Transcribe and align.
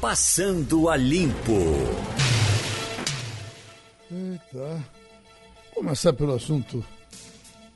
Passando 0.00 0.88
a 0.88 0.96
Limpo. 0.96 1.58
Eita. 4.08 4.84
Começar 5.74 6.12
pelo 6.12 6.34
assunto 6.34 6.84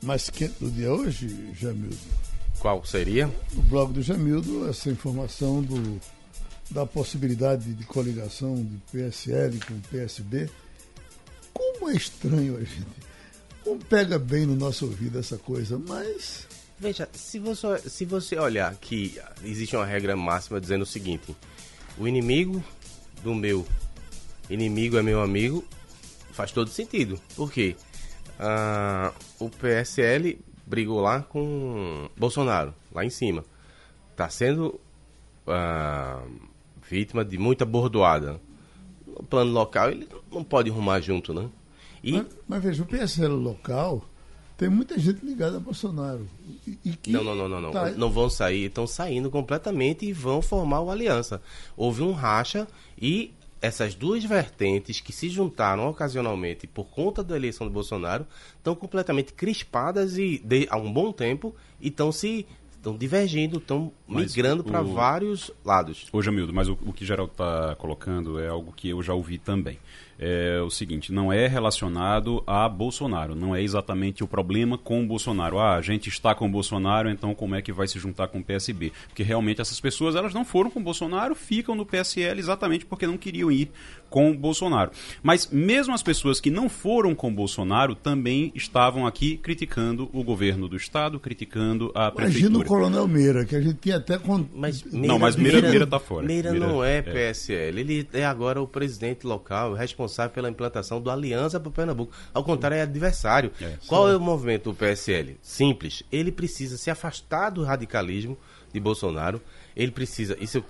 mais 0.01 0.29
quente 0.29 0.55
do 0.57 0.71
dia 0.71 0.93
hoje, 0.93 1.51
Jamildo. 1.53 1.97
Qual 2.59 2.85
seria? 2.85 3.29
No 3.53 3.61
blog 3.63 3.91
do 3.91 4.01
Jamildo, 4.01 4.69
essa 4.69 4.89
informação 4.89 5.61
do, 5.61 5.99
da 6.71 6.85
possibilidade 6.85 7.73
de 7.73 7.83
coligação 7.83 8.55
de 8.55 8.77
PSL 8.89 9.59
com 9.59 9.77
PSB. 9.81 10.49
Como 11.53 11.89
é 11.89 11.93
estranho 11.93 12.55
a 12.55 12.61
gente. 12.61 13.13
Como 13.65 13.83
pega 13.83 14.17
bem 14.17 14.45
no 14.45 14.55
nosso 14.55 14.85
ouvido 14.85 15.19
essa 15.19 15.37
coisa, 15.37 15.77
mas. 15.77 16.47
Veja, 16.79 17.07
se 17.11 17.37
você, 17.37 17.77
se 17.89 18.05
você 18.05 18.37
olhar 18.37 18.73
que 18.75 19.19
existe 19.43 19.75
uma 19.75 19.85
regra 19.85 20.15
máxima 20.15 20.61
dizendo 20.61 20.83
o 20.83 20.85
seguinte: 20.85 21.35
o 21.97 22.07
inimigo 22.07 22.63
do 23.23 23.33
meu 23.33 23.65
inimigo 24.49 24.97
é 24.97 25.01
meu 25.01 25.21
amigo, 25.21 25.63
faz 26.31 26.51
todo 26.51 26.69
sentido. 26.69 27.19
Por 27.35 27.51
quê? 27.51 27.75
Ah, 28.39 29.13
o 29.39 29.49
PSL 29.49 30.39
brigou 30.65 31.01
lá 31.01 31.21
com 31.21 32.09
Bolsonaro, 32.17 32.73
lá 32.91 33.05
em 33.05 33.09
cima. 33.09 33.45
Está 34.11 34.29
sendo 34.29 34.79
ah, 35.47 36.23
vítima 36.89 37.23
de 37.23 37.37
muita 37.37 37.65
bordoada. 37.65 38.39
No 39.07 39.23
plano 39.23 39.51
local, 39.51 39.91
ele 39.91 40.07
não 40.31 40.43
pode 40.43 40.69
rumar 40.69 41.01
junto, 41.01 41.33
né? 41.33 41.49
E... 42.03 42.13
Mas, 42.13 42.27
mas 42.47 42.63
veja, 42.63 42.83
o 42.83 42.85
PSL 42.85 43.33
local 43.33 44.03
tem 44.57 44.69
muita 44.69 44.97
gente 44.99 45.25
ligada 45.25 45.57
a 45.57 45.59
Bolsonaro. 45.59 46.27
E, 46.67 46.77
e 46.85 46.95
que 46.95 47.11
não, 47.11 47.23
não, 47.23 47.35
não, 47.35 47.49
não, 47.49 47.61
não. 47.61 47.71
Tá... 47.71 47.91
Não 47.91 48.09
vão 48.09 48.29
sair, 48.29 48.65
estão 48.65 48.85
saindo 48.85 49.29
completamente 49.29 50.05
e 50.05 50.13
vão 50.13 50.41
formar 50.41 50.81
uma 50.81 50.93
aliança. 50.93 51.41
Houve 51.75 52.03
um 52.03 52.11
racha 52.11 52.67
e 52.99 53.33
essas 53.61 53.95
duas 53.95 54.23
vertentes 54.25 54.99
que 54.99 55.13
se 55.13 55.29
juntaram 55.29 55.87
ocasionalmente 55.87 56.67
por 56.67 56.85
conta 56.85 57.23
da 57.23 57.35
eleição 57.35 57.65
de 57.65 57.73
Bolsonaro 57.73 58.27
estão 58.57 58.75
completamente 58.75 59.31
crispadas 59.31 60.17
e 60.17 60.41
de, 60.43 60.67
há 60.69 60.77
um 60.77 60.91
bom 60.91 61.13
tempo 61.13 61.55
e 61.79 61.87
estão 61.87 62.11
se 62.11 62.45
estão 62.75 62.97
divergindo, 62.97 63.59
estão 63.59 63.93
migrando 64.05 64.61
para 64.61 64.81
vários 64.81 65.49
lados. 65.63 66.07
Ô 66.11 66.21
Jamildo, 66.21 66.53
mas 66.53 66.67
o, 66.67 66.77
o 66.85 66.91
que 66.91 67.05
Geraldo 67.05 67.31
está 67.31 67.75
colocando 67.77 68.37
é 68.37 68.49
algo 68.49 68.73
que 68.73 68.89
eu 68.89 69.01
já 69.01 69.13
ouvi 69.13 69.37
também 69.37 69.79
é 70.19 70.59
o 70.61 70.69
seguinte, 70.69 71.11
não 71.11 71.31
é 71.31 71.47
relacionado 71.47 72.43
a 72.45 72.67
Bolsonaro, 72.69 73.35
não 73.35 73.55
é 73.55 73.61
exatamente 73.61 74.23
o 74.23 74.27
problema 74.27 74.77
com 74.77 75.03
o 75.03 75.07
Bolsonaro. 75.07 75.59
Ah, 75.59 75.75
a 75.75 75.81
gente 75.81 76.09
está 76.09 76.35
com 76.35 76.45
o 76.45 76.49
Bolsonaro, 76.49 77.09
então 77.09 77.33
como 77.33 77.55
é 77.55 77.61
que 77.61 77.71
vai 77.71 77.87
se 77.87 77.99
juntar 77.99 78.27
com 78.27 78.39
o 78.39 78.43
PSB? 78.43 78.91
Porque 79.07 79.23
realmente 79.23 79.61
essas 79.61 79.79
pessoas, 79.79 80.15
elas 80.15 80.33
não 80.33 80.45
foram 80.45 80.69
com 80.69 80.79
o 80.79 80.83
Bolsonaro, 80.83 81.35
ficam 81.35 81.75
no 81.75 81.85
PSL 81.85 82.39
exatamente 82.39 82.85
porque 82.85 83.07
não 83.07 83.17
queriam 83.17 83.51
ir 83.51 83.71
com 84.13 84.29
o 84.29 84.37
Bolsonaro. 84.37 84.91
Mas 85.21 85.49
mesmo 85.51 85.93
as 85.93 86.03
pessoas 86.03 86.39
que 86.39 86.51
não 86.51 86.69
foram 86.69 87.15
com 87.15 87.29
o 87.29 87.33
Bolsonaro 87.33 87.95
também 87.95 88.51
estavam 88.53 89.07
aqui 89.07 89.37
criticando 89.37 90.09
o 90.13 90.23
governo 90.23 90.67
do 90.67 90.77
estado, 90.77 91.19
criticando 91.19 91.91
a 91.95 92.11
prefeitura. 92.11 92.49
Imagina 92.49 92.63
o 92.63 92.67
Coronel 92.67 93.07
Meira, 93.07 93.45
que 93.45 93.55
a 93.55 93.61
gente 93.61 93.79
tinha 93.79 93.97
até 93.97 94.17
com... 94.17 94.45
mas 94.53 94.83
Meira, 94.83 95.07
Não, 95.07 95.19
mas 95.19 95.35
Meira, 95.35 95.61
Meira, 95.61 95.85
está 95.85 95.99
fora. 95.99 96.25
Meira, 96.25 96.51
Meira 96.51 96.67
não 96.67 96.83
é, 96.83 96.97
é 96.97 97.01
PSL, 97.01 97.79
ele 97.79 98.07
é 98.13 98.23
agora 98.23 98.61
o 98.61 98.67
presidente 98.67 99.25
local, 99.25 99.73
responsável 99.73 100.13
responsável 100.13 100.31
pela 100.31 100.49
implantação 100.49 101.01
do 101.01 101.09
Aliança 101.09 101.59
para 101.59 101.71
Pernambuco. 101.71 102.13
Ao 102.33 102.43
contrário, 102.43 102.75
é 102.75 102.81
adversário. 102.81 103.51
É, 103.59 103.77
Qual 103.87 104.09
é 104.09 104.15
o 104.15 104.19
movimento 104.19 104.71
do 104.71 104.75
PSL? 104.75 105.37
Simples. 105.41 106.03
Ele 106.11 106.31
precisa 106.31 106.77
se 106.77 106.89
afastar 106.91 107.49
do 107.49 107.63
radicalismo 107.63 108.37
de 108.71 108.79
Bolsonaro. 108.79 109.41
Ele 109.75 109.91
precisa. 109.91 110.37
Isso 110.39 110.57
eu, 110.59 110.63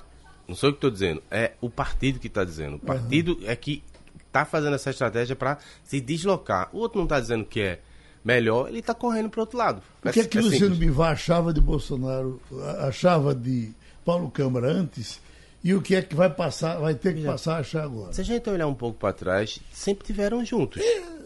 não 0.47 0.55
sou 0.55 0.69
eu 0.69 0.73
que 0.73 0.77
estou 0.77 0.91
dizendo, 0.91 1.23
é 1.31 1.53
o 1.61 1.69
partido 1.69 2.19
que 2.19 2.27
está 2.27 2.43
dizendo. 2.43 2.75
O 2.75 2.79
partido 2.79 3.37
uhum. 3.41 3.49
é 3.49 3.55
que 3.55 3.83
está 4.27 4.45
fazendo 4.45 4.75
essa 4.75 4.89
estratégia 4.89 5.35
para 5.35 5.57
se 5.83 6.01
deslocar. 6.01 6.69
O 6.73 6.79
outro 6.79 6.97
não 6.97 7.05
está 7.05 7.19
dizendo 7.19 7.45
que 7.45 7.61
é 7.61 7.79
melhor, 8.23 8.69
ele 8.69 8.79
está 8.79 8.93
correndo 8.93 9.29
para 9.29 9.39
o 9.39 9.41
outro 9.41 9.57
lado. 9.57 9.81
O 10.03 10.11
que 10.11 10.19
é, 10.19 10.23
é 10.23 10.27
que 10.27 10.37
é 10.37 10.41
Luciano 10.41 10.75
Bivar 10.75 11.11
achava 11.11 11.53
de 11.53 11.61
Bolsonaro, 11.61 12.41
achava 12.79 13.35
de 13.35 13.71
Paulo 14.03 14.29
Câmara 14.31 14.67
antes 14.71 15.21
e 15.63 15.73
o 15.73 15.81
que 15.81 15.95
é 15.95 16.01
que 16.01 16.13
vai 16.13 16.29
passar, 16.29 16.77
vai 16.77 16.93
ter 16.93 17.15
que 17.15 17.23
passar 17.23 17.55
a 17.55 17.59
achar 17.59 17.83
agora. 17.83 18.11
Se 18.11 18.19
a 18.19 18.23
gente 18.23 18.49
olhar 18.49 18.67
um 18.67 18.73
pouco 18.73 18.99
para 18.99 19.13
trás, 19.13 19.59
sempre 19.71 20.05
tiveram 20.05 20.43
juntos. 20.43 20.81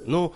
No, 0.07 0.31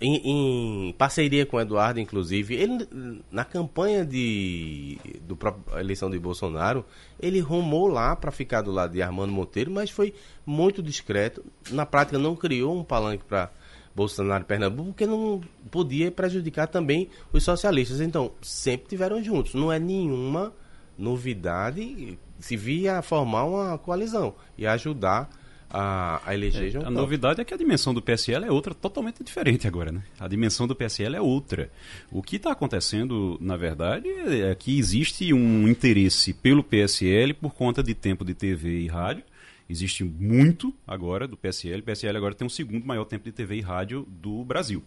em, 0.00 0.88
em, 0.88 0.92
parceria 0.94 1.46
com 1.46 1.56
o 1.56 1.60
Eduardo, 1.60 2.00
inclusive, 2.00 2.56
ele 2.56 3.22
na 3.30 3.44
campanha 3.44 4.04
de 4.04 4.98
do 5.22 5.36
próprio, 5.36 5.78
eleição 5.78 6.10
de 6.10 6.18
Bolsonaro, 6.18 6.84
ele 7.20 7.38
rumou 7.38 7.86
lá 7.86 8.16
para 8.16 8.32
ficar 8.32 8.60
do 8.62 8.72
lado 8.72 8.92
de 8.92 9.00
Armando 9.00 9.32
Monteiro, 9.32 9.70
mas 9.70 9.88
foi 9.88 10.12
muito 10.44 10.82
discreto. 10.82 11.44
Na 11.70 11.86
prática, 11.86 12.18
não 12.18 12.34
criou 12.34 12.76
um 12.76 12.82
palanque 12.82 13.24
para 13.24 13.52
Bolsonaro 13.94 14.42
e 14.42 14.46
Pernambuco, 14.46 14.88
porque 14.88 15.06
não 15.06 15.40
podia 15.70 16.10
prejudicar 16.10 16.66
também 16.66 17.08
os 17.32 17.44
socialistas. 17.44 18.00
Então, 18.00 18.32
sempre 18.42 18.88
tiveram 18.88 19.22
juntos. 19.22 19.54
Não 19.54 19.72
é 19.72 19.78
nenhuma 19.78 20.52
novidade 20.98 22.18
se 22.40 22.56
via 22.56 23.00
formar 23.00 23.44
uma 23.44 23.78
coalizão 23.78 24.34
e 24.58 24.66
ajudar 24.66 25.30
a, 25.76 26.20
a 26.24 26.34
eleger 26.34 26.68
é, 26.68 26.70
João 26.70 26.86
A 26.86 26.90
novidade 26.90 27.40
é 27.40 27.44
que 27.44 27.52
a 27.52 27.56
dimensão 27.56 27.92
do 27.92 28.00
PSL 28.00 28.44
é 28.44 28.50
outra, 28.50 28.72
totalmente 28.72 29.24
diferente 29.24 29.66
agora, 29.66 29.90
né? 29.90 30.04
A 30.20 30.28
dimensão 30.28 30.68
do 30.68 30.74
PSL 30.74 31.16
é 31.16 31.20
outra. 31.20 31.68
O 32.12 32.22
que 32.22 32.36
está 32.36 32.52
acontecendo, 32.52 33.36
na 33.40 33.56
verdade, 33.56 34.08
é 34.08 34.54
que 34.54 34.78
existe 34.78 35.32
um 35.34 35.66
interesse 35.66 36.32
pelo 36.32 36.62
PSL 36.62 37.34
por 37.34 37.54
conta 37.54 37.82
de 37.82 37.92
tempo 37.92 38.24
de 38.24 38.34
TV 38.34 38.82
e 38.82 38.86
rádio. 38.86 39.24
Existe 39.68 40.04
muito 40.04 40.72
agora 40.86 41.26
do 41.26 41.36
PSL. 41.36 41.80
O 41.80 41.82
PSL 41.82 42.16
agora 42.16 42.34
tem 42.34 42.46
o 42.46 42.50
segundo 42.50 42.86
maior 42.86 43.04
tempo 43.04 43.24
de 43.24 43.32
TV 43.32 43.56
e 43.56 43.60
rádio 43.60 44.06
do 44.08 44.44
Brasil. 44.44 44.80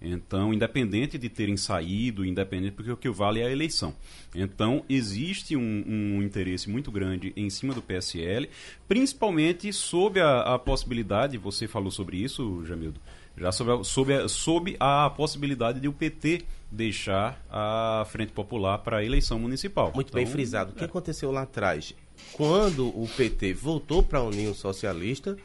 Então, 0.00 0.52
independente 0.52 1.16
de 1.16 1.28
terem 1.28 1.56
saído, 1.56 2.24
independente, 2.24 2.72
porque 2.72 2.90
o 2.90 2.96
que 2.96 3.08
vale 3.08 3.40
é 3.40 3.46
a 3.46 3.50
eleição. 3.50 3.94
Então, 4.34 4.84
existe 4.88 5.56
um, 5.56 5.84
um 5.86 6.22
interesse 6.22 6.68
muito 6.68 6.90
grande 6.90 7.32
em 7.36 7.48
cima 7.48 7.72
do 7.72 7.80
PSL, 7.80 8.48
principalmente 8.86 9.72
sob 9.72 10.20
a, 10.20 10.54
a 10.54 10.58
possibilidade, 10.58 11.38
você 11.38 11.66
falou 11.66 11.90
sobre 11.90 12.18
isso, 12.18 12.64
Jamildo, 12.66 13.00
já 13.36 13.50
sobre 13.50 13.72
a, 13.72 13.84
sobre, 13.84 14.14
a, 14.14 14.28
sobre 14.28 14.76
a 14.78 15.10
possibilidade 15.10 15.80
de 15.80 15.88
o 15.88 15.92
PT 15.92 16.42
deixar 16.70 17.42
a 17.50 18.04
Frente 18.08 18.32
Popular 18.32 18.78
para 18.78 18.98
a 18.98 19.04
eleição 19.04 19.38
municipal. 19.38 19.90
Muito 19.94 20.08
então, 20.08 20.22
bem 20.22 20.26
frisado. 20.26 20.72
O 20.72 20.74
que 20.74 20.84
é. 20.84 20.86
aconteceu 20.86 21.30
lá 21.30 21.42
atrás? 21.42 21.94
Quando 22.32 22.88
o 22.88 23.08
PT 23.16 23.54
voltou 23.54 24.02
para 24.02 24.18
a 24.18 24.22
União 24.22 24.52
Socialista, 24.54 25.36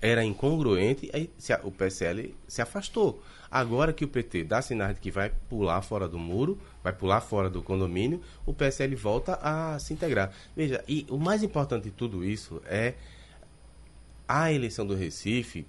era 0.00 0.24
incongruente, 0.24 1.10
aí 1.12 1.30
o 1.64 1.70
PSL 1.70 2.34
se 2.46 2.62
afastou. 2.62 3.22
Agora 3.50 3.92
que 3.92 4.04
o 4.04 4.08
PT 4.08 4.44
dá 4.44 4.60
sinais 4.60 4.94
de 4.94 5.00
que 5.00 5.10
vai 5.10 5.32
pular 5.48 5.80
fora 5.82 6.08
do 6.08 6.18
muro, 6.18 6.58
vai 6.82 6.92
pular 6.92 7.20
fora 7.20 7.48
do 7.48 7.62
condomínio, 7.62 8.20
o 8.44 8.52
PSL 8.52 8.94
volta 8.94 9.38
a 9.42 9.78
se 9.78 9.92
integrar. 9.92 10.32
Veja, 10.54 10.84
e 10.86 11.06
o 11.08 11.18
mais 11.18 11.42
importante 11.42 11.84
de 11.84 11.90
tudo 11.90 12.24
isso 12.24 12.62
é 12.66 12.94
a 14.26 14.52
eleição 14.52 14.86
do 14.86 14.94
Recife 14.94 15.66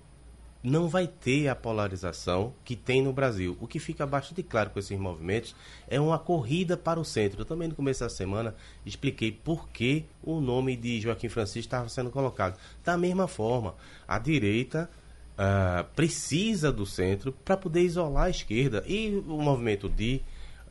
não 0.62 0.90
vai 0.90 1.08
ter 1.08 1.48
a 1.48 1.56
polarização 1.56 2.54
que 2.66 2.76
tem 2.76 3.02
no 3.02 3.14
Brasil. 3.14 3.58
O 3.62 3.68
que 3.68 3.80
fica 3.80 4.06
bastante 4.06 4.44
claro 4.44 4.70
com 4.70 4.80
esses 4.80 4.98
movimentos 5.00 5.56
é 5.88 6.00
uma 6.00 6.20
corrida 6.20 6.76
para 6.76 7.00
o 7.00 7.06
centro. 7.06 7.42
Eu 7.42 7.46
também 7.46 7.70
no 7.70 7.76
começo 7.76 8.02
da 8.02 8.10
semana 8.10 8.54
expliquei 8.86 9.32
por 9.32 9.70
que 9.70 10.06
o 10.22 10.42
nome 10.42 10.76
de 10.76 11.00
Joaquim 11.00 11.30
Francisco 11.30 11.60
estava 11.60 11.88
sendo 11.88 12.10
colocado. 12.10 12.60
Da 12.84 12.98
mesma 12.98 13.28
forma, 13.28 13.76
a 14.08 14.20
direita 14.20 14.90
uh, 15.40 15.86
precisa 15.96 16.72
do 16.72 16.86
centro 16.86 17.32
para 17.32 17.56
poder 17.56 17.82
isolar 17.82 18.26
a 18.26 18.30
esquerda. 18.30 18.84
E 18.86 19.24
o 19.26 19.42
movimento 19.42 19.88
de 19.88 20.22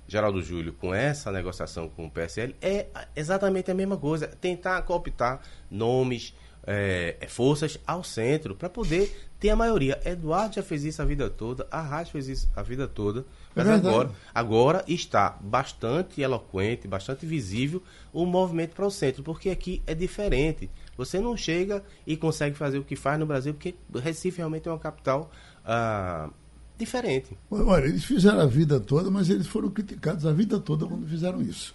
Geraldo 0.07 0.43
Júlio 0.43 0.73
com 0.75 0.95
essa 0.95 1.33
negociação 1.33 1.89
com 1.89 2.07
o 2.07 2.11
PSL 2.11 2.55
é 2.61 2.87
exatamente 3.17 3.71
a 3.71 3.75
mesma 3.75 3.97
coisa. 3.97 4.27
Tentar 4.27 4.81
cooptar 4.83 5.41
nomes, 5.71 6.35
é, 6.67 7.17
forças 7.29 7.79
ao 7.87 8.05
centro 8.05 8.55
para 8.55 8.69
poder 8.69 9.31
ter 9.41 9.51
a 9.51 9.57
maioria. 9.57 9.99
Eduardo 10.05 10.57
já 10.57 10.63
fez 10.63 10.85
isso 10.85 11.01
a 11.01 11.05
vida 11.05 11.31
toda, 11.31 11.67
a 11.71 11.81
Rádio 11.81 12.13
fez 12.13 12.29
isso 12.29 12.51
a 12.55 12.63
vida 12.63 12.87
toda. 12.87 13.25
Mas 13.55 13.67
é 13.67 13.73
agora, 13.73 14.11
agora 14.35 14.85
está 14.87 15.37
bastante 15.41 16.21
eloquente, 16.21 16.87
bastante 16.87 17.25
visível 17.25 17.83
o 18.13 18.27
movimento 18.27 18.75
para 18.75 18.87
o 18.87 18.91
centro, 18.91 19.23
porque 19.23 19.49
aqui 19.49 19.83
é 19.87 19.95
diferente. 19.95 20.71
Você 20.99 21.21
não 21.21 21.37
chega 21.37 21.85
e 22.05 22.17
consegue 22.17 22.57
fazer 22.57 22.77
o 22.79 22.85
que 22.85 22.97
faz 22.97 23.21
no 23.21 23.25
Brasil, 23.25 23.55
porque 23.55 23.77
Recife 23.95 24.39
realmente 24.39 24.69
é 24.69 24.73
uma 24.73 24.81
capital 24.81 25.31
ah, 25.65 26.29
diferente. 26.77 27.39
Olha, 27.49 27.87
eles 27.87 28.05
fizeram 28.05 28.41
a 28.41 28.47
vida 28.47 28.81
toda, 28.81 29.09
mas 29.09 29.31
eles 29.31 29.47
foram 29.47 29.71
criticados 29.71 30.27
a 30.27 30.33
vida 30.33 30.59
toda 30.59 30.85
quando 30.87 31.07
fizeram 31.07 31.41
isso. 31.41 31.73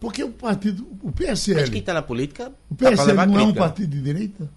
Porque 0.00 0.24
o 0.24 0.32
partido, 0.32 0.86
o 1.02 1.12
PSL. 1.12 1.60
Mas 1.60 1.70
quem 1.70 1.78
está 1.78 1.94
na 1.94 2.02
política. 2.02 2.52
O 2.68 2.74
PSL 2.74 3.16
tá 3.16 3.26
não 3.26 3.38
é 3.38 3.42
um 3.44 3.54
partido 3.54 3.90
de 3.90 4.02
direita? 4.02 4.50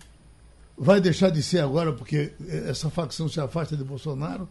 Vai 0.76 1.00
deixar 1.00 1.30
de 1.30 1.44
ser 1.44 1.60
agora 1.60 1.94
porque 1.94 2.34
essa 2.68 2.90
facção 2.90 3.30
se 3.30 3.40
afasta 3.40 3.78
de 3.78 3.84
Bolsonaro 3.84 4.50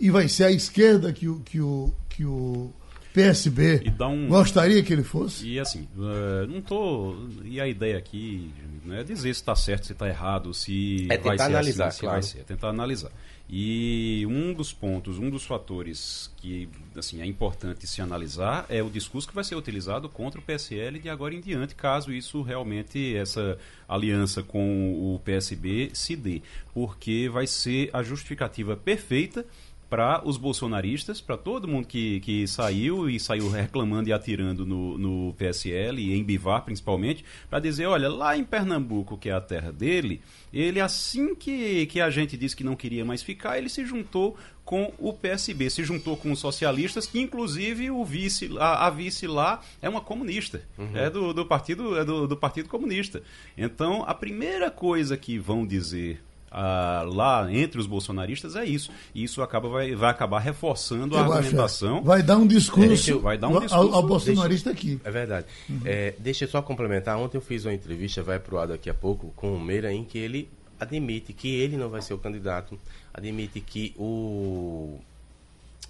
e 0.00 0.10
vai 0.10 0.26
ser 0.26 0.44
a 0.44 0.50
esquerda 0.50 1.12
que 1.12 1.28
o, 1.28 1.40
que 1.40 1.60
o, 1.60 1.92
que 2.08 2.24
o 2.24 2.72
PSB 3.12 3.82
E 3.84 3.90
dá 3.90 4.08
um- 4.08 4.28
gostaria 4.28 4.82
que 4.82 4.92
ele 4.92 5.02
fosse? 5.04 5.46
E 5.46 5.58
assim, 5.60 5.86
eh, 5.98 6.46
não 6.48 6.60
tô. 6.62 7.14
E 7.44 7.60
a 7.60 7.66
ideia 7.68 7.98
aqui 7.98 8.50
não 8.84 8.94
é 8.96 9.04
dizer 9.04 9.34
se 9.34 9.40
está 9.40 9.54
certo, 9.54 9.86
se 9.86 9.92
está 9.92 10.08
errado, 10.08 10.52
se 10.54 11.04
É 11.10 11.18
vai 11.18 11.18
tentar 11.18 11.36
ser 11.44 11.50
analisar, 11.50 11.86
assim, 11.88 11.94
se 11.96 12.00
claro. 12.00 12.14
vai 12.14 12.22
ser, 12.22 12.38
é 12.40 12.42
tentar 12.42 12.68
analisar. 12.68 13.10
E 13.54 14.24
um 14.30 14.54
dos 14.54 14.72
pontos, 14.72 15.18
um 15.18 15.28
dos 15.28 15.44
fatores 15.44 16.30
que 16.38 16.70
assim 16.96 17.20
é 17.20 17.26
importante 17.26 17.86
se 17.86 18.00
analisar 18.00 18.64
é 18.70 18.82
o 18.82 18.88
discurso 18.88 19.28
que 19.28 19.34
vai 19.34 19.44
ser 19.44 19.56
utilizado 19.56 20.08
contra 20.08 20.40
o 20.40 20.42
PSL 20.42 20.98
de 20.98 21.10
agora 21.10 21.34
em 21.34 21.40
diante, 21.40 21.74
caso 21.74 22.10
isso 22.12 22.40
realmente 22.40 23.14
essa 23.14 23.58
aliança 23.86 24.42
com 24.42 25.14
o 25.14 25.18
PSB 25.22 25.90
se 25.92 26.16
dê, 26.16 26.40
porque 26.72 27.28
vai 27.30 27.46
ser 27.46 27.90
a 27.92 28.02
justificativa 28.02 28.74
perfeita 28.74 29.44
para 29.92 30.26
os 30.26 30.38
bolsonaristas, 30.38 31.20
para 31.20 31.36
todo 31.36 31.68
mundo 31.68 31.86
que, 31.86 32.20
que 32.20 32.46
saiu 32.46 33.10
e 33.10 33.20
saiu 33.20 33.50
reclamando 33.50 34.08
e 34.08 34.12
atirando 34.14 34.64
no, 34.64 34.96
no 34.96 35.34
PSL 35.34 36.00
e 36.00 36.14
em 36.14 36.24
Bivar 36.24 36.62
principalmente, 36.62 37.22
para 37.50 37.58
dizer, 37.58 37.84
olha, 37.84 38.08
lá 38.08 38.34
em 38.34 38.42
Pernambuco, 38.42 39.18
que 39.18 39.28
é 39.28 39.34
a 39.34 39.40
terra 39.40 39.70
dele, 39.70 40.22
ele 40.50 40.80
assim 40.80 41.34
que, 41.34 41.84
que 41.84 42.00
a 42.00 42.08
gente 42.08 42.38
disse 42.38 42.56
que 42.56 42.64
não 42.64 42.74
queria 42.74 43.04
mais 43.04 43.22
ficar, 43.22 43.58
ele 43.58 43.68
se 43.68 43.84
juntou 43.84 44.34
com 44.64 44.94
o 44.98 45.12
PSB, 45.12 45.68
se 45.68 45.84
juntou 45.84 46.16
com 46.16 46.32
os 46.32 46.38
socialistas, 46.38 47.04
que 47.04 47.20
inclusive 47.20 47.90
o 47.90 48.02
vice, 48.02 48.48
a, 48.58 48.86
a 48.86 48.90
vice 48.90 49.26
lá 49.26 49.60
é 49.82 49.90
uma 49.90 50.00
comunista, 50.00 50.62
é 50.94 51.10
do, 51.10 51.34
do 51.34 51.44
partido 51.44 51.98
é 51.98 52.04
do, 52.04 52.26
do 52.26 52.36
partido 52.36 52.66
comunista. 52.66 53.22
Então, 53.58 54.04
a 54.06 54.14
primeira 54.14 54.70
coisa 54.70 55.18
que 55.18 55.38
vão 55.38 55.66
dizer 55.66 56.22
ah, 56.52 57.02
lá 57.06 57.52
entre 57.52 57.80
os 57.80 57.86
bolsonaristas 57.86 58.54
é 58.56 58.64
isso. 58.64 58.90
E 59.14 59.24
isso 59.24 59.40
acaba, 59.42 59.68
vai, 59.68 59.94
vai 59.94 60.10
acabar 60.10 60.38
reforçando 60.40 61.16
a 61.16 61.20
Eu 61.20 61.24
acho, 61.24 61.32
é. 61.32 61.36
argumentação. 61.38 62.02
Vai 62.02 62.22
dar 62.22 62.36
um 62.36 62.46
discurso, 62.46 62.88
Deixa 62.88 63.10
eu- 63.12 63.20
vai 63.20 63.38
dar 63.38 63.48
um 63.48 63.54
ao- 63.54 63.60
discurso, 63.60 63.94
ao, 63.94 64.02
bolsonarista 64.02 64.70
aqui. 64.70 65.00
É 65.02 65.10
verdade. 65.10 65.46
É, 65.84 66.14
deixa 66.18 66.44
eu 66.44 66.48
só 66.48 66.60
complementar. 66.60 67.16
Ontem 67.18 67.38
eu 67.38 67.40
fiz 67.42 67.64
uma 67.64 67.72
entrevista, 67.72 68.22
vai 68.22 68.38
pro 68.38 68.58
ar 68.58 68.68
daqui 68.68 68.90
a 68.90 68.94
pouco, 68.94 69.32
com 69.34 69.54
o 69.54 69.60
Meira, 69.60 69.92
em 69.92 70.04
que 70.04 70.18
ele 70.18 70.48
admite 70.78 71.32
que 71.32 71.48
ele 71.54 71.76
não 71.76 71.88
vai 71.88 72.02
ser 72.02 72.12
o 72.12 72.18
candidato, 72.18 72.78
admite 73.14 73.60
que 73.60 73.94
o 73.96 74.98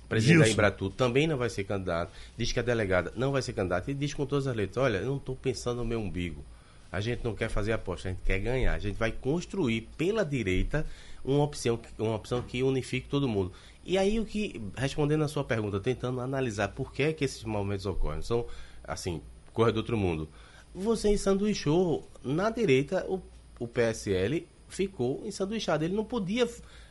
presidente 0.08 0.38
da 0.38 0.44
Gilson. 0.44 0.52
Embratu 0.54 0.90
também 0.90 1.26
não 1.26 1.36
vai 1.38 1.48
ser 1.48 1.64
candidato, 1.64 2.12
diz 2.36 2.52
que 2.52 2.58
a 2.60 2.62
delegada 2.62 3.12
não 3.16 3.32
vai 3.32 3.40
ser 3.40 3.52
candidata 3.54 3.90
e 3.90 3.94
diz 3.94 4.12
com 4.12 4.26
todas 4.26 4.46
as 4.46 4.54
letras, 4.54 4.76
olha, 4.84 4.98
eu 4.98 5.06
não 5.06 5.16
estou 5.16 5.34
pensando 5.34 5.78
no 5.78 5.84
meu 5.86 5.98
umbigo. 6.00 6.44
A 6.92 7.00
gente 7.00 7.24
não 7.24 7.34
quer 7.34 7.48
fazer 7.48 7.72
aposta, 7.72 8.08
a 8.08 8.12
gente 8.12 8.20
quer 8.22 8.38
ganhar. 8.38 8.74
A 8.74 8.78
gente 8.78 8.96
vai 8.98 9.10
construir 9.10 9.88
pela 9.96 10.24
direita 10.24 10.84
uma 11.24 11.42
opção, 11.42 11.80
uma 11.98 12.14
opção 12.14 12.42
que 12.42 12.62
unifique 12.62 13.08
todo 13.08 13.26
mundo. 13.26 13.50
E 13.84 13.96
aí 13.96 14.20
o 14.20 14.26
que, 14.26 14.60
respondendo 14.76 15.24
a 15.24 15.28
sua 15.28 15.42
pergunta, 15.42 15.80
tentando 15.80 16.20
analisar 16.20 16.68
por 16.68 16.92
que, 16.92 17.02
é 17.04 17.12
que 17.12 17.24
esses 17.24 17.42
momentos 17.44 17.86
ocorrem, 17.86 18.20
são 18.20 18.46
assim, 18.84 19.22
coisa 19.54 19.72
do 19.72 19.78
outro 19.78 19.96
mundo. 19.96 20.28
Você 20.74 21.08
ensanduichou 21.08 22.06
na 22.22 22.50
direita 22.50 23.04
o, 23.08 23.22
o 23.58 23.66
PSL 23.66 24.46
ficou 24.68 25.22
ensanduichado. 25.26 25.84
Ele 25.84 25.94
não 25.94 26.04
podia 26.04 26.46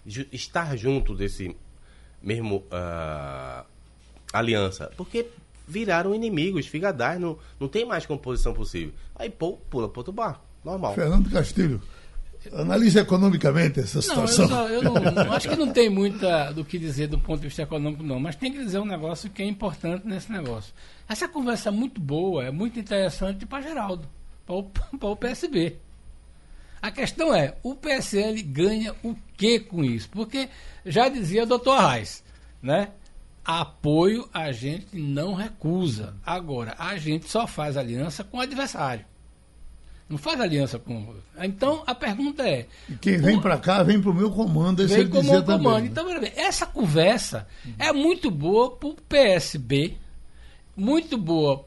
ju- 0.06 0.25
estar 0.31 0.75
junto 0.75 1.15
desse 1.15 1.56
mesmo 2.21 2.63
ah, 2.71 3.65
aliança, 4.33 4.92
porque 4.98 5.25
viraram 5.68 6.13
inimigos, 6.16 6.68
figadais, 6.68 7.19
não, 7.19 7.38
não 7.60 7.68
tem 7.68 7.86
mais 7.86 8.06
composição 8.06 8.54
possível. 8.54 8.94
Aí 9.16 9.30
pô, 9.30 9.54
pula 9.69 9.88
para 9.90 10.00
outro 10.00 10.13
barco, 10.13 10.42
normal. 10.63 10.94
Fernando 10.96 11.30
Castilho, 11.30 11.81
analise 12.54 12.98
economicamente 13.00 13.80
essa 13.80 14.00
Não, 14.13 14.22
eu, 14.24 14.28
situação. 14.28 14.48
só- 14.48 14.68
eu 14.68 14.81
não, 14.81 14.94
não- 14.96 15.34
acho 15.34 15.48
que 15.50 15.56
não 15.56 15.72
tem 15.72 15.90
muita 15.90 16.52
do 16.52 16.66
que 16.66 16.78
dizer 16.80 17.08
do 17.08 17.19
ponto 17.19 17.40
de 17.42 17.48
vista 17.48 17.62
econômico, 17.62 18.04
não. 18.04 18.19
Mas 18.19 18.36
tem 18.36 18.52
que 18.52 18.58
dizer 18.58 18.80
um 18.80 18.86
negócio 18.86 19.30
que 19.30 19.42
é 19.44 19.46
importante 19.46 20.06
nesse 20.08 20.31
negócio. 20.31 20.74
Essa 21.08 21.28
conversa 21.28 21.69
é 21.69 21.72
muito 21.72 22.02
boa, 22.02 22.44
é 22.46 22.52
muito 22.52 22.80
interessante 22.80 23.46
para 23.46 23.62
Geraldo, 23.62 24.08
para 24.46 24.56
o, 25.08 25.16
PSB. 25.16 25.78
A 26.81 26.90
questão 26.90 27.34
é, 27.34 27.54
o 27.62 27.75
PSL 27.75 28.42
ganha 28.42 28.96
o 29.04 29.16
que 29.38 29.60
com 29.60 29.84
isso? 29.84 30.10
Porque 30.10 30.50
já 30.84 31.08
dizia 31.10 31.44
o 31.44 31.46
doutor 31.46 31.74
Arraes, 31.78 32.24
né? 32.62 32.90
Apoio 33.43 34.29
a 34.33 34.51
gente 34.51 34.88
não 34.93 35.33
recusa. 35.33 36.15
Agora, 36.25 36.75
a 36.77 36.97
gente 36.97 37.27
só 37.27 37.47
faz 37.47 37.75
aliança 37.75 38.23
com 38.23 38.38
o 38.38 38.41
adversário. 38.41 39.05
Não 40.07 40.17
faz 40.17 40.41
aliança 40.41 40.77
com. 40.77 41.15
Então 41.39 41.83
a 41.88 41.95
pergunta 41.95 42.47
é: 42.47 42.67
Quem 42.99 43.17
vem 43.17 43.39
para 43.39 43.57
cá, 43.57 43.81
vem 43.81 44.01
para 44.01 44.11
o 44.11 44.13
meu 44.13 44.29
comando, 44.29 44.83
esse 44.83 44.93
Vem 44.93 45.05
um 45.05 45.09
comando. 45.09 45.45
também. 45.45 45.81
né? 45.83 45.88
Então, 45.88 46.19
bem, 46.19 46.33
essa 46.35 46.65
conversa 46.65 47.47
é 47.79 47.93
muito 47.93 48.29
boa 48.29 48.75
para 48.75 48.89
o 48.89 48.95
PSB, 49.07 49.97
muito 50.75 51.17
boa 51.17 51.65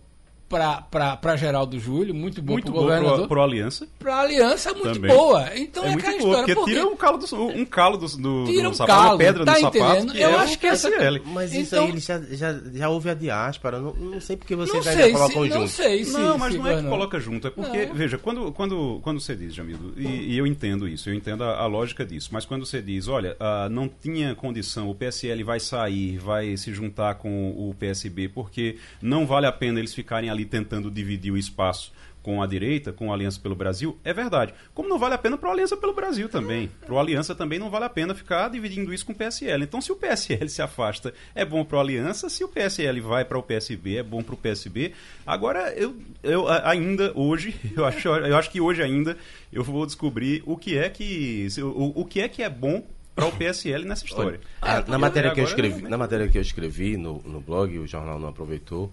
para 0.49 1.37
Geraldo 1.37 1.79
Júlio, 1.79 2.14
muito 2.14 2.41
boa 2.43 2.55
Muito 2.56 2.70
para 2.70 2.73
o 2.73 2.75
bom 2.75 2.87
pro, 2.87 2.96
governador. 2.96 3.29
pro 3.29 3.43
Aliança. 3.43 3.88
Para 3.99 4.14
a 4.17 4.20
aliança 4.20 4.70
é 4.70 4.73
muito 4.75 4.93
Também. 4.94 5.11
boa. 5.14 5.50
Então 5.58 5.85
é, 5.85 5.87
É 5.88 5.91
muito 5.93 6.05
aquela 6.06 6.19
boa, 6.23 6.31
história. 6.41 6.55
porque 6.55 6.55
por 6.55 6.64
tira 6.67 6.87
um 6.87 6.96
calo 6.96 7.19
do, 7.19 7.46
um 7.46 7.64
calo 7.64 7.96
do, 7.96 8.06
do, 8.17 8.44
Tira 8.46 8.62
do 8.64 8.69
um 8.70 8.75
sapato, 8.75 8.99
calo, 9.00 9.11
uma 9.12 9.19
pedra 9.19 9.44
tá 9.44 9.52
no 9.55 9.61
sapato, 9.61 9.76
entendendo? 9.79 10.12
que 10.12 10.20
Eu 10.20 10.29
é 10.31 10.35
acho 10.37 10.58
que 10.58 10.67
essa- 10.67 10.91
PSL. 10.91 11.23
Mas 11.26 11.52
isso 11.52 11.75
Então- 11.75 11.85
aí 11.85 11.91
ele 11.91 12.00
já, 12.00 12.20
já, 12.20 12.61
já 12.73 12.88
houve 12.88 13.11
a 13.11 13.14
diáspora, 13.14 13.79
não, 13.81 13.94
não 13.94 14.20
sei 14.20 14.37
porque 14.37 14.55
Não 14.55 14.67
vocês 14.67 14.87
ainda 14.87 15.05
se, 15.05 15.12
colocam 15.12 15.44
não 15.44 15.50
junto. 15.61 15.69
sei 15.69 16.05
se. 16.05 16.12
Não, 16.12 16.38
mas 16.38 16.52
se 16.52 16.58
não 16.58 16.67
é 16.69 16.76
que 16.76 16.82
não. 16.82 16.91
coloca 16.91 17.19
junto, 17.20 17.46
é 17.46 17.50
porque, 17.50 17.87
Não. 17.87 17.94
veja, 17.94 18.19
quando, 18.19 18.52
quando, 18.52 19.00
quando 19.02 19.20
você 19.20 19.35
diz, 19.35 19.55
Jamildo, 19.55 19.94
e, 19.96 20.06
e 20.35 20.38
eu 20.38 20.46
entendo 20.46 20.87
isso, 20.87 21.08
eu 21.08 21.14
entendo 21.14 21.43
a, 21.44 21.56
a 21.58 21.67
lógica 21.67 22.05
disso, 22.05 22.29
mas 22.32 22.44
quando 22.44 22.64
você 22.67 22.81
diz, 22.82 23.08
olha, 23.08 23.37
ah, 23.41 23.69
não 23.70 23.88
tinha 23.88 24.35
condição, 24.35 24.88
o 24.91 24.94
PSL 24.94 25.43
vai 25.43 25.58
sair, 25.58 26.19
vai 26.19 26.56
se 26.56 26.73
juntar 26.73 27.14
com 27.17 27.50
o 27.50 27.75
PSB, 27.79 28.29
porque 28.29 28.76
não 29.02 29.26
vale 29.26 29.46
a 29.46 29.52
pena 29.52 29.79
eles 29.79 29.94
ficarem 29.94 30.31
ali 30.34 30.44
tentando 30.44 30.90
dividir 30.90 31.32
o 31.32 31.38
espaço 31.38 31.92
com 32.25 32.42
a 32.42 32.46
direita, 32.46 32.90
com 32.90 33.12
a 33.12 33.14
Aliança 33.14 33.38
pelo 33.38 33.54
Brasil, 33.54 33.98
é 34.02 34.12
verdade. 34.12 34.54
Como 34.72 34.88
não 34.88 34.98
vale 34.98 35.14
a 35.14 35.19
pena 35.19 35.36
para 35.36 35.50
a 35.50 35.52
Aliança 35.52 35.76
pelo 35.76 35.92
Brasil 35.92 36.26
também. 36.26 36.70
Para 36.84 36.96
a 36.96 37.00
Aliança 37.00 37.34
também 37.34 37.58
não 37.58 37.69
vale 37.69 37.84
a 37.84 37.90
pena 37.90 38.14
ficar 38.14 38.48
dividindo 38.48 38.94
isso 38.94 39.04
com 39.04 39.12
o 39.12 39.14
PSL. 39.14 39.62
Então, 39.62 39.81
se 39.81 39.92
o 39.92 39.96
PSL 39.96 40.48
se 40.48 40.62
afasta, 40.62 41.12
é 41.34 41.44
bom 41.44 41.62
para 41.64 41.78
a 41.78 41.81
Aliança. 41.82 42.31
Se 42.31 42.42
o 42.42 42.48
PSL 42.48 42.98
vai 43.00 43.26
para 43.26 43.38
o 43.38 43.42
PSB, 43.42 43.96
é 43.96 44.02
bom 44.02 44.22
para 44.22 44.34
o 44.34 44.38
PSB. 44.38 44.92
Agora, 45.26 45.75
eu, 45.75 45.94
eu 46.22 46.48
ainda 46.48 47.12
hoje, 47.14 47.54
eu 47.76 47.84
acho, 47.84 48.08
eu 48.08 48.36
acho 48.36 48.50
que 48.50 48.60
hoje 48.60 48.82
ainda 48.82 49.19
eu 49.52 49.62
vou 49.62 49.84
descobrir 49.84 50.42
o 50.46 50.56
que 50.56 50.78
é 50.78 50.88
que, 50.88 51.46
o, 51.58 52.00
o 52.00 52.04
que 52.06 52.20
é 52.20 52.28
que 52.28 52.42
é 52.42 52.48
bom 52.48 52.82
para 53.14 53.26
o 53.26 53.32
PSL 53.32 53.84
nessa 53.84 54.06
história. 54.06 54.40
Ah, 54.62 54.78
É, 54.78 54.90
na, 54.90 54.98
matéria 54.98 55.31
que 55.32 55.40
eu 55.40 55.44
escrevi, 55.44 55.82
na 55.82 55.98
matéria 55.98 56.26
que 56.26 56.38
eu 56.38 56.42
escrevi 56.42 56.96
no, 56.96 57.22
no 57.22 57.40
blog, 57.40 57.78
o 57.78 57.86
jornal 57.86 58.19
não 58.19 58.28
aproveitou. 58.28 58.90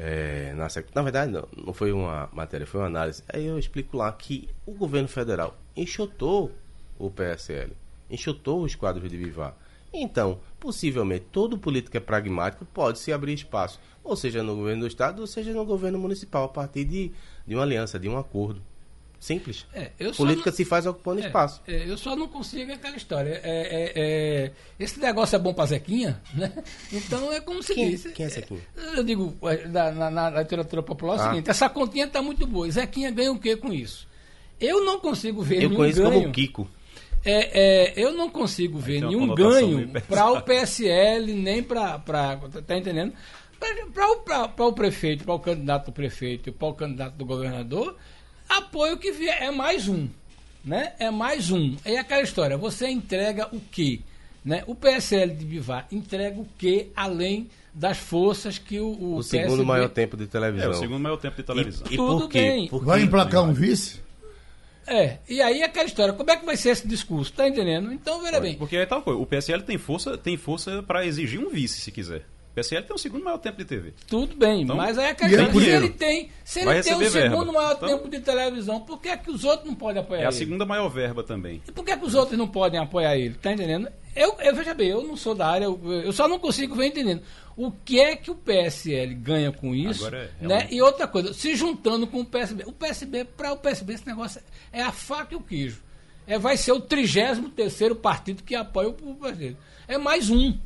É, 0.00 0.54
na, 0.54 0.68
na 0.94 1.02
verdade, 1.02 1.32
não, 1.32 1.48
não 1.56 1.74
foi 1.74 1.90
uma 1.90 2.28
matéria, 2.32 2.64
foi 2.64 2.80
uma 2.80 2.86
análise. 2.86 3.24
Aí 3.28 3.44
eu 3.44 3.58
explico 3.58 3.96
lá 3.96 4.12
que 4.12 4.48
o 4.64 4.72
governo 4.72 5.08
federal 5.08 5.58
enxotou 5.76 6.52
o 6.96 7.10
PSL, 7.10 7.72
enxotou 8.08 8.62
os 8.62 8.76
quadros 8.76 9.10
de 9.10 9.16
Vivar. 9.16 9.56
Então, 9.92 10.38
possivelmente, 10.60 11.26
todo 11.32 11.58
político 11.58 11.96
é 11.96 12.00
pragmático 12.00 12.64
pode 12.66 13.00
se 13.00 13.12
abrir 13.12 13.32
espaço, 13.32 13.80
ou 14.04 14.14
seja 14.14 14.42
no 14.42 14.54
governo 14.54 14.82
do 14.82 14.86
estado, 14.86 15.20
ou 15.20 15.26
seja 15.26 15.52
no 15.52 15.64
governo 15.64 15.98
municipal, 15.98 16.44
a 16.44 16.48
partir 16.48 16.84
de, 16.84 17.10
de 17.44 17.54
uma 17.54 17.64
aliança, 17.64 17.98
de 17.98 18.08
um 18.08 18.16
acordo. 18.16 18.62
Simples. 19.20 19.66
É, 19.74 19.90
eu 19.98 20.12
Política 20.12 20.50
não- 20.50 20.56
se 20.56 20.64
faz 20.64 20.86
ocupando 20.86 21.20
É, 21.20 21.26
espaço. 21.26 21.60
é, 21.66 21.90
eu 21.90 21.98
só 21.98 22.14
não 22.14 22.28
consigo 22.28 22.72
aquela 22.72 22.96
história. 22.96 23.40
É, 23.42 23.50
é, 23.50 23.92
é, 23.96 24.50
esse 24.78 25.00
negócio 25.00 25.34
é 25.34 25.38
bom 25.40 25.52
pra 25.52 25.66
Zequinha, 25.66 26.22
né? 26.34 26.52
Então 26.92 27.32
é 27.32 27.40
como 27.40 27.60
se 27.62 27.74
Quem- 27.74 27.90
diz. 27.90 28.06
quem 28.14 28.26
é 28.26 28.28
Zequinha? 28.28 28.60
Eu 28.96 29.02
digo, 29.02 29.36
na, 29.70 29.90
na- 29.90 30.10
na 30.30 30.40
literatura 30.40 30.82
popular 30.84 31.14
é 31.14 31.16
o 31.18 31.20
Ah. 31.20 31.28
seguinte: 31.30 31.50
essa 31.50 31.68
continha 31.68 32.06
tá 32.06 32.22
muito 32.22 32.46
boa. 32.46 32.70
Zequinha 32.70 33.10
ganha 33.10 33.32
o 33.32 33.38
que 33.40 33.56
com 33.56 33.72
isso? 33.72 34.06
Eu 34.60 34.84
não 34.84 35.00
consigo 35.00 35.42
ver 35.42 35.56
Eu 35.56 35.60
nenhum 35.68 35.76
conheço 35.76 36.02
ganho. 36.02 36.12
como 36.22 36.32
Kiko. 36.32 36.68
É, 37.24 37.90
é, 37.90 37.92
eu 37.96 38.12
não 38.12 38.30
consigo 38.30 38.78
ver 38.78 39.00
nenhum 39.02 39.34
ganho 39.34 39.90
para 40.08 40.30
o 40.30 40.40
PSL, 40.42 41.32
nem 41.34 41.60
para. 41.62 41.98
Tá 42.66 42.78
entendendo? 42.78 43.12
Para 43.58 44.64
o, 44.66 44.72
prefeito, 44.72 45.24
para 45.24 45.34
o 45.34 45.40
candidato 45.40 45.86
do 45.86 45.92
prefeito 45.92 46.48
e 46.48 46.52
para 46.52 46.68
o 46.68 46.74
candidato 46.74 47.14
do 47.16 47.24
governador, 47.26 47.96
apoio 48.48 48.96
que 48.96 49.12
vier 49.12 49.42
é 49.42 49.50
mais 49.50 49.88
um. 49.88 50.08
Né? 50.64 50.92
É 50.98 51.10
mais 51.10 51.50
um. 51.50 51.76
É 51.84 51.98
aquela 51.98 52.22
história, 52.22 52.56
você 52.56 52.88
entrega 52.88 53.48
o 53.54 53.60
quê? 53.60 54.00
Né? 54.44 54.64
O 54.66 54.74
PSL 54.74 55.32
de 55.34 55.44
Bivar 55.44 55.86
entrega 55.90 56.38
o 56.40 56.46
quê 56.58 56.88
além 56.96 57.48
das 57.74 57.96
forças 57.98 58.58
que 58.58 58.78
o, 58.80 58.86
o, 58.88 59.16
O 59.16 59.22
segundo 59.22 59.48
PSB 59.48 59.64
maior 59.64 59.88
tempo 59.88 60.16
de 60.16 60.24
É, 60.24 60.26
televisão. 60.26 60.70
o 60.70 60.74
segundo 60.74 61.00
maior 61.00 61.16
tempo 61.16 61.36
de 61.36 61.42
televisão. 61.42 61.86
E, 61.90 61.94
e 61.94 61.96
Tudo 61.96 62.20
por 62.22 62.28
quê? 62.30 62.40
bem. 62.40 62.68
Porque- 62.68 62.86
Vai 62.86 63.02
emplacar 63.02 63.42
um 63.44 63.52
vice? 63.52 64.00
É, 64.86 65.18
e 65.28 65.40
aí 65.42 65.62
aquela 65.62 65.84
história, 65.86 66.14
como 66.14 66.30
é 66.30 66.36
que 66.36 66.46
vai 66.46 66.56
ser 66.56 66.70
esse 66.70 66.88
discurso? 66.88 67.32
Tá 67.32 67.46
entendendo? 67.46 67.92
Então, 67.92 68.22
veja 68.22 68.40
bem. 68.40 68.54
Porque 68.56 68.76
é 68.76 68.86
tal 68.86 69.02
coisa. 69.02 69.20
O 69.20 69.26
PSL 69.26 69.62
tem 69.62 69.76
força, 69.76 70.16
tem 70.16 70.36
força 70.36 70.82
para 70.82 71.04
exigir 71.06 71.38
um 71.38 71.50
vice, 71.50 71.80
se 71.80 71.92
quiser. 71.92 72.24
O 72.58 72.60
PSL 72.60 72.82
tem 72.86 72.94
o 72.96 72.98
segundo 72.98 73.24
maior 73.24 73.38
tempo 73.38 73.56
de 73.58 73.64
TV. 73.64 73.94
Tudo 74.06 74.34
bem, 74.36 74.62
Então, 74.62 74.76
mas 74.76 74.98
aí 74.98 75.10
a 75.10 75.14
questão 75.14 75.44
é 75.44 75.48
é 75.48 75.52
se 75.52 75.70
ele 75.70 75.88
tem, 75.90 76.30
se 76.44 76.60
ele 76.60 76.66
tem 76.82 76.94
o 76.94 76.98
receber 76.98 77.08
verba. 77.10 77.36
segundo 77.36 77.52
maior 77.52 77.74
Então- 77.76 77.88
tempo 77.88 78.08
de 78.08 78.20
televisão, 78.20 78.80
por 78.80 79.00
que, 79.00 79.08
é 79.08 79.16
que 79.16 79.30
os 79.30 79.44
outros 79.44 79.68
não 79.68 79.74
podem 79.74 80.02
apoiar 80.02 80.20
É 80.20 80.24
a 80.24 80.28
ele? 80.28 80.36
segunda 80.36 80.66
maior 80.66 80.88
verba 80.88 81.22
também. 81.22 81.62
E 81.68 81.72
por 81.72 81.84
que, 81.84 81.96
que 81.96 82.04
os 82.04 82.14
outros 82.14 82.36
não 82.38 82.48
podem 82.48 82.80
apoiar 82.80 83.16
ele? 83.16 83.34
Tá 83.34 83.52
entendendo? 83.52 83.88
Eu, 84.16 84.34
eu 84.40 84.54
veja 84.54 84.74
bem, 84.74 84.88
eu 84.88 85.02
não 85.04 85.16
sou 85.16 85.34
da 85.34 85.46
área, 85.46 85.64
eu, 85.66 85.80
eu 86.04 86.12
só 86.12 86.26
não 86.26 86.38
consigo 86.38 86.74
ver 86.74 86.86
entendendo. 86.86 87.22
O 87.56 87.70
que 87.70 88.00
é 88.00 88.16
que 88.16 88.30
o 88.30 88.34
PSL 88.34 89.14
ganha 89.14 89.52
com 89.52 89.74
isso? 89.74 90.06
Agora 90.06 90.30
é 90.40 90.46
né? 90.46 90.68
E 90.70 90.80
outra 90.82 91.06
coisa, 91.06 91.32
se 91.34 91.54
juntando 91.56 92.06
com 92.06 92.20
o 92.20 92.24
PSB. 92.24 92.64
O 92.66 92.72
PSB, 92.72 93.24
para 93.24 93.52
o 93.52 93.56
PSB, 93.56 93.94
esse 93.94 94.06
negócio 94.06 94.40
é 94.72 94.82
a 94.82 94.92
faca 94.92 95.34
e 95.34 95.36
o 95.36 95.40
queijo. 95.40 95.82
É, 96.26 96.38
vai 96.38 96.56
ser 96.56 96.72
o 96.72 96.80
33 96.80 97.94
partido 98.00 98.42
que 98.42 98.54
apoia 98.54 98.88
o, 98.88 98.92
o 99.10 99.14
partido. 99.16 99.56
É 99.86 99.96
mais 99.98 100.28
um. 100.30 100.56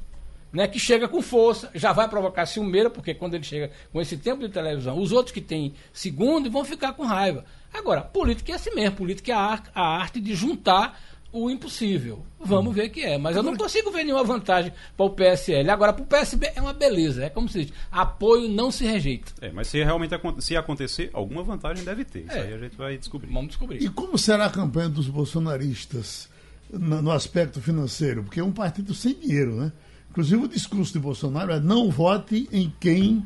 Né, 0.53 0.69
que 0.69 0.79
chega 0.79 1.09
com 1.09 1.23
força, 1.23 1.71
já 1.75 1.93
vai 1.95 2.07
provocar 2.09 2.45
ciumeira, 2.45 2.91
porque 2.91 3.15
quando 3.15 3.33
ele 3.35 3.43
chega 3.45 3.71
com 3.91 4.01
esse 4.03 4.19
tempo 4.19 4.43
de 4.43 4.51
televisão, 4.51 4.99
os 4.99 5.11
outros 5.11 5.33
que 5.33 5.41
têm 5.41 5.73
segundo 5.95 6.51
vão 6.51 6.63
ficar 6.63 6.93
com 6.93 7.05
raiva. 7.05 7.43
Agora, 7.73 8.03
política 8.03 8.53
é 8.53 8.57
assim 8.57 8.75
mesmo, 8.75 8.97
política 8.97 9.33
é 9.33 9.35
a, 9.35 9.39
ar- 9.41 9.71
a 9.75 9.81
arte 9.97 10.21
de 10.21 10.35
juntar 10.35 11.01
o 11.33 11.49
impossível. 11.49 12.23
Vamos 12.39 12.75
ver 12.75 12.89
o 12.89 12.91
que 12.91 13.01
é. 13.01 13.17
Mas 13.17 13.35
eu 13.35 13.43
não 13.43 13.57
consigo 13.57 13.91
ver 13.91 14.05
nenhuma 14.05 14.23
vantagem 14.23 14.71
para 14.95 15.07
o 15.07 15.09
PSL. 15.09 15.71
Agora, 15.71 15.95
para 15.95 16.03
o 16.03 16.07
PSB 16.07 16.53
é 16.55 16.61
uma 16.61 16.75
beleza. 16.75 17.25
É 17.25 17.31
como 17.31 17.49
se 17.49 17.65
diz, 17.65 17.73
apoio 17.91 18.47
não 18.47 18.71
se 18.71 18.85
rejeita. 18.85 19.33
É, 19.41 19.51
mas 19.51 19.69
se 19.69 19.83
realmente 19.83 20.13
se 20.41 20.55
acontecer, 20.55 21.09
alguma 21.15 21.43
vantagem 21.43 21.83
deve 21.83 22.05
ter. 22.05 22.27
Isso 22.27 22.37
É. 22.37 22.43
aí 22.43 22.53
a 22.53 22.59
gente 22.59 22.77
vai 22.77 22.99
descobrir. 22.99 23.29
Vamos 23.33 23.49
descobrir. 23.49 23.83
E 23.83 23.89
como 23.89 24.19
será 24.19 24.45
a 24.45 24.51
campanha 24.51 24.91
dos 24.91 25.09
bolsonaristas 25.09 26.29
no, 26.71 27.01
no 27.01 27.11
aspecto 27.11 27.63
financeiro? 27.63 28.23
Porque 28.25 28.41
é 28.41 28.45
um 28.45 28.53
partido 28.53 28.93
sem 28.95 29.15
dinheiro, 29.15 29.55
né? 29.57 29.73
Inclusive 30.13 30.45
o 30.45 30.49
discurso 30.49 30.93
de 30.93 30.99
Bolsonaro 30.99 31.53
é 31.53 31.59
não 31.59 31.91
vote 31.91 32.47
em 32.53 32.71
quem 32.79 33.25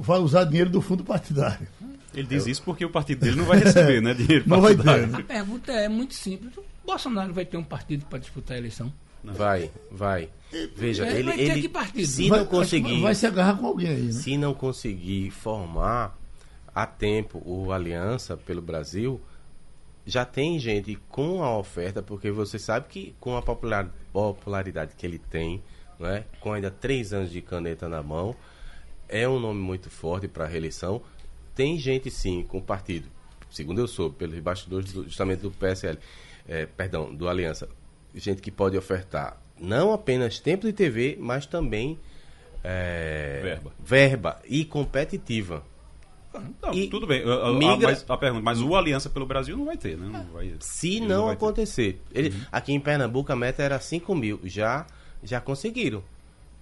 vai 0.00 0.18
usar 0.18 0.44
dinheiro 0.44 0.70
do 0.70 0.80
fundo 0.80 1.04
partidário. 1.04 1.68
Ele 2.14 2.26
diz 2.26 2.46
isso 2.46 2.62
porque 2.62 2.82
o 2.84 2.88
partido 2.90 3.20
dele 3.20 3.36
não 3.36 3.44
vai 3.44 3.58
receber, 3.58 4.00
né? 4.00 4.14
Dinheiro 4.14 4.44
Não 4.48 4.60
vai 4.62 4.74
ter, 4.74 4.82
partidário. 4.82 5.06
né? 5.12 5.18
A 5.18 5.22
pergunta 5.22 5.70
é 5.72 5.88
muito 5.88 6.14
simples. 6.14 6.56
O 6.56 6.64
Bolsonaro 6.86 7.34
vai 7.34 7.44
ter 7.44 7.58
um 7.58 7.62
partido 7.62 8.06
para 8.06 8.18
disputar 8.18 8.56
a 8.56 8.58
eleição? 8.58 8.90
Vai, 9.22 9.70
vai. 9.92 10.30
Veja, 10.74 11.06
Ele 11.06 11.16
ele, 11.18 11.22
vai 11.24 11.36
ter 11.36 11.42
ele 11.50 11.60
que 11.62 11.68
partido. 11.68 12.06
se 12.06 12.28
Vai- 12.30 12.38
não 12.38 12.46
conseguir, 12.46 13.00
Vai 13.02 13.14
se 13.14 13.26
agarrar 13.26 13.58
com 13.58 13.66
alguém 13.66 13.88
aí, 13.88 14.02
né? 14.04 14.12
se 14.12 14.38
não 14.38 14.54
conseguir 14.54 15.30
formar 15.30 16.16
a 16.74 16.86
tempo 16.86 17.42
o 17.44 17.70
Aliança 17.70 18.34
pelo 18.38 18.62
Brasil, 18.62 19.20
já 20.06 20.24
tem 20.24 20.58
gente 20.58 20.98
com 21.10 21.44
a 21.44 21.54
oferta, 21.58 22.02
porque 22.02 22.30
você 22.30 22.58
sabe 22.58 22.86
que 22.88 23.14
com 23.20 23.36
a 23.36 23.42
popular- 23.42 23.90
popularidade 24.10 24.92
que 24.96 25.04
ele 25.04 25.18
tem, 25.18 25.62
né, 25.98 26.24
com 26.40 26.52
ainda 26.52 26.70
três 26.70 27.12
anos 27.12 27.30
de 27.30 27.40
caneta 27.40 27.88
na 27.88 28.02
mão, 28.02 28.34
é 29.08 29.28
um 29.28 29.38
nome 29.40 29.60
muito 29.60 29.90
forte 29.90 30.28
para 30.28 30.44
a 30.44 30.46
reeleição. 30.48 31.00
Tem 31.54 31.78
gente 31.78 32.10
sim 32.10 32.42
com 32.42 32.58
o 32.58 32.62
partido, 32.62 33.08
segundo 33.50 33.80
eu 33.80 33.88
soube, 33.88 34.16
pelos 34.16 34.38
bastidores 34.38 34.92
do, 34.92 35.04
justamente 35.04 35.40
do 35.40 35.50
PSL, 35.50 35.98
eh, 36.48 36.66
perdão, 36.66 37.12
do 37.14 37.28
Aliança, 37.28 37.68
gente 38.14 38.40
que 38.40 38.50
pode 38.50 38.76
ofertar 38.76 39.40
não 39.60 39.92
apenas 39.92 40.38
tempo 40.38 40.66
de 40.66 40.72
TV, 40.72 41.16
mas 41.18 41.44
também 41.46 41.98
eh, 42.62 43.40
Verba. 43.42 43.72
verba 43.80 44.42
e 44.48 44.64
competitiva. 44.64 45.64
Não, 46.62 46.72
E 46.72 46.88
tudo 46.88 47.06
bem. 47.06 47.22
A, 47.24 47.48
a- 47.48 47.52
migra- 47.52 47.88
mas, 47.90 48.04
a 48.08 48.16
pergunta, 48.16 48.42
mas 48.44 48.60
o 48.60 48.76
Aliança 48.76 49.08
pelo 49.10 49.26
Brasil 49.26 49.56
não 49.56 49.64
vai 49.64 49.76
ter, 49.76 49.96
né? 49.96 50.06
Não 50.12 50.24
vai, 50.32 50.54
Se 50.60 51.00
não 51.00 51.26
ter. 51.26 51.32
acontecer. 51.32 52.00
Ele, 52.12 52.32
Aqui 52.52 52.72
em 52.72 52.78
Pernambuco 52.78 53.32
a 53.32 53.36
meta 53.36 53.62
era 53.62 53.80
5 53.80 54.14
mil. 54.14 54.38
Já, 54.44 54.86
já 55.22 55.40
conseguiram. 55.40 56.02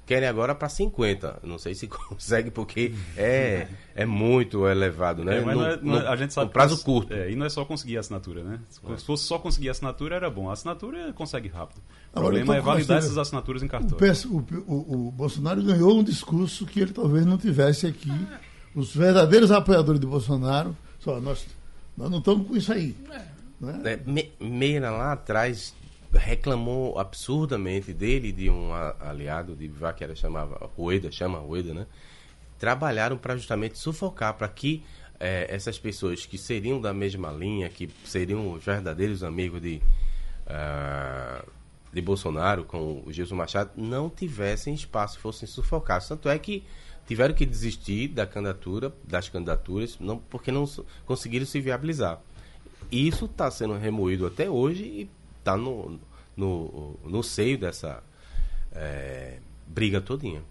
Querem 0.06 0.28
agora 0.28 0.54
para 0.54 0.68
50. 0.68 1.40
Não 1.42 1.58
sei 1.58 1.74
se 1.74 1.88
consegue, 1.90 2.48
porque 2.50 2.94
é, 3.16 3.66
é 3.92 4.06
muito 4.06 4.64
elevado, 4.68 5.24
né? 5.24 5.38
É, 5.38 5.40
mas 5.40 5.56
No- 5.56 5.60
não 5.62 5.68
é- 5.68 5.76
não 5.82 5.96
é- 5.98 6.02
no- 6.04 6.08
a 6.08 6.14
gente 6.16 6.32
sabe 6.32 6.52
prazo 6.52 6.80
curto. 6.84 7.12
É, 7.12 7.28
e 7.30 7.34
não 7.34 7.44
é 7.44 7.48
só 7.48 7.64
conseguir 7.64 7.96
a 7.96 8.00
assinatura, 8.00 8.44
né? 8.44 8.60
Se 8.96 9.04
fosse 9.04 9.24
só 9.24 9.36
conseguir 9.36 9.68
a 9.68 9.72
assinatura, 9.72 10.14
era 10.14 10.30
bom. 10.30 10.48
A 10.48 10.52
assinatura 10.52 11.12
consegue 11.12 11.48
rápido. 11.48 11.78
O 12.14 12.18
Agora, 12.20 12.34
problema 12.36 12.56
é 12.56 12.60
validar 12.60 12.98
essas 12.98 13.18
assinaturas 13.18 13.64
em 13.64 13.66
O, 13.66 13.68
cartório. 13.68 13.96
PS 13.96 14.26
o, 14.26 14.44
o- 14.68 15.08
o 15.08 15.10
Bolsonaro 15.10 15.60
ganhou 15.62 15.98
um 15.98 16.04
discurso 16.04 16.64
que 16.66 16.78
ele 16.78 16.92
talvez 16.92 17.26
não 17.26 17.36
tivesse 17.36 17.86
aqui. 17.88 18.12
Os 18.76 18.94
verdadeiros 18.94 19.50
apoiadores 19.50 19.98
de 20.00 20.06
Bolsonaro, 20.06 20.76
só 21.00 21.18
nós, 21.20 21.44
nós 21.96 22.08
não 22.10 22.18
estamos 22.18 22.46
com 22.46 22.56
isso 22.56 22.72
aí. 22.72 22.94
né? 23.60 23.80
É, 23.84 23.96
Me- 24.08 24.30
Meira 24.38 24.90
lá 24.90 25.12
atrás 25.14 25.74
reclamou 26.16 26.98
absurdamente 26.98 27.92
dele 27.92 28.32
de 28.32 28.50
um 28.50 28.72
aliado 28.72 29.54
de 29.54 29.68
Bivar 29.68 29.94
que 29.94 30.04
era 30.04 30.14
chamava 30.14 30.70
Rueda, 30.76 31.10
chama 31.10 31.38
Rueda, 31.38 31.74
né? 31.74 31.86
Trabalharam 32.58 33.16
para 33.16 33.36
justamente 33.36 33.78
sufocar 33.78 34.34
para 34.34 34.48
que 34.48 34.82
eh, 35.20 35.46
essas 35.48 35.78
pessoas 35.78 36.24
que 36.26 36.38
seriam 36.38 36.80
da 36.80 36.92
mesma 36.92 37.30
linha, 37.30 37.68
que 37.68 37.88
seriam 38.04 38.52
os 38.52 38.64
verdadeiros 38.64 39.22
amigos 39.22 39.60
de 39.60 39.82
ah, 40.46 41.44
de 41.92 42.02
Bolsonaro 42.02 42.64
com 42.64 43.02
o 43.06 43.12
Gilson 43.12 43.34
Machado 43.36 43.70
não 43.74 44.10
tivessem 44.10 44.74
espaço, 44.74 45.18
fossem 45.18 45.48
sufocados. 45.48 46.06
Tanto 46.06 46.28
é 46.28 46.38
que 46.38 46.62
tiveram 47.06 47.34
que 47.34 47.46
desistir 47.46 48.08
da 48.08 48.26
candidatura, 48.26 48.92
das 49.02 49.30
candidaturas, 49.30 49.96
não, 49.98 50.18
porque 50.18 50.52
não 50.52 50.68
conseguiram 51.06 51.46
se 51.46 51.58
viabilizar. 51.58 52.20
Isso 52.92 53.24
está 53.24 53.50
sendo 53.50 53.78
remoído 53.78 54.26
até 54.26 54.48
hoje 54.48 54.84
e 54.84 55.10
está 55.46 55.56
no, 55.56 56.00
no, 56.36 56.98
no 57.04 57.22
seio 57.22 57.56
dessa 57.56 58.02
eh, 58.72 59.38
briga 59.68 60.00
todinha. 60.00 60.42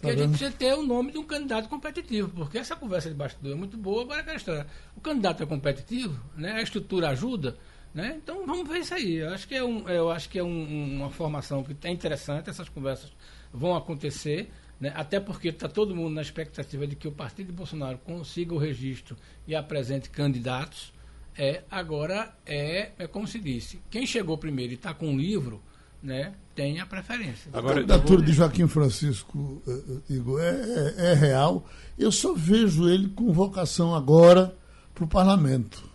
Porque 0.00 0.06
a 0.12 0.16
gente 0.16 0.28
precisa 0.38 0.52
ter 0.52 0.72
o 0.74 0.82
nome 0.86 1.10
de 1.10 1.18
um 1.18 1.24
candidato 1.24 1.68
competitivo, 1.68 2.28
porque 2.28 2.56
essa 2.58 2.76
conversa 2.76 3.08
de 3.08 3.16
bastidor 3.16 3.50
é 3.52 3.54
muito 3.56 3.76
boa, 3.76 4.02
agora 4.02 4.20
aquela 4.20 4.36
história. 4.36 4.66
O 4.96 5.00
candidato 5.00 5.42
é 5.42 5.46
competitivo, 5.46 6.16
né? 6.36 6.52
a 6.52 6.62
estrutura 6.62 7.08
ajuda, 7.08 7.58
né? 7.92 8.14
então 8.22 8.46
vamos 8.46 8.68
ver 8.68 8.78
isso 8.78 8.94
aí. 8.94 9.16
Eu 9.16 9.30
acho 9.30 9.48
que 9.48 9.56
é, 9.56 9.64
um, 9.64 9.88
eu 9.88 10.08
acho 10.12 10.28
que 10.28 10.38
é 10.38 10.44
um- 10.44 10.94
uma 10.98 11.10
formação 11.10 11.64
que 11.64 11.76
é 11.82 11.90
interessante, 11.90 12.48
essas 12.48 12.68
conversas 12.68 13.12
vão 13.52 13.74
acontecer, 13.74 14.48
né? 14.80 14.92
até 14.94 15.18
porque 15.18 15.48
está 15.48 15.68
todo 15.68 15.96
mundo 15.96 16.14
na 16.14 16.22
expectativa 16.22 16.86
de 16.86 16.94
que 16.94 17.08
o 17.08 17.12
partido 17.12 17.48
de 17.48 17.52
Bolsonaro 17.52 17.98
consiga 17.98 18.54
o 18.54 18.58
registro 18.58 19.16
e 19.48 19.56
apresente 19.56 20.08
candidatos. 20.10 20.92
É, 21.40 21.62
agora 21.70 22.34
é, 22.44 22.90
é 22.98 23.06
como 23.06 23.26
se 23.28 23.38
disse, 23.38 23.80
quem 23.88 24.04
chegou 24.04 24.36
primeiro 24.36 24.72
e 24.72 24.74
está 24.74 24.92
com 24.92 25.06
um 25.06 25.16
livro, 25.16 25.62
né, 26.02 26.34
tem 26.52 26.80
a 26.80 26.86
preferência. 26.86 27.48
A 27.54 27.58
Agora, 27.58 27.74
candidatura 27.76 28.22
de 28.22 28.32
Joaquim 28.32 28.66
Francisco, 28.66 29.62
eh, 29.68 29.70
eh, 30.10 30.12
Igor, 30.14 30.40
é, 30.40 30.50
é- 30.50 30.94
é 31.12 31.14
real. 31.14 31.64
Eu 31.96 32.10
só 32.10 32.34
vejo 32.34 32.88
ele 32.88 33.08
com 33.10 33.32
vocação 33.32 33.94
agora 33.94 34.52
para 34.92 35.04
o 35.04 35.06
parlamento. 35.08 35.88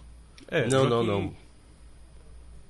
É, 0.48 0.66
não, 0.70 0.88
não, 0.90 1.02
que- 1.02 1.08
não. 1.08 1.34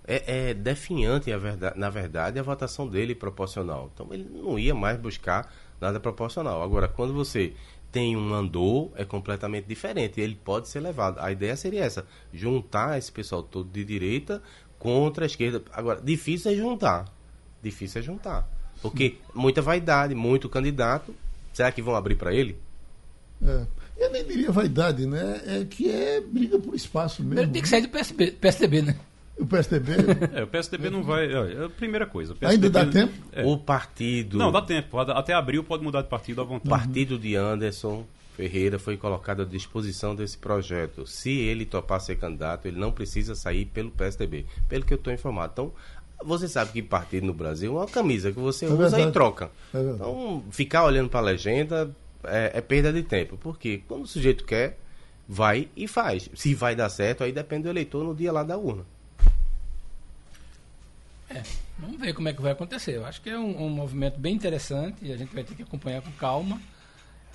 É, 0.05 0.49
é 0.49 0.53
definhante, 0.53 1.31
a 1.31 1.37
verdade, 1.37 1.79
na 1.79 1.89
verdade, 1.89 2.37
a 2.39 2.43
votação 2.43 2.87
dele 2.87 3.15
proporcional. 3.15 3.89
Então 3.93 4.07
ele 4.11 4.27
não 4.33 4.57
ia 4.59 4.75
mais 4.75 4.99
buscar 4.99 5.53
nada 5.79 5.99
proporcional. 5.99 6.61
Agora, 6.61 6.87
quando 6.87 7.13
você 7.13 7.53
tem 7.93 8.17
um 8.17 8.33
andor, 8.33 8.91
é 8.95 9.05
completamente 9.05 9.65
diferente. 9.65 10.19
Ele 10.19 10.35
pode 10.35 10.67
ser 10.67 10.79
levado. 10.79 11.19
A 11.19 11.31
ideia 11.31 11.55
seria 11.55 11.85
essa: 11.85 12.05
juntar 12.33 12.97
esse 12.97 13.11
pessoal 13.11 13.43
todo 13.43 13.69
de 13.71 13.85
direita 13.85 14.41
contra 14.79 15.23
a 15.23 15.27
esquerda. 15.27 15.61
Agora, 15.71 16.01
difícil 16.01 16.51
é 16.51 16.55
juntar. 16.55 17.05
Difícil 17.61 18.01
é 18.01 18.03
juntar. 18.03 18.49
Porque 18.81 19.17
muita 19.33 19.61
vaidade, 19.61 20.15
muito 20.15 20.49
candidato. 20.49 21.15
Será 21.53 21.71
que 21.71 21.83
vão 21.83 21.95
abrir 21.95 22.15
para 22.15 22.33
ele? 22.33 22.57
É. 23.41 23.65
Eu 23.95 24.11
nem 24.11 24.25
diria 24.25 24.51
vaidade, 24.51 25.05
né? 25.05 25.41
É 25.45 25.63
que 25.63 25.87
é 25.87 26.19
briga 26.19 26.57
por 26.57 26.73
espaço 26.73 27.23
mesmo. 27.23 27.39
Ele 27.41 27.51
tem 27.51 27.61
que 27.61 27.69
sair 27.69 27.83
do 27.83 27.89
PSB, 27.89 28.31
PSDB, 28.31 28.81
né? 28.81 28.97
O 29.43 29.47
PSDB 29.47 29.93
É, 30.33 30.43
o 30.43 30.47
PSDB 30.47 30.89
não 30.89 31.03
vai. 31.03 31.33
olha, 31.33 31.53
é 31.53 31.65
a 31.65 31.69
primeira 31.69 32.05
coisa. 32.05 32.33
o 32.33 32.37
ainda 32.41 32.69
PSDB 32.69 32.69
dá 32.69 32.85
tempo? 32.85 33.13
É. 33.31 33.43
O 33.45 33.57
partido. 33.57 34.37
Não, 34.37 34.51
dá 34.51 34.61
tempo. 34.61 34.97
Até 34.99 35.33
abril 35.33 35.63
pode 35.63 35.83
mudar 35.83 36.01
de 36.01 36.07
partido 36.09 36.41
à 36.41 36.43
O 36.43 36.47
vontade. 36.47 36.69
partido 36.69 37.17
de 37.17 37.35
Anderson 37.35 38.05
Ferreira 38.35 38.79
foi 38.79 38.97
colocado 38.97 39.43
à 39.43 39.45
disposição 39.45 40.15
desse 40.15 40.37
projeto. 40.37 41.05
Se 41.05 41.29
ele 41.31 41.65
topar 41.65 42.01
ser 42.01 42.15
candidato, 42.15 42.67
ele 42.67 42.79
não 42.79 42.91
precisa 42.91 43.35
sair 43.35 43.65
pelo 43.65 43.91
PSDB, 43.91 44.45
pelo 44.67 44.83
que 44.85 44.93
eu 44.93 44.97
estou 44.97 45.13
informado. 45.13 45.51
Então, 45.53 45.71
você 46.25 46.47
sabe 46.47 46.71
que 46.71 46.81
partido 46.81 47.25
no 47.27 47.33
Brasil 47.33 47.73
é 47.73 47.81
uma 47.81 47.87
camisa 47.87 48.31
que 48.31 48.39
você 48.39 48.65
usa 48.65 48.75
verdade. 48.77 49.03
e 49.03 49.11
troca. 49.11 49.51
É 49.73 49.79
então, 49.81 50.43
ficar 50.49 50.85
olhando 50.85 51.09
para 51.09 51.19
a 51.19 51.23
legenda 51.23 51.91
é, 52.23 52.51
é 52.55 52.61
perda 52.61 52.91
de 52.93 53.03
tempo. 53.03 53.37
Porque 53.37 53.83
quando 53.87 54.03
o 54.03 54.07
sujeito 54.07 54.45
quer, 54.45 54.79
vai 55.27 55.67
e 55.75 55.87
faz. 55.87 56.29
Se 56.33 56.55
vai 56.55 56.75
dar 56.75 56.89
certo, 56.89 57.23
aí 57.23 57.31
depende 57.31 57.63
do 57.63 57.69
eleitor 57.69 58.03
no 58.03 58.15
dia 58.15 58.31
lá 58.31 58.41
da 58.43 58.57
urna. 58.57 58.85
Vamos 61.79 61.99
ver 61.99 62.13
como 62.13 62.29
é 62.29 62.33
que 62.33 62.41
vai 62.41 62.51
acontecer. 62.51 62.95
Eu 62.95 63.05
acho 63.05 63.21
que 63.21 63.29
é 63.29 63.37
um, 63.37 63.65
um 63.65 63.69
movimento 63.69 64.19
bem 64.19 64.35
interessante 64.35 64.97
e 65.01 65.11
a 65.11 65.17
gente 65.17 65.33
vai 65.33 65.43
ter 65.43 65.55
que 65.55 65.63
acompanhar 65.63 66.01
com 66.01 66.11
calma. 66.11 66.61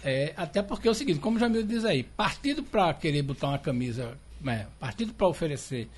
É, 0.05 0.33
até 0.37 0.63
porque 0.63 0.87
é 0.87 0.91
o 0.91 0.95
seguinte, 0.95 1.19
como 1.19 1.37
o 1.37 1.41
Jamil 1.41 1.65
diz 1.65 1.85
aí, 1.85 2.03
partido 2.03 2.63
para 2.63 2.95
querer 2.95 3.23
botar 3.23 3.49
uma 3.49 3.59
camisa, 3.59 4.17
né, 4.41 4.69
partido 4.79 5.13
para 5.13 5.27
oferecer 5.27 5.89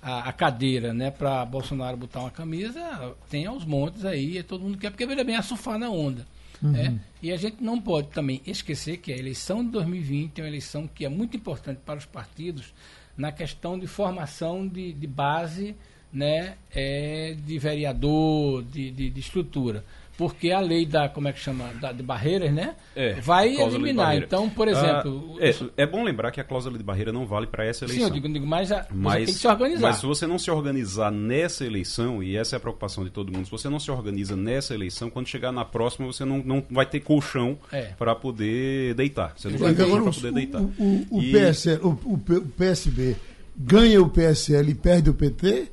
a, 0.00 0.28
a 0.28 0.32
cadeira 0.32 0.94
né, 0.94 1.10
para 1.10 1.44
Bolsonaro 1.44 1.96
botar 1.96 2.20
uma 2.20 2.30
camisa, 2.30 3.16
tem 3.28 3.46
aos 3.46 3.64
montes 3.64 4.04
aí, 4.04 4.40
todo 4.44 4.62
mundo 4.62 4.78
quer, 4.78 4.90
porque 4.90 5.04
veja 5.06 5.24
bem, 5.24 5.34
é 5.34 5.42
surfar 5.42 5.78
na 5.78 5.90
onda. 5.90 6.24
Né? 6.60 6.98
E 7.22 7.32
a 7.32 7.36
gente 7.36 7.62
não 7.62 7.80
pode 7.80 8.08
também 8.08 8.40
esquecer 8.46 8.98
que 8.98 9.12
a 9.12 9.16
eleição 9.16 9.64
de 9.64 9.70
2020 9.70 10.40
é 10.40 10.42
uma 10.42 10.48
eleição 10.48 10.88
que 10.88 11.04
é 11.04 11.08
muito 11.08 11.36
importante 11.36 11.80
para 11.84 11.98
os 11.98 12.04
partidos 12.04 12.72
na 13.16 13.32
questão 13.32 13.78
de 13.78 13.86
formação 13.86 14.66
de, 14.66 14.92
de 14.92 15.06
base 15.06 15.76
né, 16.12 16.54
é, 16.74 17.34
de 17.46 17.58
vereador, 17.58 18.62
de, 18.64 18.90
de, 18.90 19.10
de 19.10 19.20
estrutura 19.20 19.84
porque 20.16 20.50
a 20.50 20.58
lei 20.58 20.84
da 20.84 21.08
como 21.08 21.28
é 21.28 21.32
que 21.32 21.38
chama 21.38 21.72
da, 21.80 21.92
de 21.92 22.02
barreiras 22.02 22.52
né 22.52 22.74
É, 22.96 23.12
vai 23.20 23.54
eliminar 23.54 24.16
então 24.16 24.50
por 24.50 24.66
exemplo 24.66 25.36
Ah, 25.40 25.46
é, 25.76 25.82
é 25.84 25.86
bom 25.86 26.02
lembrar 26.02 26.32
que 26.32 26.40
a 26.40 26.44
cláusula 26.44 26.76
de 26.76 26.82
barreira 26.82 27.12
não 27.12 27.24
vale 27.24 27.46
para 27.46 27.64
essa 27.64 27.86
sim 27.86 27.92
eleição. 27.94 28.08
eu 28.08 28.14
digo, 28.20 28.28
digo 28.32 28.44
mas, 28.44 28.72
a, 28.72 28.82
você 28.82 28.88
Mas, 28.94 29.14
tem 29.26 29.34
que 29.34 29.40
se 29.40 29.46
organizar 29.46 29.80
mas 29.88 29.96
se 29.98 30.06
você 30.06 30.26
não 30.26 30.36
se 30.36 30.50
organizar 30.50 31.12
nessa 31.12 31.64
eleição, 31.64 32.20
e 32.20 32.36
essa 32.36 32.56
é 32.56 32.58
a 32.58 32.60
preocupação 32.60 33.04
de 33.04 33.10
todo 33.10 33.30
mundo, 33.32 33.44
se 33.44 33.50
você 33.52 33.68
não 33.68 33.78
se 33.78 33.92
organiza 33.92 34.34
nessa 34.34 34.74
eleição, 34.74 35.08
quando 35.08 35.28
chegar 35.28 35.52
na 35.52 35.64
próxima, 35.64 36.04
você 36.08 36.24
não, 36.24 36.38
não 36.38 36.64
vai 36.68 36.84
ter 36.84 36.98
colchão 36.98 37.56
É. 37.70 37.82
para 37.96 38.12
poder 38.16 38.94
deitar. 38.94 39.34
Você 39.36 39.48
não 39.48 39.56
vai 39.58 39.72
ter 39.72 39.84
colchão 39.84 40.00
o, 40.00 40.02
para 40.02 40.12
poder 40.14 40.32
deitar. 40.32 40.60
o, 40.62 40.72
o, 40.80 41.06
o 41.18 41.22
E 41.22 41.30
PSL, 41.30 41.80
o, 41.84 41.90
o 41.90 42.18
PSB 42.56 43.14
ganha 43.56 44.02
o 44.02 44.08
PSL 44.10 44.68
e 44.68 44.74
perde 44.74 45.10
o 45.10 45.14
PT? 45.14 45.68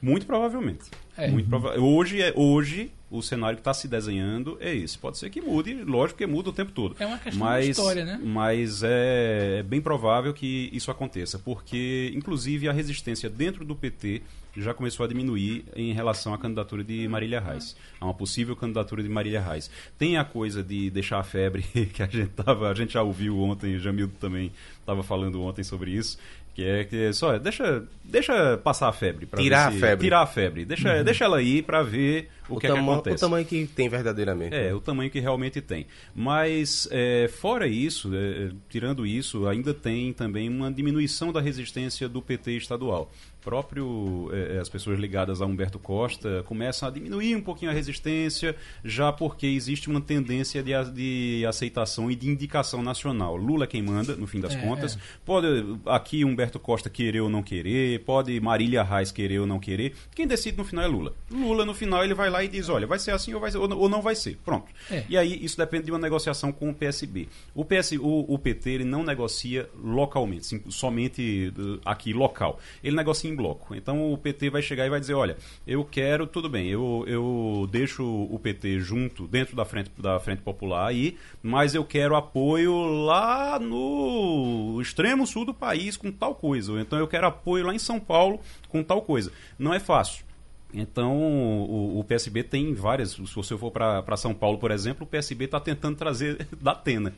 Muito 0.00 0.26
provavelmente. 0.26 0.90
É. 1.16 1.28
Muito 1.28 1.48
prova 1.48 1.78
hoje, 1.78 2.22
é, 2.22 2.32
hoje, 2.34 2.90
o 3.10 3.20
cenário 3.20 3.56
que 3.56 3.60
está 3.60 3.74
se 3.74 3.86
desenhando 3.86 4.56
é 4.60 4.74
esse. 4.74 4.96
Pode 4.96 5.18
ser 5.18 5.28
que 5.28 5.40
mude, 5.40 5.74
lógico 5.84 6.18
que 6.18 6.26
muda 6.26 6.48
o 6.48 6.52
tempo 6.52 6.72
todo. 6.72 6.96
É 6.98 7.06
uma 7.06 7.18
questão 7.18 7.46
mas, 7.46 7.64
de 7.64 7.70
história, 7.72 8.04
né? 8.04 8.20
Mas 8.22 8.82
é, 8.82 9.58
é 9.58 9.62
bem 9.62 9.80
provável 9.80 10.32
que 10.32 10.70
isso 10.72 10.90
aconteça, 10.90 11.38
porque, 11.38 12.12
inclusive, 12.14 12.68
a 12.68 12.72
resistência 12.72 13.28
dentro 13.28 13.64
do 13.64 13.74
PT 13.74 14.22
já 14.56 14.74
começou 14.74 15.04
a 15.04 15.08
diminuir 15.08 15.64
em 15.76 15.92
relação 15.92 16.34
à 16.34 16.38
candidatura 16.38 16.82
de 16.82 17.06
Marília 17.06 17.40
Reis. 17.40 17.76
A 18.00 18.06
uma 18.06 18.14
possível 18.14 18.56
candidatura 18.56 19.02
de 19.02 19.08
Marília 19.08 19.40
Reis. 19.40 19.70
Tem 19.98 20.16
a 20.16 20.24
coisa 20.24 20.62
de 20.62 20.90
deixar 20.90 21.18
a 21.18 21.22
febre, 21.22 21.62
que 21.92 22.02
a 22.02 22.06
gente, 22.06 22.30
tava, 22.30 22.70
a 22.70 22.74
gente 22.74 22.94
já 22.94 23.02
ouviu 23.02 23.38
ontem, 23.38 23.78
Jamildo 23.78 24.14
também 24.18 24.50
estava 24.80 25.02
falando 25.02 25.40
ontem 25.42 25.62
sobre 25.62 25.92
isso, 25.92 26.18
que 26.60 26.66
é 26.66 26.84
que 26.84 27.12
só 27.14 27.38
deixa, 27.38 27.82
deixa 28.04 28.58
passar 28.58 28.88
a 28.88 28.92
febre. 28.92 29.26
Tirar 29.36 29.70
ver 29.70 29.76
a 29.76 29.80
febre. 29.80 30.06
Tirar 30.06 30.22
a 30.22 30.26
febre. 30.26 30.64
Deixa, 30.66 31.02
deixa 31.02 31.24
ela 31.24 31.40
ir 31.40 31.64
para 31.64 31.82
ver 31.82 32.28
o, 32.48 32.58
que, 32.58 32.66
é 32.66 32.72
que 32.72 32.78
acontece. 32.78 33.16
o 33.16 33.18
tamanho 33.18 33.46
que 33.46 33.66
tem 33.66 33.88
verdadeiramente. 33.88 34.54
É, 34.54 34.64
né? 34.64 34.74
o 34.74 34.80
tamanho 34.80 35.10
que 35.10 35.18
realmente 35.20 35.60
tem. 35.62 35.86
Mas, 36.14 36.86
é, 36.90 37.28
fora 37.28 37.66
isso, 37.66 38.10
é, 38.14 38.50
tirando 38.68 39.06
isso, 39.06 39.46
ainda 39.46 39.72
tem 39.72 40.12
também 40.12 40.48
uma 40.48 40.70
diminuição 40.70 41.32
da 41.32 41.40
resistência 41.40 42.08
do 42.08 42.20
PT 42.20 42.52
estadual. 42.58 43.10
Próprio, 43.42 44.30
é, 44.32 44.58
as 44.58 44.68
pessoas 44.68 44.98
ligadas 44.98 45.42
a 45.42 45.46
Humberto 45.46 45.78
Costa 45.78 46.42
começam 46.46 46.88
a 46.88 46.90
diminuir 46.92 47.36
um 47.36 47.40
pouquinho 47.40 47.70
a 47.70 47.74
resistência, 47.74 48.54
já 48.84 49.12
porque 49.12 49.46
existe 49.46 49.88
uma 49.90 50.00
tendência 50.00 50.62
de, 50.62 50.72
de 50.92 51.44
aceitação 51.46 52.10
e 52.10 52.14
de 52.16 52.28
indicação 52.28 52.82
nacional. 52.82 53.36
Lula 53.36 53.64
é 53.64 53.66
quem 53.66 53.82
manda, 53.82 54.14
no 54.16 54.26
fim 54.26 54.40
das 54.40 54.54
É, 54.54 54.58
contas. 54.60 54.96
é. 54.96 55.00
Pode 55.24 55.46
aqui 55.86 56.24
Humberto 56.24 56.58
Costa 56.58 56.88
querer 56.90 57.20
ou 57.20 57.28
não 57.28 57.42
querer, 57.42 58.00
pode 58.04 58.38
Marília 58.40 58.82
Reis 58.82 59.10
querer 59.12 59.38
ou 59.40 59.46
não 59.46 59.58
querer. 59.58 59.94
Quem 60.14 60.26
decide 60.26 60.56
no 60.56 60.64
final 60.64 60.84
é 60.84 60.88
Lula. 60.88 61.14
Lula, 61.30 61.64
no 61.64 61.74
final, 61.74 62.02
ele 62.04 62.14
vai 62.14 62.30
lá 62.30 62.42
e 62.44 62.48
diz: 62.48 62.68
olha, 62.68 62.86
vai 62.86 62.98
ser 62.98 63.12
assim 63.12 63.34
ou, 63.34 63.40
vai 63.40 63.50
ser, 63.50 63.58
ou 63.58 63.88
não- 63.88 64.00
vai 64.02 64.14
ser. 64.14 64.36
Pronto. 64.44 64.66
É. 64.90 65.04
E 65.08 65.16
aí 65.16 65.44
isso 65.44 65.56
depende 65.56 65.84
de 65.86 65.92
uma 65.92 65.98
negociação 65.98 66.52
com 66.52 66.70
o 66.70 66.74
PSB. 66.74 67.28
O, 67.54 67.64
PS, 67.64 67.92
o, 67.92 68.24
o 68.32 68.38
PT 68.38 68.70
ele 68.70 68.84
não 68.84 69.02
negocia 69.02 69.68
localmente, 69.82 70.46
sim, 70.46 70.62
somente 70.68 71.52
uh, 71.58 71.80
aqui 71.84 72.12
local. 72.12 72.58
Ele 72.82 72.96
negocia 72.96 73.29
em 73.30 73.34
bloco. 73.36 73.74
Então 73.74 74.12
o 74.12 74.18
PT 74.18 74.50
vai 74.50 74.60
chegar 74.62 74.86
e 74.86 74.90
vai 74.90 75.00
dizer: 75.00 75.14
olha, 75.14 75.36
eu 75.66 75.84
quero, 75.84 76.26
tudo 76.26 76.48
bem, 76.48 76.68
eu, 76.68 77.04
eu 77.06 77.68
deixo 77.70 78.04
o 78.04 78.38
PT 78.38 78.80
junto 78.80 79.26
dentro 79.26 79.56
da 79.56 79.64
frente, 79.64 79.90
da 79.98 80.18
frente 80.20 80.42
Popular 80.42 80.86
aí, 80.88 81.16
mas 81.42 81.74
eu 81.74 81.84
quero 81.84 82.16
apoio 82.16 82.74
lá 83.04 83.58
no 83.58 84.78
extremo 84.80 85.26
sul 85.26 85.44
do 85.44 85.54
país 85.54 85.96
com 85.96 86.10
tal 86.10 86.34
coisa. 86.34 86.72
Ou 86.72 86.80
então 86.80 86.98
eu 86.98 87.06
quero 87.08 87.26
apoio 87.26 87.66
lá 87.66 87.74
em 87.74 87.78
São 87.78 87.98
Paulo 88.00 88.40
com 88.68 88.82
tal 88.82 89.02
coisa. 89.02 89.32
Não 89.58 89.72
é 89.72 89.78
fácil. 89.80 90.24
Então, 90.72 91.16
o, 91.18 91.98
o 91.98 92.04
PSB 92.04 92.44
tem 92.44 92.72
várias. 92.74 93.10
Se 93.10 93.34
você 93.34 93.56
for 93.58 93.72
para 93.72 94.16
São 94.16 94.32
Paulo, 94.32 94.56
por 94.58 94.70
exemplo, 94.70 95.04
o 95.04 95.06
PSB 95.06 95.46
está 95.46 95.58
tentando 95.58 95.96
trazer 95.96 96.46
da 96.62 96.70
Atena. 96.72 97.12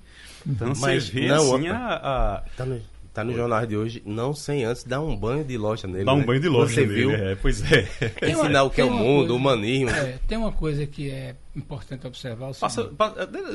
Então, 0.46 0.72
Mas 0.80 1.04
você 1.04 1.12
vê 1.12 1.28
não, 1.28 1.54
assim, 1.54 1.68
a, 1.68 1.76
a- 1.76 2.42
Tá 3.12 3.22
no, 3.22 3.34
jornal 3.34 3.66
de 3.66 3.76
hoje, 3.76 4.02
não 4.06 4.34
sem 4.34 4.64
antes 4.64 4.84
dar 4.84 5.00
um 5.02 5.14
banho 5.14 5.44
de 5.44 5.58
loja 5.58 5.86
nele. 5.86 6.04
Dar 6.04 6.14
um 6.14 6.18
né? 6.20 6.24
banho 6.24 6.40
de 6.40 6.48
loja 6.48 6.72
Você 6.72 6.80
nele, 6.86 6.94
viu? 6.94 7.10
é, 7.12 7.34
pois 7.34 7.60
é. 7.70 7.82
Tem 8.18 8.34
uma- 8.34 8.44
Ensinar 8.44 8.62
o 8.62 8.70
que 8.70 8.80
é 8.80 8.84
o 8.84 8.88
uma 8.88 8.96
mundo, 8.96 9.16
coisa- 9.18 9.32
o 9.32 9.36
humanismo. 9.36 9.90
É, 9.90 10.18
tem 10.26 10.38
uma 10.38 10.50
coisa 10.52 10.86
que 10.86 11.10
é 11.10 11.36
importante 11.54 12.06
observar. 12.06 12.50
o 12.50 12.54
Passa, 12.54 12.90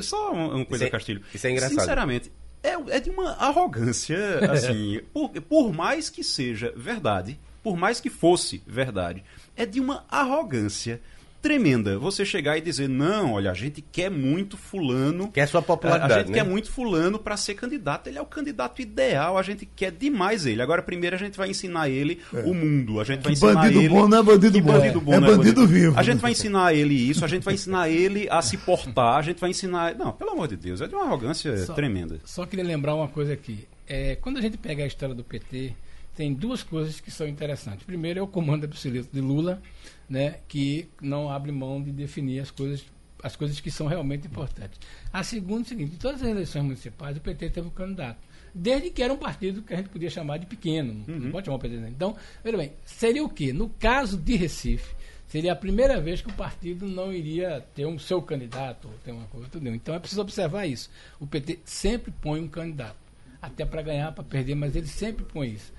só 0.04 0.32
uma 0.32 0.56
uma 0.56 0.66
coisa, 0.66 0.84
Isso 0.84 0.88
é- 0.88 0.90
Castilho. 0.92 1.22
isso 1.34 1.48
é 1.48 1.52
engraçado. 1.52 1.80
Sinceramente, 1.80 2.32
é, 2.62 2.74
é 2.96 3.00
de 3.00 3.10
uma 3.10 3.32
arrogância, 3.32 4.18
assim, 4.52 5.02
por, 5.12 5.30
por 5.42 5.74
mais 5.74 6.08
que 6.10 6.24
seja 6.24 6.72
verdade, 6.76 7.40
por 7.64 7.76
mais 7.76 8.00
que 8.00 8.10
fosse 8.12 8.62
verdade, 8.68 9.24
é 9.56 9.66
de 9.66 9.80
uma 9.80 10.06
arrogância 10.10 11.02
tremenda 11.42 11.98
você 11.98 12.26
chegar 12.26 12.58
e 12.58 12.62
dizer, 12.62 12.90
não, 12.90 13.34
olha, 13.34 13.52
a 13.52 13.54
gente 13.54 13.82
quer 13.82 14.10
muito 14.10 14.58
fulano. 14.58 15.32
Quer 15.32 15.48
sua 15.48 15.60
A, 15.60 15.64
popularidade, 15.64 16.14
a 16.14 16.18
gente 16.20 16.28
né? 16.30 16.34
quer 16.36 16.44
muito 16.44 16.72
fulano 16.72 17.20
para 17.20 17.38
ser 17.38 17.54
candidato. 17.56 18.08
Ele 18.08 18.18
é 18.18 18.22
o 18.22 18.26
candidato 18.26 18.82
ideal. 18.82 19.38
A 19.38 19.42
gente 19.44 19.66
quer 19.66 19.92
demais 19.92 20.46
ele. 20.46 20.62
Agora, 20.62 20.82
primeiro 20.82 21.16
a 21.16 21.20
gente 21.20 21.38
vai 21.38 21.50
ensinar 21.50 21.90
ele 21.90 22.20
o 22.46 22.54
mundo. 22.54 23.00
A 23.00 23.04
gente 23.04 23.20
vai 23.24 23.34
Que 23.34 23.38
ensinar 23.38 23.54
bandido 23.62 23.80
ele. 23.80 23.90
bom 23.90 24.08
não 24.08 24.18
é 24.18 24.24
bandido 24.24 24.62
bom. 24.62 24.72
bandido 24.74 25.02
bom 25.02 25.14
É 25.14 25.20
não 25.20 25.28
bandido 25.38 25.68
vivo. 25.68 26.00
A 26.00 26.04
gente 26.04 26.20
vai 26.20 26.32
ensinar 26.32 26.74
ele 26.74 26.94
isso. 26.94 27.24
A 27.24 27.28
gente 27.28 27.44
vai 27.44 27.54
ensinar 27.54 27.90
ele 27.90 28.28
a 28.30 28.42
se 28.42 28.58
portar. 28.58 29.18
A 29.18 29.22
gente 29.22 29.40
vai 29.40 29.50
ensinar. 29.50 29.96
Não, 29.96 30.12
pelo 30.12 30.32
amor 30.32 30.48
de 30.48 30.58
Deus, 30.58 30.82
é 30.82 30.88
de 30.88 30.96
uma 30.96 31.06
arrogância 31.06 31.56
Só- 31.66 31.74
tremenda. 31.74 32.20
Só 32.26 32.46
queria 32.46 32.66
lembrar 32.66 32.96
uma 32.96 33.08
coisa 33.08 33.34
aqui. 33.34 33.68
É, 33.88 34.16
quando 34.18 34.38
a 34.38 34.42
gente 34.42 34.58
pega 34.58 34.84
a 34.84 34.88
história 34.88 35.16
do 35.16 35.24
PT, 35.24 35.72
tem 36.16 36.34
duas 36.34 36.64
coisas 36.64 37.00
que 37.00 37.10
são 37.12 37.28
interessantes. 37.28 37.86
Primeiro 37.86 38.20
é 38.20 38.22
o 38.22 38.28
comando 38.28 38.66
absoluto 38.66 39.08
de 39.14 39.22
Lula, 39.22 39.62
né, 40.10 40.40
que 40.48 40.90
não 41.02 41.30
abre 41.30 41.52
mão 41.52 41.82
de 41.82 41.92
definir 41.92 42.40
as 42.40 42.52
coisas, 42.52 42.86
as 43.22 43.36
coisas 43.36 43.60
que 43.60 43.70
são 43.72 43.88
realmente 43.88 44.28
importantes. 44.28 44.80
A 45.12 45.24
segunda 45.24 45.62
é 45.62 45.64
o 45.64 45.68
seguinte: 45.68 45.96
em 45.96 45.98
todas 45.98 46.22
as 46.22 46.28
eleições 46.30 46.64
municipais, 46.64 47.18
o 47.18 47.22
PT 47.22 47.50
teve 47.50 47.68
um 47.68 47.72
candidato. 47.72 48.20
Desde 48.54 48.90
que 48.90 49.04
era 49.04 49.14
um 49.14 49.18
partido 49.18 49.62
que 49.62 49.74
a 49.74 49.78
gente 49.78 49.90
podia 49.90 50.10
chamar 50.10 50.38
de 50.38 50.46
pequeno, 50.48 51.04
não 51.08 51.32
pode 51.32 51.46
chamar 51.46 51.58
o 51.58 51.60
PT. 51.60 51.76
né? 51.76 51.90
Então, 51.90 52.16
veja 52.44 52.58
bem, 52.58 52.74
seria 52.86 53.24
o 53.24 53.30
quê? 53.30 53.54
No 53.54 53.70
caso 53.70 54.18
de 54.18 54.36
Recife, 54.36 54.96
seria 55.28 55.52
a 55.52 55.56
primeira 55.56 56.02
vez 56.02 56.22
que 56.22 56.30
o 56.30 56.34
partido 56.34 56.88
não 56.88 57.14
iria 57.14 57.64
ter 57.76 57.86
um 57.86 58.00
seu 58.00 58.20
candidato, 58.22 58.88
ou 58.88 58.94
ter 59.04 59.12
uma 59.12 59.26
coisa, 59.28 59.48
tudo. 59.50 59.68
Então 59.70 59.94
é 59.94 60.00
preciso 60.00 60.22
observar 60.22 60.66
isso. 60.66 60.90
O 61.20 61.28
PT 61.28 61.60
sempre 61.66 62.12
põe 62.20 62.40
um 62.40 62.48
candidato, 62.48 62.98
até 63.40 63.64
para 63.64 63.82
ganhar, 63.84 64.12
para 64.14 64.24
perder, 64.24 64.56
mas 64.56 64.76
ele 64.76 64.88
sempre 64.88 65.24
põe 65.26 65.50
isso. 65.50 65.72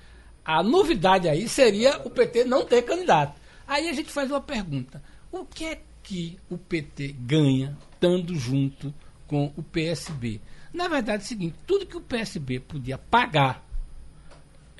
A 0.45 0.63
novidade 0.63 1.27
aí 1.27 1.49
seria 1.49 1.99
o 2.05 2.09
PT 2.09 2.45
não 2.45 2.65
ter 2.65 2.83
candidato. 2.83 3.39
Aí 3.69 3.87
a 3.87 3.93
gente 3.93 4.11
faz 4.11 4.31
uma 4.31 4.41
pergunta: 4.41 5.01
o 5.31 5.45
que 5.45 5.65
é 5.65 5.81
que 6.01 6.39
o 6.49 6.57
PT 6.57 7.15
ganha 7.19 7.77
estando 7.93 8.35
junto 8.35 8.91
com 9.27 9.53
o 9.55 9.61
PSB? 9.61 10.41
Na 10.73 10.87
verdade 10.87 11.21
é 11.21 11.25
o 11.25 11.27
seguinte: 11.27 11.55
tudo 11.67 11.85
que 11.85 11.95
o 11.95 12.01
PSB 12.01 12.59
podia 12.59 12.97
pagar 12.97 13.63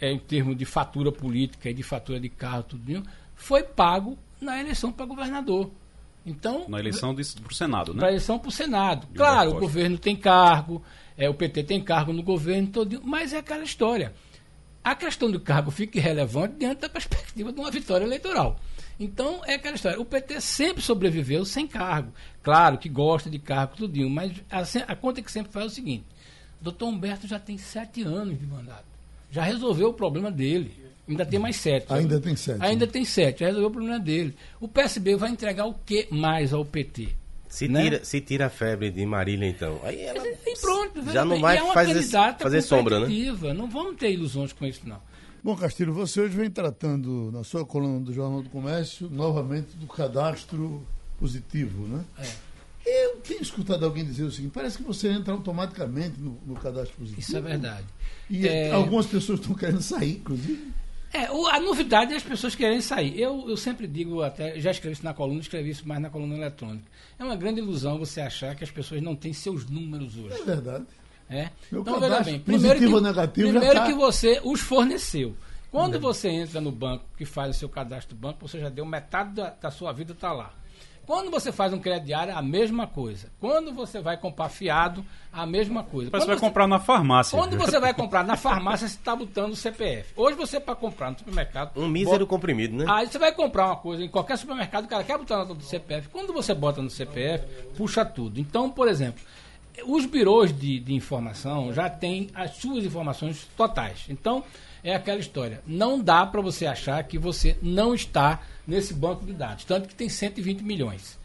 é, 0.01 0.11
em 0.11 0.17
termos 0.17 0.57
de 0.57 0.65
fatura 0.65 1.11
política 1.11 1.69
e 1.69 1.73
de 1.73 1.83
fatura 1.83 2.19
de 2.19 2.29
carro, 2.29 2.63
tudo, 2.63 3.03
foi 3.35 3.61
pago 3.63 4.17
na 4.41 4.59
eleição 4.59 4.91
para 4.91 5.05
governador. 5.05 5.69
Então, 6.25 6.67
Na 6.67 6.79
eleição 6.79 7.15
para 7.15 7.21
o 7.21 7.53
Senado, 7.53 7.93
né? 7.93 8.07
eleição 8.07 8.37
para 8.37 8.49
o 8.49 8.51
Senado. 8.51 9.07
E 9.13 9.17
claro, 9.17 9.51
o 9.51 9.59
governo 9.59 9.97
tem 9.97 10.15
cargo, 10.15 10.83
é, 11.17 11.29
o 11.29 11.33
PT 11.33 11.63
tem 11.63 11.83
cargo 11.83 12.11
no 12.11 12.21
governo, 12.21 12.67
todo, 12.67 13.01
mas 13.03 13.33
é 13.33 13.37
aquela 13.37 13.63
história. 13.63 14.13
A 14.83 14.95
questão 14.95 15.29
do 15.31 15.39
cargo 15.39 15.71
fica 15.71 15.97
irrelevante 15.97 16.55
diante 16.59 16.79
da 16.79 16.89
perspectiva 16.89 17.51
de 17.51 17.59
uma 17.59 17.71
vitória 17.71 18.03
eleitoral. 18.05 18.57
Então, 18.99 19.41
é 19.45 19.53
aquela 19.55 19.75
história. 19.75 19.99
O 19.99 20.05
PT 20.05 20.41
sempre 20.41 20.81
sobreviveu 20.81 21.45
sem 21.45 21.65
cargo. 21.65 22.11
Claro 22.43 22.77
que 22.77 22.89
gosta 22.89 23.29
de 23.29 23.39
cargo, 23.39 23.75
tudinho, 23.75 24.09
mas 24.09 24.33
a, 24.51 24.91
a 24.91 24.95
conta 24.95 25.21
que 25.21 25.31
sempre 25.31 25.51
faz 25.51 25.65
é 25.65 25.67
o 25.67 25.71
seguinte: 25.71 26.05
doutor 26.59 26.87
Humberto 26.87 27.25
já 27.25 27.39
tem 27.39 27.57
sete 27.57 28.01
anos 28.03 28.37
de 28.37 28.45
mandato. 28.45 28.85
Já 29.31 29.43
resolveu 29.43 29.89
o 29.89 29.93
problema 29.93 30.29
dele. 30.29 30.89
Ainda 31.07 31.25
tem 31.25 31.39
mais 31.39 31.55
sete. 31.55 31.91
Ainda 31.91 32.19
tem 32.19 32.35
sete, 32.35 32.61
Ainda 32.61 32.85
né? 32.85 32.91
tem 32.91 33.05
sete. 33.05 33.39
Já 33.39 33.47
resolveu 33.47 33.69
o 33.69 33.73
problema 33.73 33.99
dele. 33.99 34.35
O 34.59 34.67
PSB 34.67 35.15
vai 35.15 35.31
entregar 35.31 35.65
o 35.65 35.73
que 35.73 36.07
mais 36.11 36.53
ao 36.53 36.63
PT? 36.63 37.15
Se, 37.49 37.67
né? 37.67 37.81
tira, 37.83 38.05
se 38.05 38.21
tira 38.21 38.45
a 38.45 38.49
febre 38.49 38.91
de 38.91 39.03
Marília, 39.05 39.47
então. 39.49 39.79
Aí 39.83 39.99
ela. 40.01 40.25
E 40.25 40.59
pronto, 40.61 41.01
Já 41.11 41.25
não 41.25 41.35
e 41.35 41.41
vai 41.41 41.57
é 41.57 41.63
uma 41.63 41.73
fazer- 41.73 42.03
fazer 42.39 42.61
sombra, 42.61 42.99
né? 42.99 43.07
Não 43.55 43.67
vamos 43.69 43.95
ter 43.97 44.11
ilusões 44.11 44.53
com 44.53 44.65
isso, 44.65 44.81
não. 44.85 45.01
Bom, 45.43 45.55
Castilho, 45.55 45.91
você 45.93 46.21
hoje 46.21 46.35
vem 46.37 46.49
tratando 46.51 47.31
na 47.31 47.43
sua 47.43 47.65
coluna 47.65 47.99
do 48.01 48.13
Jornal 48.13 48.43
do 48.43 48.49
Comércio 48.49 49.09
novamente 49.09 49.75
do 49.77 49.87
cadastro 49.87 50.85
positivo, 51.17 51.87
né? 51.87 52.03
É. 52.19 52.49
Eu 52.85 53.17
tenho 53.17 53.41
escutado 53.41 53.83
alguém 53.85 54.03
dizer 54.05 54.23
o 54.23 54.31
seguinte: 54.31 54.51
parece 54.53 54.77
que 54.77 54.83
você 54.83 55.09
entra 55.09 55.33
automaticamente 55.33 56.19
no, 56.19 56.37
no 56.45 56.55
cadastro 56.55 56.95
positivo. 56.97 57.19
Isso 57.21 57.35
é 57.37 57.41
verdade. 57.41 57.85
E 58.29 58.47
É, 58.47 58.71
algumas 58.71 59.05
pessoas 59.05 59.39
estão 59.39 59.55
querendo 59.55 59.81
sair, 59.81 60.17
inclusive. 60.17 60.71
É, 61.11 61.31
o- 61.31 61.47
a 61.47 61.59
novidade 61.59 62.13
é 62.13 62.15
as 62.17 62.23
pessoas 62.23 62.53
querem 62.55 62.81
sair. 62.81 63.19
Eu, 63.19 63.45
eu 63.49 63.57
sempre 63.57 63.87
digo, 63.87 64.21
até 64.21 64.59
já 64.59 64.69
escrevi 64.71 64.93
isso 64.93 65.03
na 65.03 65.13
coluna, 65.13 65.39
escrevi 65.41 65.71
isso 65.71 65.87
mais 65.87 65.99
na 66.01 66.09
coluna 66.09 66.35
eletrônica. 66.35 66.85
É 67.17 67.23
uma 67.23 67.35
grande 67.35 67.59
ilusão 67.59 67.97
você 67.97 68.21
achar 68.21 68.55
que 68.55 68.63
as 68.63 68.69
pessoas 68.71 69.01
não 69.01 69.15
têm 69.15 69.33
seus 69.33 69.65
números 69.69 70.15
É 70.17 70.21
hoje. 70.21 70.43
verdade. 70.43 70.85
É. 71.29 71.49
Meu 71.71 71.81
Então, 71.81 71.99
veja 71.99 72.21
bem, 72.21 72.39
primeiro, 72.39 72.79
que, 72.79 72.87
negativo, 73.01 73.49
primeiro 73.49 73.75
tá- 73.79 73.85
que 73.85 73.93
você 73.93 74.39
os 74.43 74.59
forneceu. 74.61 75.35
Quando 75.71 75.99
você 75.99 76.27
entra 76.29 76.59
no 76.59 76.71
banco, 76.71 77.05
que 77.15 77.25
faz 77.25 77.55
o 77.55 77.59
seu 77.59 77.69
cadastro 77.69 78.15
do 78.15 78.19
banco, 78.19 78.47
você 78.47 78.59
já 78.59 78.69
deu 78.69 78.83
metade 78.85 79.33
da, 79.35 79.49
da 79.51 79.69
sua 79.69 79.91
vida 79.91 80.13
está 80.13 80.31
lá. 80.33 80.51
Quando 81.09 81.31
você 81.31 81.51
faz 81.51 81.73
um 81.73 81.79
crediário, 81.79 82.37
a 82.37 82.41
mesma 82.43 82.85
coisa. 82.85 83.31
Quando 83.39 83.73
você 83.73 83.99
vai 83.99 84.15
comprar 84.15 84.47
fiado, 84.47 85.03
a 85.33 85.43
mesma 85.43 85.81
coisa. 85.81 86.11
Que 86.11 86.15
Quando 86.15 86.27
vai 86.27 86.37
comprar 86.37 86.67
na 86.67 86.77
farmácia. 86.79 87.35
Quando 87.35 87.57
você 87.57 87.79
vai 87.79 87.95
comprar 87.95 88.23
na 88.23 88.37
farmácia, 88.37 88.87
você 88.87 88.93
está 88.93 89.15
botando 89.15 89.53
o 89.53 89.55
CPF. 89.55 90.13
Hoje 90.15 90.37
você, 90.37 90.59
para 90.59 90.75
comprar 90.75 91.09
no 91.09 91.17
supermercado. 91.17 91.71
Um 91.75 91.87
mísero 91.87 92.19
bota- 92.19 92.29
comprimido, 92.29 92.77
né? 92.77 92.85
Aí 92.87 93.07
você 93.07 93.17
vai 93.17 93.31
comprar 93.31 93.65
uma 93.65 93.75
coisa 93.77 94.03
em 94.03 94.07
qualquer 94.07 94.37
supermercado, 94.37 94.85
o 94.85 94.87
cara 94.87 95.03
quer 95.03 95.17
botar 95.17 95.33
a 95.33 95.37
nota 95.39 95.55
do 95.55 95.63
CPF. 95.63 96.09
Quando 96.09 96.31
você 96.31 96.53
bota 96.53 96.79
no 96.79 96.91
CPF, 96.91 97.43
puxa 97.75 98.05
tudo. 98.05 98.39
Então, 98.39 98.69
por 98.69 98.87
exemplo, 98.87 99.19
os 99.85 100.05
birôs 100.05 100.55
de, 100.55 100.79
de 100.79 100.93
informação 100.93 101.73
já 101.73 101.89
têm 101.89 102.29
as 102.35 102.57
suas 102.57 102.85
informações 102.85 103.47
totais. 103.57 104.05
Então, 104.09 104.43
é 104.83 104.93
aquela 104.93 105.19
história. 105.19 105.61
Não 105.65 105.99
dá 105.99 106.23
para 106.25 106.39
você 106.39 106.67
achar 106.67 107.03
que 107.03 107.17
você 107.17 107.57
não 107.63 107.95
está 107.95 108.41
nesse 108.69 108.93
banco 108.93 109.25
de 109.25 109.33
dados. 109.33 109.65
Tanto 109.65 109.87
que 109.87 109.95
tem 109.95 110.07
120 110.07 110.61
milhões. 110.61 111.17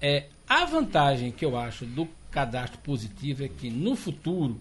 É, 0.00 0.26
a 0.48 0.64
vantagem 0.64 1.30
que 1.30 1.44
eu 1.44 1.56
acho 1.56 1.84
do 1.84 2.08
cadastro 2.30 2.78
positivo 2.80 3.44
é 3.44 3.48
que 3.48 3.70
no 3.70 3.96
futuro, 3.96 4.60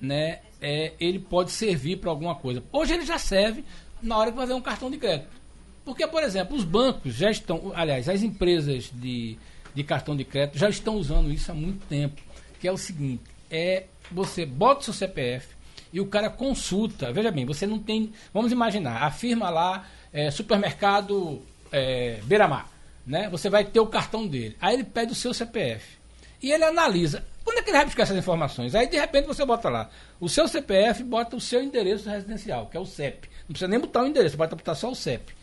né, 0.00 0.40
é, 0.60 0.92
ele 0.98 1.18
pode 1.18 1.50
servir 1.50 1.98
para 1.98 2.10
alguma 2.10 2.34
coisa. 2.34 2.62
Hoje 2.72 2.94
ele 2.94 3.04
já 3.04 3.18
serve 3.18 3.64
na 4.00 4.16
hora 4.16 4.30
que 4.30 4.36
fazer 4.36 4.54
um 4.54 4.60
cartão 4.60 4.90
de 4.90 4.98
crédito. 4.98 5.28
Porque, 5.84 6.06
por 6.06 6.22
exemplo, 6.22 6.56
os 6.56 6.64
bancos 6.64 7.14
já 7.14 7.30
estão, 7.30 7.72
aliás, 7.74 8.08
as 8.08 8.22
empresas 8.22 8.90
de, 8.92 9.36
de 9.74 9.82
cartão 9.82 10.16
de 10.16 10.24
crédito 10.24 10.58
já 10.58 10.68
estão 10.68 10.96
usando 10.96 11.30
isso 11.32 11.50
há 11.50 11.54
muito 11.54 11.84
tempo. 11.86 12.22
Que 12.60 12.68
é 12.68 12.72
o 12.72 12.76
seguinte, 12.76 13.24
é 13.50 13.86
você 14.10 14.46
bota 14.46 14.80
o 14.80 14.84
seu 14.84 14.94
CPF 14.94 15.48
e 15.92 16.00
o 16.00 16.06
cara 16.06 16.30
consulta. 16.30 17.12
Veja 17.12 17.30
bem, 17.30 17.44
você 17.44 17.66
não 17.66 17.78
tem. 17.78 18.12
Vamos 18.32 18.52
imaginar, 18.52 19.02
a 19.02 19.10
firma 19.10 19.50
lá, 19.50 19.86
é, 20.12 20.30
supermercado 20.30 21.42
é, 21.72 22.20
Beira-Mar. 22.24 22.68
Né? 23.06 23.28
Você 23.30 23.50
vai 23.50 23.64
ter 23.64 23.80
o 23.80 23.86
cartão 23.86 24.26
dele. 24.26 24.56
Aí 24.60 24.74
ele 24.74 24.84
pede 24.84 25.12
o 25.12 25.16
seu 25.16 25.34
CPF. 25.34 25.98
E 26.40 26.52
ele 26.52 26.64
analisa. 26.64 27.24
Quando 27.44 27.58
é 27.58 27.62
que 27.62 27.70
ele 27.70 27.76
vai 27.76 27.86
buscar 27.86 28.02
essas 28.04 28.16
informações? 28.16 28.74
Aí 28.74 28.86
de 28.86 28.98
repente 28.98 29.26
você 29.26 29.44
bota 29.44 29.68
lá 29.68 29.90
o 30.20 30.28
seu 30.28 30.46
CPF, 30.46 31.02
bota 31.02 31.34
o 31.36 31.40
seu 31.40 31.62
endereço 31.62 32.08
residencial, 32.08 32.66
que 32.66 32.76
é 32.76 32.80
o 32.80 32.86
CEP. 32.86 33.28
Não 33.40 33.48
precisa 33.48 33.68
nem 33.68 33.80
botar 33.80 34.02
o 34.02 34.06
endereço, 34.06 34.36
bota 34.36 34.54
botar 34.54 34.74
só 34.74 34.90
o 34.90 34.94
CEP. 34.94 35.34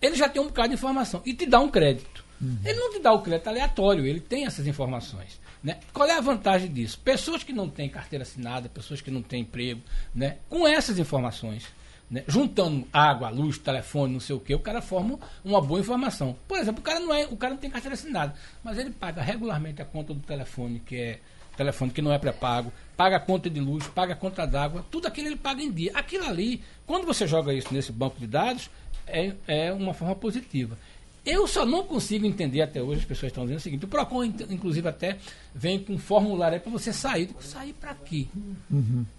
Ele 0.00 0.14
já 0.14 0.28
tem 0.28 0.40
um 0.40 0.46
bocado 0.46 0.68
de 0.68 0.74
informação 0.74 1.20
e 1.24 1.34
te 1.34 1.46
dá 1.46 1.58
um 1.58 1.68
crédito. 1.68 2.24
Ele 2.64 2.78
não 2.78 2.90
te 2.90 3.00
dá 3.00 3.12
o 3.12 3.20
crédito 3.20 3.48
aleatório, 3.48 4.06
ele 4.06 4.20
tem 4.20 4.46
essas 4.46 4.66
informações. 4.66 5.38
Né? 5.62 5.78
Qual 5.92 6.08
é 6.08 6.16
a 6.16 6.20
vantagem 6.22 6.72
disso? 6.72 6.98
Pessoas 6.98 7.42
que 7.42 7.52
não 7.52 7.68
têm 7.68 7.88
carteira 7.88 8.22
assinada, 8.22 8.68
pessoas 8.68 9.02
que 9.02 9.10
não 9.10 9.20
têm 9.20 9.42
emprego, 9.42 9.82
né? 10.14 10.38
com 10.48 10.66
essas 10.66 10.98
informações, 10.98 11.66
né? 12.10 12.24
juntando 12.26 12.86
água, 12.92 13.30
luz, 13.30 13.56
telefone, 13.58 14.14
não 14.14 14.20
sei 14.20 14.34
o 14.34 14.40
que, 14.40 14.54
o 14.54 14.58
cara 14.58 14.82
forma 14.82 15.18
uma 15.44 15.60
boa 15.60 15.80
informação. 15.80 16.36
Por 16.48 16.58
exemplo, 16.58 16.80
o 16.80 16.84
cara 16.84 16.98
não, 16.98 17.14
é, 17.14 17.26
o 17.26 17.36
cara 17.36 17.54
não 17.54 17.60
tem 17.60 17.70
carteira 17.70 17.94
assinada, 17.94 18.34
mas 18.64 18.78
ele 18.78 18.90
paga 18.90 19.22
regularmente 19.22 19.80
a 19.80 19.84
conta 19.84 20.12
do 20.12 20.20
telefone, 20.20 20.80
que 20.80 20.96
é 20.96 21.20
telefone 21.56 21.90
que 21.90 22.00
não 22.00 22.12
é 22.12 22.18
pré-pago, 22.18 22.72
paga 22.96 23.16
a 23.16 23.20
conta 23.20 23.50
de 23.50 23.60
luz, 23.60 23.86
paga 23.88 24.14
a 24.14 24.16
conta 24.16 24.46
d'água, 24.46 24.84
tudo 24.90 25.06
aquilo 25.06 25.28
ele 25.28 25.36
paga 25.36 25.62
em 25.62 25.70
dia. 25.70 25.92
Aquilo 25.94 26.24
ali, 26.24 26.62
quando 26.86 27.06
você 27.06 27.26
joga 27.26 27.52
isso 27.52 27.72
nesse 27.72 27.92
banco 27.92 28.18
de 28.18 28.26
dados, 28.26 28.70
é, 29.06 29.34
é 29.46 29.72
uma 29.72 29.92
forma 29.92 30.14
positiva. 30.14 30.78
Eu 31.24 31.46
só 31.46 31.66
não 31.66 31.84
consigo 31.84 32.24
entender 32.24 32.62
até 32.62 32.82
hoje, 32.82 33.00
as 33.00 33.06
pessoas 33.06 33.30
estão 33.30 33.44
dizendo 33.44 33.58
o 33.58 33.62
seguinte, 33.62 33.84
o 33.84 33.88
PROCON, 33.88 34.24
in- 34.24 34.34
inclusive, 34.50 34.88
até 34.88 35.18
vem 35.54 35.82
com 35.82 35.92
um 35.94 35.98
formulário 35.98 36.58
para 36.60 36.72
você 36.72 36.92
sair. 36.92 37.26
Digo, 37.26 37.42
Sair 37.42 37.74
para 37.74 37.94
quê? 37.94 38.26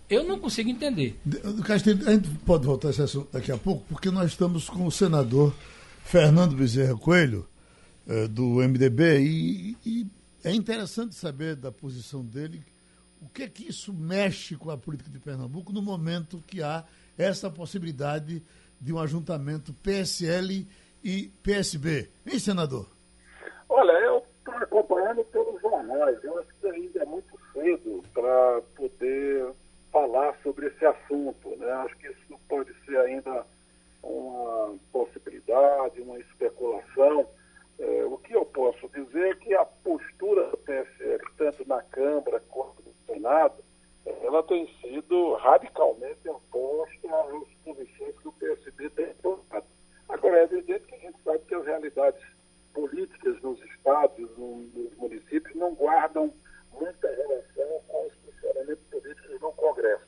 Eu 0.09 0.23
não 0.23 0.39
consigo 0.39 0.69
entender. 0.69 1.19
De- 1.25 1.39
Castilho, 1.63 2.07
a 2.07 2.13
gente 2.13 2.29
pode 2.45 2.65
voltar 2.65 2.87
a 2.87 2.91
esse 2.91 3.01
assunto 3.01 3.29
daqui 3.31 3.51
a 3.51 3.57
pouco, 3.57 3.85
porque 3.87 4.09
nós 4.09 4.31
estamos 4.31 4.67
com 4.69 4.85
o 4.87 4.91
senador 4.91 5.53
Fernando 6.03 6.55
Bezerra 6.55 6.95
Coelho, 6.97 7.47
eh, 8.07 8.27
do 8.27 8.55
MDB, 8.61 9.19
e, 9.21 9.77
e 9.85 10.07
é 10.43 10.51
interessante 10.53 11.13
saber 11.13 11.55
da 11.55 11.71
posição 11.71 12.25
dele 12.25 12.63
o 13.21 13.29
que 13.29 13.43
é 13.43 13.47
que 13.47 13.69
isso 13.69 13.93
mexe 13.93 14.55
com 14.55 14.71
a 14.71 14.77
política 14.77 15.09
de 15.11 15.19
Pernambuco 15.19 15.71
no 15.71 15.81
momento 15.83 16.43
que 16.47 16.63
há 16.63 16.83
essa 17.15 17.47
possibilidade 17.51 18.41
de 18.81 18.91
um 18.91 18.97
ajuntamento 18.97 19.71
PSL 19.83 20.51
e 20.51 20.67
PSB. 21.43 22.09
Hein, 22.25 22.39
senador? 22.39 22.85
Olha, 23.69 23.91
eu 23.91 24.25
estou 24.39 24.55
acompanhando 24.55 25.23
pelos 25.25 25.61
jornais. 25.61 26.23
Eu 26.23 26.39
acho 26.39 26.49
que 26.59 26.67
ainda 26.67 27.03
é 27.03 27.05
muito 27.05 27.39
cedo 27.53 28.03
para 28.13 28.61
poder 28.75 29.53
falar 29.91 30.35
sobre 30.43 30.67
esse 30.67 30.85
assunto. 30.85 31.49
Né? 31.57 31.71
Acho 31.71 31.97
que 31.97 32.07
isso 32.07 32.39
pode 32.47 32.73
ser 32.85 32.97
ainda 32.97 33.45
uma 34.03 34.75
possibilidade, 34.91 36.01
uma 36.01 36.19
especulação. 36.19 37.27
É, 37.79 38.05
o 38.05 38.17
que 38.17 38.33
eu 38.33 38.45
posso 38.45 38.87
dizer 38.89 39.31
é 39.31 39.35
que 39.35 39.53
a 39.53 39.65
postura 39.65 40.49
do 40.49 40.57
PSL, 40.57 41.23
tanto 41.37 41.67
na 41.67 41.81
Câmara 41.81 42.39
quanto 42.49 42.83
no 42.83 42.93
Senado, 43.13 43.55
ela 44.05 44.43
tem 44.43 44.67
sido 44.81 45.33
radicalmente 45.35 46.27
oposta 46.27 47.07
às 47.07 47.47
posições 47.63 48.19
que 48.19 48.27
o 48.27 48.31
PSB 48.33 48.89
tem 48.91 49.13
tomado. 49.21 49.65
Agora, 50.11 50.39
é 50.39 50.43
evidente 50.43 50.85
que 50.87 50.95
a 50.95 50.99
gente 50.99 51.17
sabe 51.23 51.39
que 51.39 51.55
as 51.55 51.65
realidades 51.65 52.21
políticas 52.73 53.41
nos 53.41 53.59
estados, 53.63 54.29
no- 54.37 54.57
nos 54.73 54.93
municípios, 54.97 55.55
não 55.55 55.73
guardam 55.73 56.33
muita 56.73 57.07
relação 57.07 57.81
com 57.87 58.07
os 58.07 58.13
funcionamentos 58.15 58.83
políticos 58.91 59.41
no 59.41 59.51
Congresso. 59.53 60.05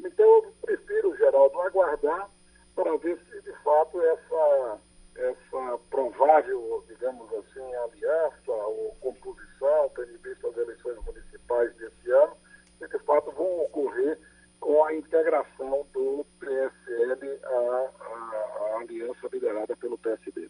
Então, 0.00 0.24
eu 0.26 0.54
prefiro, 0.60 1.16
Geraldo, 1.16 1.60
aguardar 1.60 2.28
para 2.74 2.96
ver 2.98 3.18
se, 3.30 3.40
de 3.42 3.52
fato, 3.62 4.00
essa, 4.02 4.78
essa 5.16 5.78
provável, 5.88 6.84
digamos 6.88 7.32
assim, 7.34 7.74
aliança 7.76 8.50
ou 8.52 8.96
composição, 9.00 9.88
tendo 9.94 10.12
em 10.14 10.18
vista 10.18 10.48
as 10.48 10.56
eleições 10.56 10.98
municipais 11.04 11.74
desse 11.76 12.10
ano, 12.10 12.36
se 12.78 12.88
de 12.88 12.98
fato 13.04 13.30
vão 13.30 13.60
ocorrer 13.62 14.18
com 14.64 14.82
a 14.82 14.94
integração 14.94 15.86
do 15.92 16.24
PSL 16.40 17.38
à, 17.44 17.48
à- 17.48 18.72
à 18.76 18.80
aliança 18.80 19.28
liderada 19.30 19.76
pelo 19.76 19.98
PSD. 19.98 20.48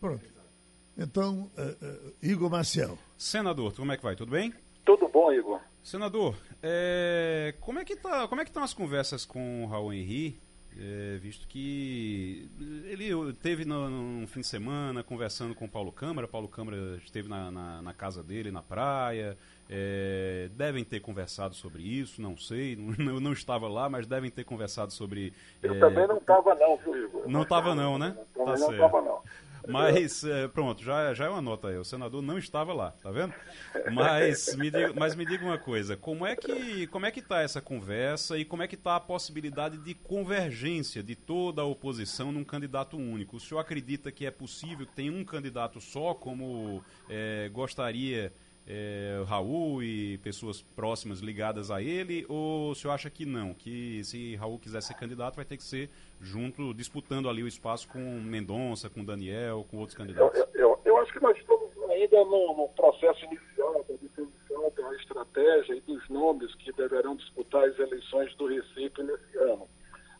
Pronto. 0.00 0.24
Então, 0.98 1.48
eh, 1.56 1.76
eh, 1.80 2.12
Igor 2.22 2.50
Marcel. 2.50 2.98
Senador, 3.16 3.72
como 3.76 3.92
é 3.92 3.96
que 3.96 4.02
vai? 4.02 4.16
Tudo 4.16 4.32
bem? 4.32 4.52
Tudo 4.84 5.06
bom, 5.08 5.32
Igor? 5.32 5.60
Senador, 5.84 6.34
é, 6.60 7.54
como 7.60 7.78
é 7.78 7.84
que 7.84 7.94
tá, 7.94 8.26
como 8.26 8.40
é 8.40 8.44
que 8.44 8.50
estão 8.50 8.64
as 8.64 8.74
conversas 8.74 9.24
com 9.24 9.64
o 9.64 9.68
Raul 9.68 9.92
Henry, 9.92 10.40
é, 10.80 11.18
visto 11.18 11.48
que 11.48 12.48
ele 12.84 13.32
teve 13.42 13.64
no, 13.64 13.90
no 13.90 14.26
fim 14.28 14.40
de 14.40 14.46
semana 14.46 15.02
conversando 15.02 15.54
com 15.54 15.64
o 15.64 15.68
Paulo 15.68 15.90
Câmara, 15.90 16.28
Paulo 16.28 16.46
Câmara 16.46 17.00
esteve 17.04 17.28
na, 17.28 17.50
na, 17.50 17.82
na 17.82 17.92
casa 17.92 18.22
dele 18.22 18.52
na 18.52 18.62
praia, 18.62 19.36
é, 19.68 20.48
devem 20.52 20.84
ter 20.84 21.00
conversado 21.00 21.54
sobre 21.54 21.82
isso, 21.82 22.22
não 22.22 22.36
sei, 22.36 22.76
não, 22.76 22.94
eu 23.14 23.20
não 23.20 23.32
estava 23.32 23.68
lá, 23.68 23.88
mas 23.88 24.06
devem 24.06 24.30
ter 24.30 24.44
conversado 24.44 24.92
sobre. 24.92 25.32
Eu 25.62 25.74
é, 25.74 25.80
também 25.80 26.06
não 26.06 26.16
estava 26.16 26.54
não, 26.54 26.76
viu, 26.76 27.04
Igor? 27.04 27.28
Não 27.28 27.42
estava 27.42 27.74
não, 27.74 27.98
né? 27.98 28.16
Também 28.32 28.54
Tá 28.54 28.60
não 28.60 28.68
certo. 28.68 29.02
não. 29.02 29.22
Mas, 29.68 30.24
é, 30.24 30.48
pronto, 30.48 30.82
já, 30.82 31.12
já 31.14 31.26
é 31.26 31.28
uma 31.28 31.42
nota 31.42 31.68
aí. 31.68 31.76
O 31.76 31.84
senador 31.84 32.22
não 32.22 32.38
estava 32.38 32.72
lá, 32.72 32.90
tá 33.02 33.10
vendo? 33.10 33.34
Mas 33.92 34.54
me 34.56 34.70
diga, 34.70 34.92
mas 34.94 35.14
me 35.14 35.26
diga 35.26 35.44
uma 35.44 35.58
coisa, 35.58 35.96
como 35.96 36.26
é 36.26 36.34
que 36.34 36.86
como 36.88 37.06
é 37.06 37.10
que 37.10 37.20
está 37.20 37.42
essa 37.42 37.60
conversa 37.60 38.38
e 38.38 38.44
como 38.44 38.62
é 38.62 38.68
que 38.68 38.74
está 38.74 38.96
a 38.96 39.00
possibilidade 39.00 39.78
de 39.78 39.94
convergência 39.94 41.02
de 41.02 41.14
toda 41.14 41.62
a 41.62 41.64
oposição 41.64 42.32
num 42.32 42.44
candidato 42.44 42.96
único? 42.96 43.36
O 43.36 43.40
senhor 43.40 43.60
acredita 43.60 44.10
que 44.10 44.24
é 44.26 44.30
possível 44.30 44.86
que 44.86 44.94
tenha 44.94 45.12
um 45.12 45.24
candidato 45.24 45.80
só, 45.80 46.14
como 46.14 46.82
é, 47.08 47.50
gostaria 47.52 48.32
é, 48.68 49.24
Raul 49.26 49.82
e 49.82 50.18
pessoas 50.18 50.60
próximas 50.60 51.20
ligadas 51.20 51.70
a 51.70 51.82
ele, 51.82 52.26
ou 52.28 52.72
o 52.72 52.74
senhor 52.74 52.92
acha 52.92 53.08
que 53.08 53.24
não? 53.24 53.54
Que 53.54 54.04
se 54.04 54.36
Raul 54.36 54.58
quiser 54.58 54.82
ser 54.82 54.94
candidato, 54.94 55.36
vai 55.36 55.44
ter 55.44 55.56
que 55.56 55.64
ser 55.64 55.90
junto, 56.20 56.74
disputando 56.74 57.28
ali 57.28 57.42
o 57.42 57.48
espaço 57.48 57.88
com 57.88 57.98
Mendonça, 57.98 58.90
com 58.90 59.04
Daniel, 59.04 59.66
com 59.70 59.78
outros 59.78 59.96
candidatos? 59.96 60.38
eu, 60.38 60.48
eu, 60.54 60.80
eu 60.84 60.96
acho 60.98 61.12
que 61.12 61.22
nós 61.22 61.36
estamos 61.36 61.68
ainda 61.90 62.24
no, 62.24 62.56
no 62.56 62.68
processo 62.70 63.24
inicial 63.24 63.84
da 63.88 63.94
definição 63.94 64.72
da 64.76 64.94
estratégia 64.96 65.74
e 65.74 65.80
dos 65.80 66.08
nomes 66.08 66.54
que 66.56 66.72
deverão 66.72 67.16
disputar 67.16 67.64
as 67.64 67.78
eleições 67.78 68.34
do 68.36 68.46
Recife 68.46 69.02
nesse 69.02 69.38
ano. 69.38 69.68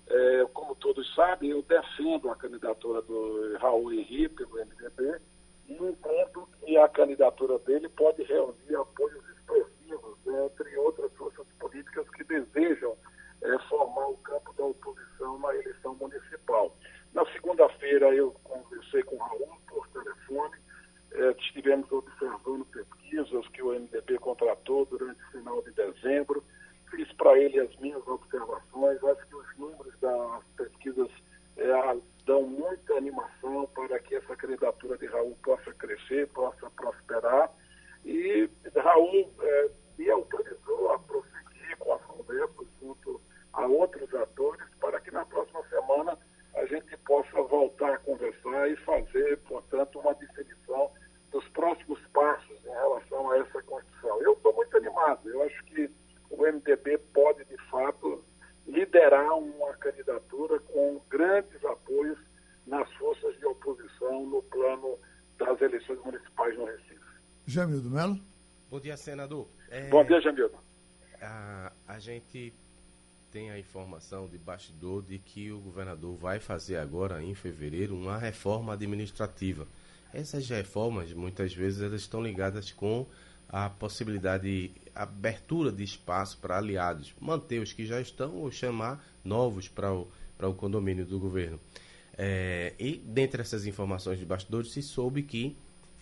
É, 0.09 0.47
como 0.55 0.75
todos 0.77 1.15
sabem, 1.15 1.51
eu 1.51 1.63
defendo 1.63 2.31
a 2.31 2.37
candidatura 2.37 3.03
do 3.03 3.57
Raul 3.59 3.93
Henrique, 3.93 4.45
do 4.45 4.57
MDB, 4.57 5.21
e 5.69 5.75
entendo 5.75 6.49
que 6.65 6.77
a 6.79 6.89
candidatura 6.89 7.59
dele 7.59 7.89
pode 7.91 8.23
reunir 8.23 8.75
apoios 8.75 9.23
expressivos 9.29 10.17
né, 10.25 10.47
entre 10.47 10.77
outras 10.79 11.13
forças 11.13 11.47
políticas 11.59 12.09
que 12.11 12.25
desejam 12.25 12.97
é, 13.43 13.59
formar 13.69 14.09
o 14.09 14.17
campo 14.19 14.53
da 14.55 14.65
oposição 14.65 15.39
na 15.39 15.55
eleição 15.55 15.95
municipal. 15.95 16.75
Na 17.13 17.25
segunda-feira 17.33 18.15
eu 18.15 18.33
conversei 18.45 19.03
com 19.03 19.17
o 19.17 19.19
Raul 19.19 19.59
por 19.67 19.87
telefone, 19.89 20.57
é, 21.13 21.31
estivemos 21.33 21.91
observando 21.91 22.67
pesquisas 22.67 23.49
que 23.49 23.63
o 23.63 23.73
MDB 23.73 24.19
contratou 24.19 24.85
durante 24.87 25.21
o 25.23 25.31
final 25.31 25.63
de 25.63 25.71
dezembro, 25.73 26.45
fiz 26.91 27.11
para 27.15 27.39
ele 27.39 27.61
as 27.61 27.75
minhas 27.77 28.07
observações, 28.07 29.03
acho 29.03 29.27
que 29.27 29.37
os 29.37 29.59
números 29.59 29.95
das 30.01 30.45
pesquisas 30.57 31.09
é, 31.57 31.99
dão 32.25 32.43
muita 32.43 32.95
animação 32.95 33.67
para 33.75 33.99
que 33.99 34.15
essa 34.15 34.37
candidatura 34.37 34.97
de 34.99 35.07
Raul 35.07 35.37
possa 35.43 35.73
crescer, 35.75 36.29
possa 36.29 36.71
prosperar. 36.71 37.51
E 38.05 38.49
Raul 38.77 39.33
é, 39.41 39.71
me 39.99 40.11
autorizou 40.11 40.93
a 40.93 40.99
prosseguir 40.99 41.77
com 41.79 41.95
as 41.95 42.03
conversas 42.03 42.67
junto 42.81 43.21
a 43.59 43.67
outros 43.67 44.13
atores 44.15 44.65
para 44.81 45.01
que 45.01 45.11
na 45.11 45.25
próxima 45.25 45.63
semana 45.69 46.17
a 46.55 46.65
gente 46.67 46.97
possa 46.99 47.43
voltar 47.43 47.95
a 47.95 47.99
conversar 47.99 48.71
e 48.71 48.77
fazer, 48.77 49.37
portanto, 49.39 49.99
uma 49.99 50.15
definição 50.15 50.91
dos 51.33 51.47
próximos 51.49 52.01
passos 52.13 52.57
em 52.65 52.71
relação 52.71 53.31
a 53.31 53.39
essa 53.39 53.63
Constituição. 53.63 54.23
Eu 54.23 54.33
estou 54.35 54.55
muito 54.55 54.77
animado, 54.77 55.29
eu 55.29 55.43
acho 55.43 55.65
que 55.65 55.91
o 56.31 56.37
MDB 56.43 56.99
pode, 57.13 57.45
de 57.45 57.57
fato, 57.69 58.25
liderar 58.67 59.37
uma 59.37 59.75
candidatura 59.75 60.61
com 60.61 61.01
grandes 61.11 61.65
apoios 61.65 62.19
nas 62.67 62.91
forças 62.95 63.37
de 63.39 63.47
oposição 63.47 64.25
no 64.27 64.43
plano 64.45 64.99
das 65.37 65.61
eleições 65.61 65.99
municipais 66.05 66.57
no 66.57 66.65
Recife. 66.65 67.01
Jamildo 67.47 67.91
Melo. 67.91 68.19
Bom 68.71 68.79
dia, 68.79 68.97
senador. 68.97 69.49
É, 69.71 69.89
Bom 69.89 70.05
dia, 70.05 70.21
Jamildo. 70.21 70.57
A, 71.21 71.73
a 71.89 71.99
gente 71.99 72.53
tem 73.31 73.51
a 73.51 73.59
informação 73.59 74.29
de 74.29 74.39
bastidor 74.39 75.03
de 75.03 75.19
que 75.19 75.51
o 75.53 75.59
governador 75.61 76.17
vai 76.17 76.41
fazer 76.41 76.77
agora, 76.77 77.23
em 77.23 77.35
fevereiro, 77.35 77.95
uma 77.95 78.19
reforma 78.19 78.73
administrativa. 78.73 79.67
Essas 80.13 80.49
reformas, 80.49 81.13
muitas 81.13 81.55
vezes, 81.55 81.83
elas 81.83 82.01
estão 82.01 82.23
ligadas 82.23 82.73
com 82.73 83.07
a 83.49 83.69
possibilidade 83.71 84.45
de 84.45 84.71
abertura 84.95 85.71
de 85.73 85.83
espaço 85.83 86.39
para 86.39 86.59
aliados, 86.59 87.15
manter 87.21 87.61
os 87.61 87.73
que 87.73 87.87
já 87.87 88.01
estão 88.01 88.37
ou 88.37 88.51
chamar 88.51 89.05
novos 89.25 89.69
para 89.69 89.93
o, 89.93 90.09
para 90.37 90.49
o 90.49 90.55
condomínio 90.55 91.07
do 91.07 91.19
governo. 91.19 91.59
É, 92.17 92.75
e 92.79 92.97
dentre 92.97 93.41
essas 93.41 93.65
informações 93.67 94.19
de 94.19 94.25
bastidores 94.25 94.73
se 94.73 94.83
soube 94.83 95.23
que 95.23 95.57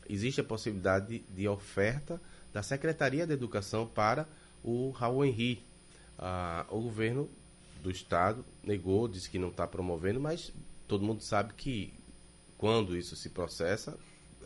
existe 0.08 0.40
a 0.40 0.44
possibilidade 0.44 1.18
de, 1.18 1.24
de 1.34 1.46
oferta 1.48 2.20
da 2.52 2.62
Secretaria 2.62 3.26
de 3.26 3.34
Educação 3.34 3.86
para 3.86 4.26
o 4.64 4.90
Raul 4.90 5.24
Henri. 5.24 5.62
Ah, 6.18 6.66
o 6.70 6.80
governo 6.80 7.28
do 7.82 7.90
estado 7.90 8.44
negou, 8.62 9.06
disse 9.06 9.30
que 9.30 9.38
não 9.38 9.48
está 9.48 9.66
promovendo, 9.66 10.20
mas 10.20 10.52
todo 10.88 11.04
mundo 11.04 11.22
sabe 11.22 11.52
que 11.54 11.92
quando 12.58 12.96
isso 12.96 13.14
se 13.16 13.28
processa, 13.28 13.98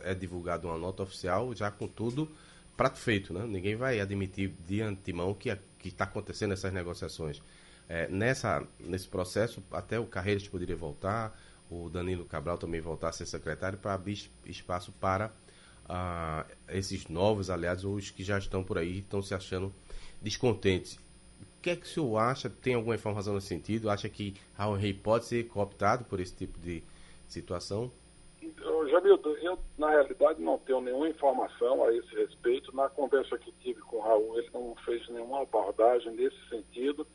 é 0.03 0.13
divulgada 0.13 0.67
uma 0.67 0.77
nota 0.77 1.03
oficial 1.03 1.55
já 1.55 1.71
com 1.71 1.87
tudo 1.87 2.29
prato 2.75 2.97
feito, 2.97 3.33
né? 3.33 3.45
Ninguém 3.45 3.75
vai 3.75 3.99
admitir 3.99 4.53
de 4.67 4.81
antemão 4.81 5.33
que 5.33 5.49
está 5.85 6.03
acontecendo 6.03 6.53
essas 6.53 6.73
negociações. 6.73 7.41
É, 7.87 8.07
nessa, 8.07 8.65
nesse 8.79 9.07
processo, 9.07 9.61
até 9.71 9.99
o 9.99 10.05
Carreiras 10.05 10.47
poderia 10.47 10.75
voltar, 10.75 11.37
o 11.69 11.89
Danilo 11.89 12.25
Cabral 12.25 12.57
também 12.57 12.81
voltar 12.81 13.09
a 13.09 13.11
ser 13.11 13.25
secretário 13.25 13.77
para 13.77 13.93
abrir 13.93 14.29
espaço 14.45 14.91
para 14.93 15.31
ah, 15.87 16.45
esses 16.69 17.07
novos 17.07 17.49
aliados 17.49 17.83
ou 17.83 17.95
os 17.95 18.09
que 18.09 18.23
já 18.23 18.37
estão 18.37 18.63
por 18.63 18.77
aí 18.77 18.99
estão 18.99 19.21
se 19.21 19.33
achando 19.33 19.73
descontentes. 20.21 20.99
Que 21.61 21.69
é 21.71 21.75
que 21.75 21.85
o 21.85 21.89
senhor 21.89 22.17
acha? 22.17 22.49
Tem 22.49 22.73
alguma 22.73 22.95
informação 22.95 23.35
nesse 23.35 23.47
sentido? 23.47 23.89
Acha 23.89 24.09
que 24.09 24.35
Raul 24.57 24.75
Rei 24.75 24.93
pode 24.93 25.25
ser 25.25 25.47
cooptado 25.47 26.03
por 26.05 26.19
esse 26.19 26.35
tipo 26.35 26.59
de 26.59 26.83
situação? 27.27 27.91
Jamildo, 28.91 29.37
eu 29.37 29.57
na 29.77 29.89
realidade 29.89 30.41
não 30.41 30.57
tenho 30.59 30.81
nenhuma 30.81 31.07
informação 31.09 31.83
a 31.83 31.93
esse 31.93 32.13
respeito. 32.13 32.75
Na 32.75 32.89
conversa 32.89 33.37
que 33.37 33.51
tive 33.53 33.81
com 33.81 33.97
o 33.97 34.01
Raul, 34.01 34.37
ele 34.37 34.49
não 34.53 34.75
fez 34.85 35.07
nenhuma 35.09 35.41
abordagem 35.41 36.11
nesse 36.11 36.37
sentido. 36.49 37.07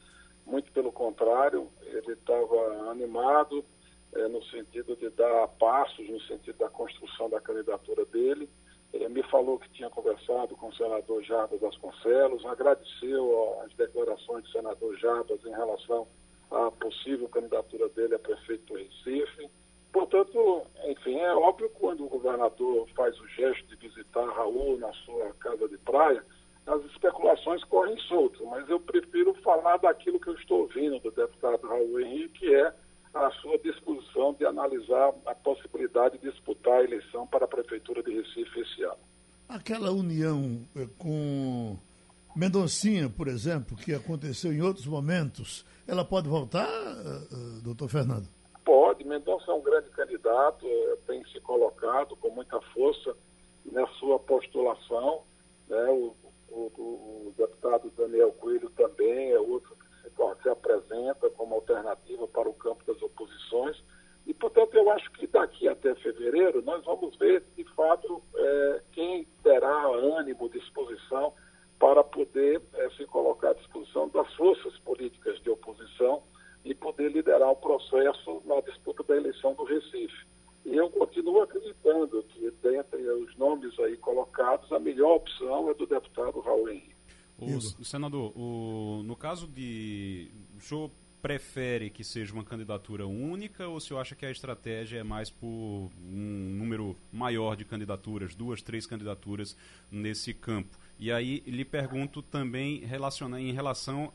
Muito 0.45 0.73
pelo 0.73 0.91
contrário, 0.91 1.69
ele 1.83 2.13
estava 2.13 2.91
animado 2.91 3.65
é, 4.15 4.27
no 4.27 4.43
sentido 4.45 4.97
de 4.97 5.11
dar 5.11 5.49
passos, 5.49 6.09
no 6.09 6.21
sentido 6.23 6.57
da 6.57 6.71
construção 6.71 7.29
da 7.29 7.41
candidatura 7.41 8.05
dele. 8.07 8.49
Ele 8.93 9.09
me 9.09 9.23
falou 9.25 9.59
que 9.59 9.69
tinha 9.71 9.91
conversado 9.91 10.57
com 10.57 10.69
o 10.69 10.75
senador 10.75 11.23
Jabas 11.25 11.61
Vasconcelos, 11.61 12.45
agradeceu 12.47 13.61
as 13.65 13.73
declarações 13.75 14.15
do 14.47 14.53
senador 14.53 14.97
Jabas 14.99 15.45
em 15.45 15.51
relação 15.51 16.07
à 16.51 16.71
possível 16.71 17.29
candidatura 17.29 17.89
dele 17.91 18.15
a 18.15 18.19
prefeito 18.19 18.73
do 18.73 18.79
Recife. 18.79 19.51
Portanto, 19.93 20.63
enfim, 20.85 21.19
é 21.19 21.35
óbvio 21.35 21.71
quando 21.71 22.05
o 22.05 22.09
governador 22.09 22.89
faz 22.95 23.19
o 23.19 23.27
gesto 23.29 23.67
de 23.67 23.77
visitar 23.77 24.27
Raul 24.27 24.79
na 24.79 24.93
sua 24.93 25.33
casa 25.41 25.69
de 25.69 25.79
praia, 25.79 26.25
as 26.67 26.85
especulações 26.87 27.63
correm 27.65 27.97
soltas, 28.01 28.41
mas 28.49 28.69
eu 28.69 28.81
prefiro 28.81 29.33
falar 29.35 29.77
daquilo 29.79 30.21
que 30.21 30.29
eu 30.29 30.35
estou 30.35 30.63
ouvindo 30.63 30.99
do 30.99 31.11
deputado 31.11 31.67
Raul 31.67 32.01
Henrique, 32.01 32.41
que 32.41 32.55
é 32.55 32.75
a 33.15 33.31
sua 33.41 33.57
disposição 33.59 34.35
de 34.35 34.45
analisar 34.45 35.15
a 35.25 35.35
possibilidade 35.35 36.19
de 36.19 36.31
disputar 36.31 36.81
a 36.81 36.85
eleição 36.85 37.27
para 37.27 37.45
a 37.47 37.49
Prefeitura 37.49 38.03
de 38.03 38.13
Recife 38.13 38.61
esse 38.61 38.83
ano. 38.83 38.99
Aquela 39.49 39.93
união 39.93 40.61
eh, 40.77 40.89
com 40.99 41.79
Mendoncinha, 42.37 43.09
por 43.09 43.29
exemplo, 43.29 43.77
que 43.77 43.94
aconteceu 43.94 44.53
em 44.53 44.61
outros 44.61 44.87
momentos, 44.87 45.64
ela 45.88 46.05
pode 46.05 46.29
voltar, 46.29 46.68
eh, 46.68 47.29
eh, 47.33 47.61
doutor 47.64 47.88
Fernando? 47.88 48.29
Pode. 48.64 49.05
Mendonça 49.05 49.51
é 49.51 49.55
um 49.55 49.62
grande 49.62 49.88
candidato, 49.90 50.66
tem 51.07 51.25
se 51.27 51.40
colocado 51.40 52.14
com 52.16 52.31
muita 52.31 52.61
força 52.75 53.16
na 53.72 53.87
sua 53.99 54.18
postulação. 54.18 55.22
Né? 55.68 55.85
O, 55.88 56.14
o, 56.51 56.61
o 57.29 57.35
deputado 57.38 57.90
Daniel 57.96 58.33
Coelho 58.33 58.68
também 58.70 59.33
é 59.33 59.38
outro 59.38 59.77
se 60.46 60.49
apresenta 60.49 61.29
como 61.31 61.55
alternativa 61.57 62.27
para 62.29 62.49
o 62.49 62.55
campo 62.55 62.85
das 62.87 63.01
oposições. 63.03 63.83
E, 64.27 64.35
portanto, 64.35 64.75
eu 64.75 64.90
acho 64.90 65.11
que 65.12 65.27
daqui 65.27 65.68
até 65.68 65.94
fevereiro 65.96 66.62
nós 66.62 66.85
vamos 66.85 67.16
ver, 67.16 67.44
de 67.57 67.64
fato, 67.75 68.22
é, 68.35 68.83
quem 68.92 69.27
terá 69.42 69.87
ânimo, 69.87 70.49
disposição 70.49 71.33
para 71.79 72.03
poder 72.03 72.62
é, 72.75 72.91
se 72.91 73.05
colocar 73.07 73.51
à 73.51 73.55
disposição 73.55 74.09
das 74.09 74.33
forças 74.35 74.77
políticas 74.79 75.41
de 75.43 75.51
oposição 75.51 76.23
e 76.65 76.75
poder 76.75 77.12
liderar 77.12 77.51
o 77.51 77.57
processo 77.57 78.43
na 78.45 78.61
disputa 78.61 79.03
da 79.05 79.17
eleição 79.17 79.55
do 79.55 79.65
Recife. 79.65 80.27
E 80.65 80.75
eu 80.75 80.91
continuo 80.91 81.43
acreditando 81.43 82.25
que, 82.25 82.51
dentre 82.62 83.01
os 83.09 83.37
nomes 83.37 83.79
aí 83.79 83.97
colocados, 83.99 84.71
a 84.73 84.81
melhor 84.81 85.17
opção 85.17 85.71
é 85.71 85.75
do 85.75 85.87
deputado 85.87 86.41
Raul 86.41 86.69
Henrique. 86.69 86.97
O, 87.39 87.85
senador, 87.85 88.33
o, 88.37 89.03
no 89.05 89.15
caso 89.15 89.47
de. 89.47 90.31
O 90.59 90.61
senhor 90.61 90.91
prefere 91.21 91.91
que 91.91 92.03
seja 92.03 92.33
uma 92.33 92.45
candidatura 92.45 93.07
única 93.07 93.67
ou 93.67 93.77
o 93.77 93.81
senhor 93.81 94.01
acha 94.01 94.15
que 94.15 94.25
a 94.25 94.31
estratégia 94.31 95.01
é 95.01 95.03
mais 95.03 95.29
por 95.29 95.47
um 95.47 96.55
número 96.59 96.97
maior 97.12 97.57
de 97.57 97.65
candidaturas, 97.65 98.35
duas, 98.35 98.62
três 98.62 98.87
candidaturas 98.87 99.57
nesse 99.91 100.33
campo? 100.33 100.79
E 100.99 101.13
aí 101.13 101.43
lhe 101.47 101.65
pergunto 101.65 102.23
também 102.23 102.83
em 102.83 103.53
relação 103.53 104.13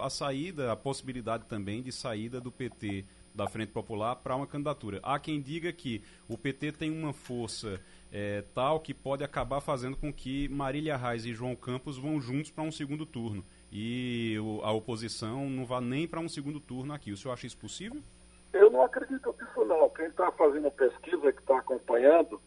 à 0.00 0.08
saída, 0.08 0.72
a 0.72 0.76
possibilidade 0.76 1.44
também 1.44 1.82
de 1.82 1.92
saída 1.92 2.40
do 2.40 2.50
PT 2.50 3.04
da 3.34 3.46
Frente 3.46 3.70
Popular 3.70 4.16
para 4.16 4.36
uma 4.36 4.46
candidatura. 4.46 5.00
Há 5.02 5.18
quem 5.18 5.40
diga 5.40 5.72
que 5.72 6.02
o 6.28 6.36
PT 6.38 6.72
tem 6.72 6.90
uma 6.90 7.12
força 7.12 7.80
é, 8.10 8.44
tal 8.54 8.80
que 8.80 8.92
pode 8.92 9.24
acabar 9.24 9.60
fazendo 9.60 9.96
com 9.96 10.12
que 10.12 10.48
Marília 10.48 10.96
Reis 10.96 11.24
e 11.24 11.34
João 11.34 11.56
Campos 11.56 11.96
vão 11.98 12.20
juntos 12.20 12.50
para 12.50 12.64
um 12.64 12.72
segundo 12.72 13.06
turno 13.06 13.44
e 13.70 14.38
o, 14.38 14.60
a 14.62 14.70
oposição 14.70 15.48
não 15.48 15.64
vá 15.64 15.80
nem 15.80 16.06
para 16.06 16.20
um 16.20 16.28
segundo 16.28 16.60
turno 16.60 16.92
aqui. 16.92 17.10
O 17.10 17.16
senhor 17.16 17.32
acha 17.32 17.46
isso 17.46 17.56
possível? 17.56 18.02
Eu 18.52 18.70
não 18.70 18.82
acredito 18.82 19.34
nisso 19.40 19.64
não. 19.64 19.88
Quem 19.88 20.06
está 20.06 20.30
fazendo 20.32 20.70
pesquisa, 20.70 21.32
que 21.32 21.40
está 21.40 21.58
acompanhando, 21.58 22.38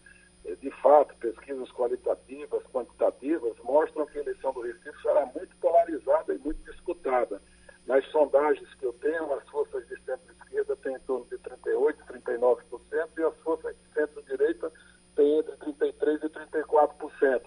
de 0.61 0.69
fato, 0.81 1.15
pesquisas 1.17 1.71
qualitativas, 1.71 2.63
quantitativas, 2.71 3.53
mostram 3.63 4.05
que 4.05 4.19
a 4.19 4.21
eleição 4.21 4.53
do 4.53 4.61
Recife 4.61 5.01
será 5.01 5.25
muito 5.25 5.55
polarizada 5.57 6.33
e 6.33 6.37
muito 6.39 6.63
disputada. 6.71 7.41
Nas 7.87 8.05
sondagens 8.07 8.73
que 8.75 8.85
eu 8.85 8.93
tenho, 8.93 9.31
as 9.33 9.47
forças 9.49 9.87
de 9.87 9.95
centro-esquerda 10.01 10.75
têm 10.77 10.95
em 10.95 10.99
torno 10.99 11.25
de 11.25 11.37
38%, 11.37 11.95
39%, 12.27 13.09
e 13.17 13.23
as 13.23 13.37
forças 13.37 13.75
de 13.75 13.93
centro-direita 13.93 14.71
tem 15.15 15.39
entre 15.39 15.55
33% 15.57 16.23
e 16.23 16.29
34%. 16.29 17.41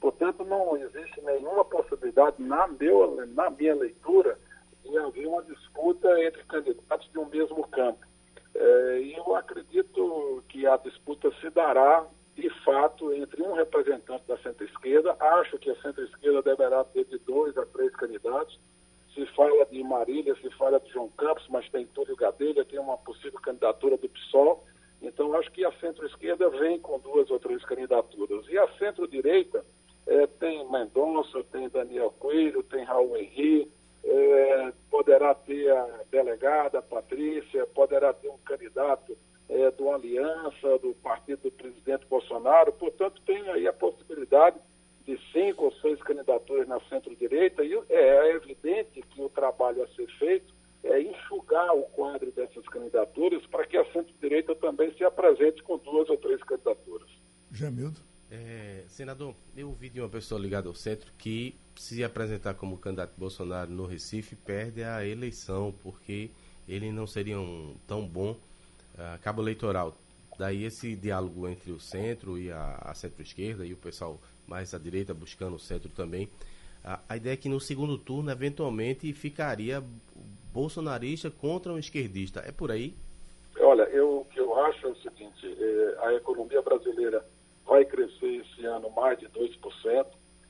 Portanto, 0.00 0.44
não 0.44 0.76
existe 0.76 1.20
nenhuma 1.20 1.64
possibilidade, 1.64 2.36
na, 2.38 2.66
meu, 2.66 3.26
na 3.26 3.50
minha 3.50 3.74
leitura, 3.74 4.38
de 4.82 4.96
haver 4.96 5.26
uma 5.26 5.42
disputa 5.42 6.08
entre 6.24 6.42
candidatos 6.44 7.10
de 7.10 7.18
um 7.18 7.26
mesmo 7.26 7.66
campo. 7.68 8.06
É, 8.54 9.00
e 9.00 9.14
eu 9.14 9.36
acredito 9.36 10.42
que 10.48 10.66
a 10.66 10.76
disputa 10.78 11.30
se 11.40 11.50
dará, 11.50 12.06
de 12.40 12.50
fato, 12.64 13.12
entre 13.12 13.42
um 13.42 13.52
representante 13.52 14.24
da 14.26 14.36
centro-esquerda. 14.38 15.14
Acho 15.20 15.58
que 15.58 15.70
a 15.70 15.76
centro-esquerda 15.82 16.42
deverá 16.42 16.82
ter 16.84 17.04
de 17.04 17.18
dois 17.18 17.56
a 17.58 17.66
três 17.66 17.94
candidatos. 17.94 18.58
Se 19.14 19.26
fala 19.34 19.66
de 19.66 19.82
Marília, 19.82 20.34
se 20.36 20.50
fala 20.52 20.80
de 20.80 20.90
João 20.90 21.08
Campos, 21.10 21.46
mas 21.48 21.68
tem 21.68 21.86
Túlio 21.86 22.16
Gadelha, 22.16 22.64
tem 22.64 22.78
uma 22.78 22.96
possível 22.96 23.38
candidatura 23.40 23.96
do 23.96 24.08
PSOL. 24.08 24.64
Então, 25.02 25.34
acho 25.34 25.50
que 25.52 25.64
a 25.64 25.72
centro-esquerda 25.72 26.48
vem 26.50 26.78
com 26.78 26.98
duas 26.98 27.30
ou 27.30 27.38
três 27.38 27.62
candidaturas. 27.64 28.46
E 28.48 28.56
a 28.56 28.68
centro-direita 28.78 29.64
é, 30.06 30.26
tem 30.26 30.68
Mendonça, 30.70 31.44
tem 31.52 31.68
Daniel 31.68 32.10
Coelho, 32.18 32.62
tem 32.62 32.84
Raul 32.84 33.16
Henrique, 33.16 33.70
é, 34.02 34.72
poderá 34.90 35.34
ter 35.34 35.70
a 35.70 36.00
delegada 36.10 36.80
Patrícia, 36.80 37.66
poderá 37.66 38.12
ter 38.12 38.28
um 38.28 38.38
candidato 38.38 39.16
é, 39.50 39.70
do 39.72 39.90
Aliança, 39.90 40.78
do 40.78 40.94
partido 41.02 41.42
do 41.42 41.50
presidente 41.50 42.06
Bolsonaro. 42.06 42.72
Portanto, 42.72 43.20
tem 43.26 43.48
aí 43.50 43.66
a 43.66 43.72
possibilidade 43.72 44.56
de 45.04 45.18
cinco 45.32 45.64
ou 45.64 45.72
seis 45.80 46.00
candidaturas 46.02 46.68
na 46.68 46.80
centro-direita 46.82 47.64
e 47.64 47.74
é 47.88 48.30
evidente 48.30 49.02
que 49.02 49.20
o 49.20 49.28
trabalho 49.28 49.82
a 49.82 49.88
ser 49.88 50.06
feito 50.18 50.54
é 50.84 51.00
enxugar 51.02 51.74
o 51.74 51.82
quadro 51.82 52.30
dessas 52.30 52.66
candidaturas 52.68 53.44
para 53.46 53.66
que 53.66 53.76
a 53.76 53.84
centro-direita 53.92 54.54
também 54.54 54.92
se 54.94 55.04
apresente 55.04 55.62
com 55.62 55.76
duas 55.78 56.08
ou 56.08 56.16
três 56.16 56.42
candidaturas. 56.42 57.08
Jamildo? 57.50 58.00
É, 58.30 58.84
senador, 58.86 59.34
eu 59.56 59.68
ouvi 59.68 59.88
de 59.88 60.00
uma 60.00 60.08
pessoa 60.08 60.40
ligada 60.40 60.68
ao 60.68 60.74
centro 60.74 61.12
que 61.18 61.56
se 61.74 62.04
apresentar 62.04 62.54
como 62.54 62.78
candidato 62.78 63.14
Bolsonaro 63.18 63.70
no 63.70 63.84
Recife 63.84 64.36
perde 64.36 64.84
a 64.84 65.04
eleição 65.04 65.74
porque 65.82 66.30
ele 66.68 66.92
não 66.92 67.08
seria 67.08 67.38
um 67.40 67.74
tão 67.88 68.06
bom 68.06 68.36
uh, 68.94 69.18
cabo 69.20 69.42
eleitoral. 69.42 69.96
Daí 70.38 70.64
esse 70.64 70.96
diálogo 70.96 71.48
entre 71.48 71.70
o 71.70 71.78
centro 71.78 72.38
e 72.38 72.50
a, 72.50 72.78
a 72.82 72.94
centro-esquerda 72.94 73.66
e 73.66 73.72
o 73.72 73.76
pessoal 73.76 74.18
mais 74.46 74.72
à 74.72 74.78
direita 74.78 75.12
buscando 75.12 75.56
o 75.56 75.60
centro 75.60 75.90
também. 75.90 76.28
A, 76.84 77.00
a 77.08 77.16
ideia 77.16 77.34
é 77.34 77.36
que 77.36 77.48
no 77.48 77.60
segundo 77.60 77.98
turno, 77.98 78.30
eventualmente, 78.30 79.12
ficaria 79.12 79.82
bolsonarista 80.52 81.30
contra 81.30 81.72
um 81.72 81.78
esquerdista. 81.78 82.40
É 82.40 82.52
por 82.52 82.70
aí? 82.70 82.94
Olha, 83.60 83.82
eu, 83.84 84.20
o 84.20 84.24
que 84.24 84.40
eu 84.40 84.58
acho 84.64 84.86
é 84.86 84.90
o 84.90 84.96
seguinte: 84.96 85.46
é, 85.46 86.06
a 86.06 86.14
economia 86.14 86.62
brasileira 86.62 87.24
vai 87.66 87.84
crescer 87.84 88.42
esse 88.42 88.64
ano 88.64 88.90
mais 88.90 89.18
de 89.18 89.28
2%. 89.28 90.06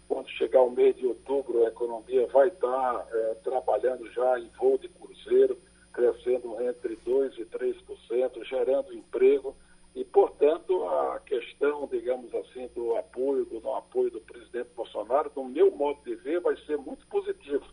Quando 0.08 0.28
chegar 0.30 0.62
o 0.62 0.70
mês 0.70 0.96
de 0.96 1.06
outubro, 1.06 1.64
a 1.64 1.68
economia 1.68 2.26
vai 2.28 2.48
estar 2.48 3.06
é, 3.12 3.34
trabalhando 3.44 4.10
já 4.12 4.40
em 4.40 4.48
voo 4.58 4.78
de 4.78 4.88
cruzeiro, 4.88 5.56
crescendo 5.92 6.60
entre 6.62 6.96
2% 6.96 7.38
e 7.38 7.44
3%, 7.44 8.44
gerando 8.44 8.92
emprego. 8.94 9.56
E, 9.94 10.04
portanto, 10.04 10.86
a 10.86 11.20
questão, 11.20 11.88
digamos 11.90 12.32
assim, 12.34 12.68
do 12.74 12.96
apoio, 12.96 13.44
do 13.44 13.60
não 13.60 13.76
apoio 13.76 14.10
do 14.10 14.20
presidente 14.20 14.70
Bolsonaro, 14.76 15.32
no 15.34 15.44
meu 15.44 15.70
modo 15.72 16.00
de 16.04 16.14
ver, 16.14 16.40
vai 16.40 16.56
ser 16.58 16.76
muito 16.78 17.04
positivo. 17.08 17.64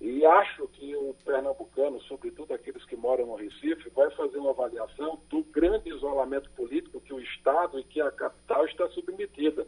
E 0.00 0.26
acho 0.26 0.66
que 0.68 0.96
o 0.96 1.14
pernambucano, 1.24 2.00
sobretudo 2.02 2.52
aqueles 2.52 2.84
que 2.86 2.96
moram 2.96 3.26
no 3.26 3.36
Recife, 3.36 3.88
vai 3.90 4.10
fazer 4.10 4.38
uma 4.38 4.50
avaliação 4.50 5.20
do 5.28 5.44
grande 5.44 5.90
isolamento 5.90 6.50
político 6.56 7.00
que 7.00 7.14
o 7.14 7.20
Estado 7.20 7.78
e 7.78 7.84
que 7.84 8.00
a 8.00 8.10
capital 8.10 8.66
está 8.66 8.88
submetida. 8.88 9.64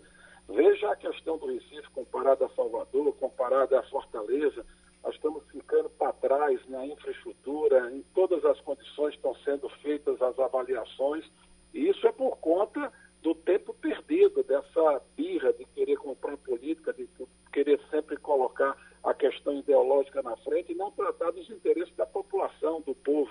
Veja 0.48 0.90
a 0.90 0.96
questão 0.96 1.38
do 1.38 1.46
Recife 1.46 1.88
comparada 1.94 2.46
a 2.46 2.48
Salvador, 2.50 3.14
comparada 3.14 3.78
a 3.78 3.82
Fortaleza. 3.84 4.66
Nós 5.04 5.14
estamos 5.16 5.44
ficando 5.50 5.90
para 5.90 6.14
trás 6.14 6.58
na 6.66 6.86
infraestrutura, 6.86 7.90
em 7.92 8.02
todas 8.14 8.42
as 8.44 8.58
condições 8.62 9.14
estão 9.14 9.34
sendo 9.44 9.68
feitas 9.82 10.20
as 10.22 10.38
avaliações, 10.38 11.30
e 11.74 11.88
isso 11.90 12.06
é 12.06 12.12
por 12.12 12.38
conta 12.38 12.90
do 13.20 13.34
tempo 13.34 13.74
perdido, 13.74 14.42
dessa 14.42 15.02
birra 15.14 15.52
de 15.52 15.66
querer 15.66 15.96
comprar 15.96 16.36
política, 16.38 16.92
de 16.92 17.06
querer 17.52 17.78
sempre 17.90 18.16
colocar 18.16 18.76
a 19.02 19.12
questão 19.12 19.58
ideológica 19.58 20.22
na 20.22 20.36
frente 20.38 20.72
e 20.72 20.74
não 20.74 20.90
tratar 20.90 21.30
dos 21.32 21.50
interesses 21.50 21.94
da 21.96 22.06
população, 22.06 22.80
do 22.80 22.94
povo. 22.94 23.30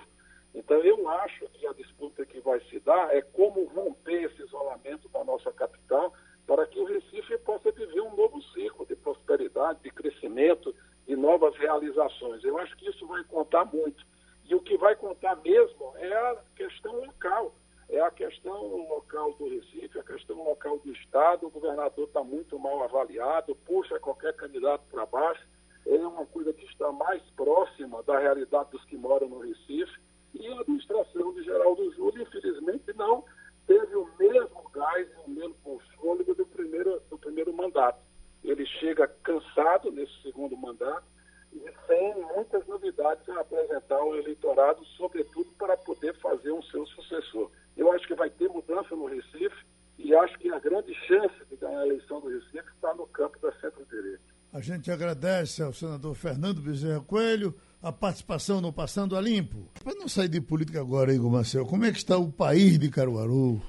Então, 0.54 0.78
eu 0.78 1.08
acho 1.08 1.48
que 1.54 1.66
a 1.66 1.72
disputa 1.72 2.24
que 2.24 2.38
vai 2.38 2.60
se 2.70 2.78
dar 2.80 3.12
é 3.14 3.20
como 3.20 3.64
romper 3.64 4.24
esse 4.24 4.42
isolamento 4.42 5.08
da 5.08 5.24
nossa 5.24 5.52
capital 5.52 6.12
para 6.46 6.66
que 6.66 6.78
o 6.78 6.84
Recife 6.84 7.36
possa 7.38 7.72
viver 7.72 8.00
um 8.00 8.14
novo 8.14 8.40
ciclo 8.52 8.86
de 8.86 8.94
prosperidade, 8.94 9.80
de 9.82 9.90
crescimento, 9.90 10.74
de 11.06 11.16
novas 11.16 11.56
realizações. 11.56 12.42
Eu 12.44 12.58
acho 12.58 12.76
que 12.76 12.88
isso 12.88 13.06
vai 13.06 13.22
contar 13.24 13.64
muito. 13.66 14.04
E 14.44 14.54
o 14.54 14.60
que 14.60 14.76
vai 14.76 14.94
contar 14.96 15.36
mesmo 15.36 15.92
é 15.96 16.12
a 16.12 16.36
questão 16.56 16.94
local. 17.04 17.54
É 17.88 18.00
a 18.00 18.10
questão 18.10 18.86
local 18.88 19.34
do 19.34 19.48
Recife, 19.48 19.98
a 19.98 20.02
questão 20.02 20.42
local 20.42 20.78
do 20.78 20.92
Estado. 20.92 21.46
O 21.46 21.50
governador 21.50 22.06
está 22.06 22.22
muito 22.22 22.58
mal 22.58 22.82
avaliado, 22.82 23.54
puxa 23.66 24.00
qualquer 24.00 24.34
candidato 24.34 24.82
para 24.90 25.06
baixo 25.06 25.46
é 25.86 25.98
uma 25.98 26.24
coisa 26.26 26.52
que 26.52 26.64
está 26.64 26.90
mais 26.92 27.22
próxima 27.36 28.02
da 28.04 28.18
realidade 28.18 28.70
dos 28.70 28.84
que 28.84 28.96
moram 28.96 29.28
no 29.28 29.40
Recife. 29.40 30.00
E 30.34 30.46
a 30.48 30.60
administração 30.60 31.32
de 31.34 31.44
Geraldo 31.44 31.92
Júlio, 31.92 32.22
infelizmente, 32.22 32.92
não 32.96 33.24
teve 33.66 33.94
o 33.94 34.08
mesmo 34.18 34.68
gás 34.72 35.08
e 35.08 35.30
o 35.30 35.30
mesmo 35.30 35.80
fôlego 35.96 36.34
do 36.34 36.46
primeiro, 36.46 37.00
do 37.08 37.18
primeiro 37.18 37.52
mandato. 37.52 38.00
Ele 38.44 38.66
chega 38.66 39.08
cansado 39.22 39.90
nesse 39.90 40.12
segundo 40.22 40.56
mandato 40.56 41.04
e 41.52 41.60
sem 41.86 42.14
muitas 42.34 42.66
novidades 42.66 43.28
a 43.28 43.40
apresentar 43.40 43.96
ao 43.96 44.14
eleitorado, 44.16 44.84
sobretudo 44.96 45.50
para 45.58 45.76
poder 45.76 46.14
fazer 46.20 46.52
um 46.52 46.62
seu 46.62 46.84
sucessor. 46.86 47.50
Eu 47.76 47.90
acho 47.92 48.06
que 48.06 48.14
vai 48.14 48.28
ter 48.28 48.48
mudança 48.48 48.94
no 48.94 49.06
Recife 49.06 49.64
e 49.98 50.14
acho 50.14 50.38
que 50.38 50.52
a 50.52 50.58
grande 50.58 50.92
chance 51.06 51.34
de 51.48 51.56
ganhar 51.56 51.80
a 51.80 51.86
eleição 51.86 52.20
do 52.20 52.28
Recife 52.28 52.68
está 52.74 52.92
no 52.94 53.06
campo 53.06 53.38
da 53.40 53.52
centro-direita. 53.52 54.22
A 54.52 54.60
gente 54.60 54.90
agradece 54.90 55.62
ao 55.62 55.72
senador 55.72 56.14
Fernando 56.14 56.60
Bezerra 56.60 57.00
Coelho 57.00 57.54
a 57.82 57.92
participação 57.92 58.60
no 58.60 58.72
Passando 58.72 59.16
a 59.16 59.20
Limpo. 59.20 59.68
Para 59.82 59.94
não 59.94 60.08
sair 60.08 60.28
de 60.28 60.40
política 60.40 60.80
agora, 60.80 61.12
Igor 61.12 61.30
Marcel, 61.30 61.66
como 61.66 61.84
é 61.84 61.90
que 61.90 61.98
está 61.98 62.16
o 62.16 62.30
país 62.30 62.78
de 62.78 62.88
Caruaru? 62.88 63.60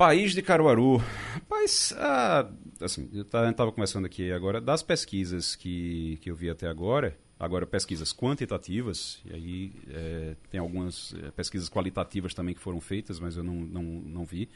País 0.00 0.32
de 0.32 0.40
Caruaru. 0.40 0.96
Rapaz, 1.34 1.94
ah, 1.98 2.50
assim, 2.80 3.10
eu 3.12 3.20
estava 3.20 3.70
conversando 3.70 4.06
aqui 4.06 4.32
agora 4.32 4.58
das 4.58 4.82
pesquisas 4.82 5.54
que, 5.54 6.18
que 6.22 6.30
eu 6.30 6.34
vi 6.34 6.48
até 6.48 6.66
agora, 6.66 7.18
agora 7.38 7.66
pesquisas 7.66 8.10
quantitativas, 8.10 9.20
e 9.26 9.34
aí 9.34 9.72
é, 9.90 10.36
tem 10.50 10.58
algumas 10.58 11.14
é, 11.22 11.30
pesquisas 11.32 11.68
qualitativas 11.68 12.32
também 12.32 12.54
que 12.54 12.62
foram 12.62 12.80
feitas, 12.80 13.20
mas 13.20 13.36
eu 13.36 13.44
não, 13.44 13.56
não, 13.56 13.82
não 13.82 14.24
vi. 14.24 14.48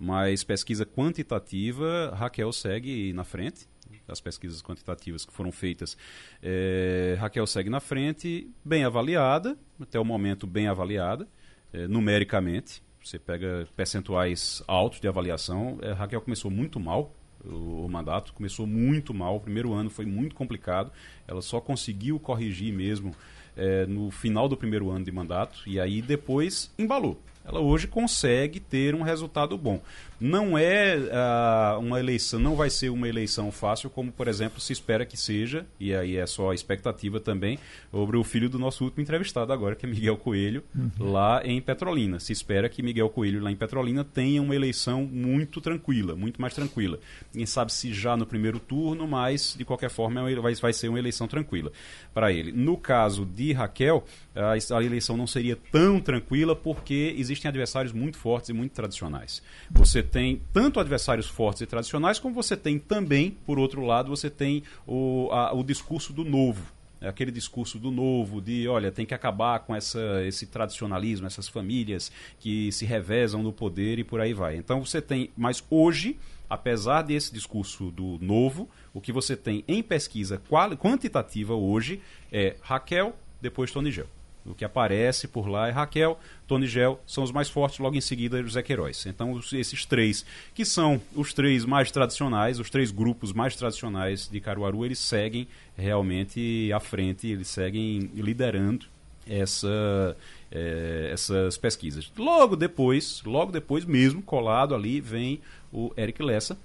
Mas 0.00 0.42
pesquisa 0.42 0.84
quantitativa, 0.84 2.12
Raquel 2.16 2.52
segue 2.52 3.12
na 3.12 3.22
frente, 3.22 3.68
as 4.08 4.20
pesquisas 4.20 4.60
quantitativas 4.60 5.24
que 5.24 5.32
foram 5.32 5.52
feitas, 5.52 5.96
é, 6.42 7.16
Raquel 7.20 7.46
segue 7.46 7.70
na 7.70 7.78
frente, 7.78 8.50
bem 8.64 8.82
avaliada, 8.82 9.56
até 9.80 10.00
o 10.00 10.04
momento 10.04 10.44
bem 10.44 10.66
avaliada, 10.66 11.28
é, 11.72 11.86
numericamente. 11.86 12.82
Você 13.08 13.18
pega 13.18 13.66
percentuais 13.74 14.62
altos 14.66 15.00
de 15.00 15.08
avaliação. 15.08 15.78
É, 15.80 15.92
Raquel 15.92 16.20
começou 16.20 16.50
muito 16.50 16.78
mal 16.78 17.14
o, 17.42 17.86
o, 17.86 17.88
mandato, 17.88 18.34
começou 18.34 18.66
muito 18.66 19.14
mal. 19.14 19.36
O 19.36 19.40
primeiro 19.40 19.72
ano 19.72 19.88
foi 19.88 20.04
muito 20.04 20.34
complicado. 20.34 20.92
Ela 21.26 21.40
só 21.40 21.58
conseguiu 21.58 22.20
corrigir 22.20 22.70
mesmo 22.70 23.14
é, 23.56 23.86
no 23.86 24.10
final 24.10 24.46
do 24.46 24.58
primeiro 24.58 24.90
ano 24.90 25.06
de 25.06 25.10
mandato 25.10 25.62
e 25.66 25.80
aí 25.80 26.02
depois 26.02 26.70
embalou 26.78 27.18
ela 27.44 27.60
hoje 27.60 27.86
consegue 27.86 28.60
ter 28.60 28.94
um 28.94 29.02
resultado 29.02 29.56
bom. 29.56 29.80
Não 30.20 30.58
é 30.58 30.96
uh, 30.96 31.78
uma 31.78 32.00
eleição, 32.00 32.40
não 32.40 32.56
vai 32.56 32.68
ser 32.68 32.90
uma 32.90 33.08
eleição 33.08 33.52
fácil, 33.52 33.88
como 33.88 34.10
por 34.10 34.26
exemplo 34.26 34.60
se 34.60 34.72
espera 34.72 35.06
que 35.06 35.16
seja, 35.16 35.64
e 35.78 35.94
aí 35.94 36.16
é 36.16 36.26
só 36.26 36.50
a 36.50 36.54
expectativa 36.54 37.20
também, 37.20 37.56
sobre 37.92 38.16
o 38.16 38.24
filho 38.24 38.50
do 38.50 38.58
nosso 38.58 38.82
último 38.82 39.00
entrevistado 39.00 39.52
agora, 39.52 39.76
que 39.76 39.86
é 39.86 39.88
Miguel 39.88 40.16
Coelho, 40.16 40.64
uhum. 40.74 41.12
lá 41.12 41.40
em 41.44 41.60
Petrolina. 41.60 42.18
Se 42.18 42.32
espera 42.32 42.68
que 42.68 42.82
Miguel 42.82 43.08
Coelho, 43.10 43.40
lá 43.40 43.50
em 43.50 43.56
Petrolina, 43.56 44.02
tenha 44.02 44.42
uma 44.42 44.56
eleição 44.56 45.04
muito 45.04 45.60
tranquila, 45.60 46.16
muito 46.16 46.40
mais 46.40 46.52
tranquila. 46.52 46.98
Quem 47.32 47.46
sabe 47.46 47.72
se 47.72 47.94
já 47.94 48.16
no 48.16 48.26
primeiro 48.26 48.58
turno, 48.58 49.06
mas 49.06 49.54
de 49.56 49.64
qualquer 49.64 49.90
forma 49.90 50.22
vai, 50.40 50.54
vai 50.56 50.72
ser 50.72 50.88
uma 50.88 50.98
eleição 50.98 51.28
tranquila 51.28 51.70
para 52.12 52.32
ele. 52.32 52.50
No 52.50 52.76
caso 52.76 53.24
de 53.24 53.52
Raquel, 53.52 54.04
a, 54.38 54.82
eleição 54.82 55.16
não 55.16 55.26
seria 55.26 55.56
tão 55.56 56.00
tranquila 56.00 56.54
porque 56.54 57.14
existem 57.16 57.48
adversários 57.48 57.92
muito 57.92 58.16
fortes 58.16 58.50
e 58.50 58.52
muito 58.52 58.72
tradicionais. 58.72 59.42
Você 59.70 60.02
tem 60.02 60.40
tanto 60.52 60.78
adversários 60.78 61.26
fortes 61.26 61.62
e 61.62 61.66
tradicionais, 61.66 62.20
como 62.20 62.34
você 62.34 62.56
tem 62.56 62.78
também, 62.78 63.36
por 63.44 63.58
outro 63.58 63.84
lado, 63.84 64.08
você 64.08 64.30
tem 64.30 64.62
o, 64.86 65.28
a, 65.32 65.52
o 65.52 65.64
discurso 65.64 66.12
do 66.12 66.24
novo. 66.24 66.78
É 67.00 67.08
aquele 67.08 67.30
discurso 67.30 67.78
do 67.78 67.90
novo, 67.90 68.40
de 68.40 68.66
olha, 68.66 68.90
tem 68.90 69.06
que 69.06 69.14
acabar 69.14 69.60
com 69.60 69.74
essa, 69.74 70.24
esse 70.24 70.46
tradicionalismo, 70.46 71.26
essas 71.26 71.46
famílias 71.46 72.10
que 72.40 72.72
se 72.72 72.84
revezam 72.84 73.42
no 73.42 73.52
poder 73.52 73.98
e 73.98 74.04
por 74.04 74.20
aí 74.20 74.34
vai. 74.34 74.56
Então 74.56 74.84
você 74.84 75.00
tem, 75.00 75.30
mas 75.36 75.62
hoje, 75.70 76.18
apesar 76.50 77.02
desse 77.02 77.32
discurso 77.32 77.90
do 77.92 78.18
novo, 78.20 78.68
o 78.92 79.00
que 79.00 79.12
você 79.12 79.36
tem 79.36 79.64
em 79.68 79.80
pesquisa 79.80 80.42
quantitativa 80.76 81.54
hoje 81.54 82.00
é 82.32 82.56
Raquel, 82.60 83.16
depois 83.40 83.70
Tony 83.70 83.92
Gel. 83.92 84.17
O 84.48 84.54
que 84.54 84.64
aparece 84.64 85.28
por 85.28 85.46
lá 85.48 85.68
é 85.68 85.70
Raquel, 85.70 86.18
Tony 86.46 86.66
Gel, 86.66 87.00
são 87.06 87.22
os 87.22 87.30
mais 87.30 87.48
fortes, 87.48 87.78
logo 87.78 87.96
em 87.96 88.00
seguida 88.00 88.40
os 88.40 88.56
Queiroz. 88.56 89.06
Então, 89.06 89.38
esses 89.52 89.84
três, 89.84 90.24
que 90.54 90.64
são 90.64 91.00
os 91.14 91.32
três 91.32 91.64
mais 91.64 91.90
tradicionais, 91.90 92.58
os 92.58 92.70
três 92.70 92.90
grupos 92.90 93.32
mais 93.32 93.54
tradicionais 93.54 94.28
de 94.28 94.40
Caruaru, 94.40 94.84
eles 94.84 94.98
seguem 94.98 95.46
realmente 95.76 96.72
à 96.72 96.80
frente, 96.80 97.28
eles 97.28 97.48
seguem 97.48 98.10
liderando 98.14 98.86
essa, 99.28 100.16
é, 100.50 101.10
essas 101.12 101.58
pesquisas. 101.58 102.10
Logo 102.16 102.56
depois, 102.56 103.22
logo 103.24 103.52
depois 103.52 103.84
mesmo, 103.84 104.22
colado 104.22 104.74
ali, 104.74 105.00
vem 105.00 105.40
o 105.72 105.92
Eric 105.96 106.22
Lessa, 106.22 106.58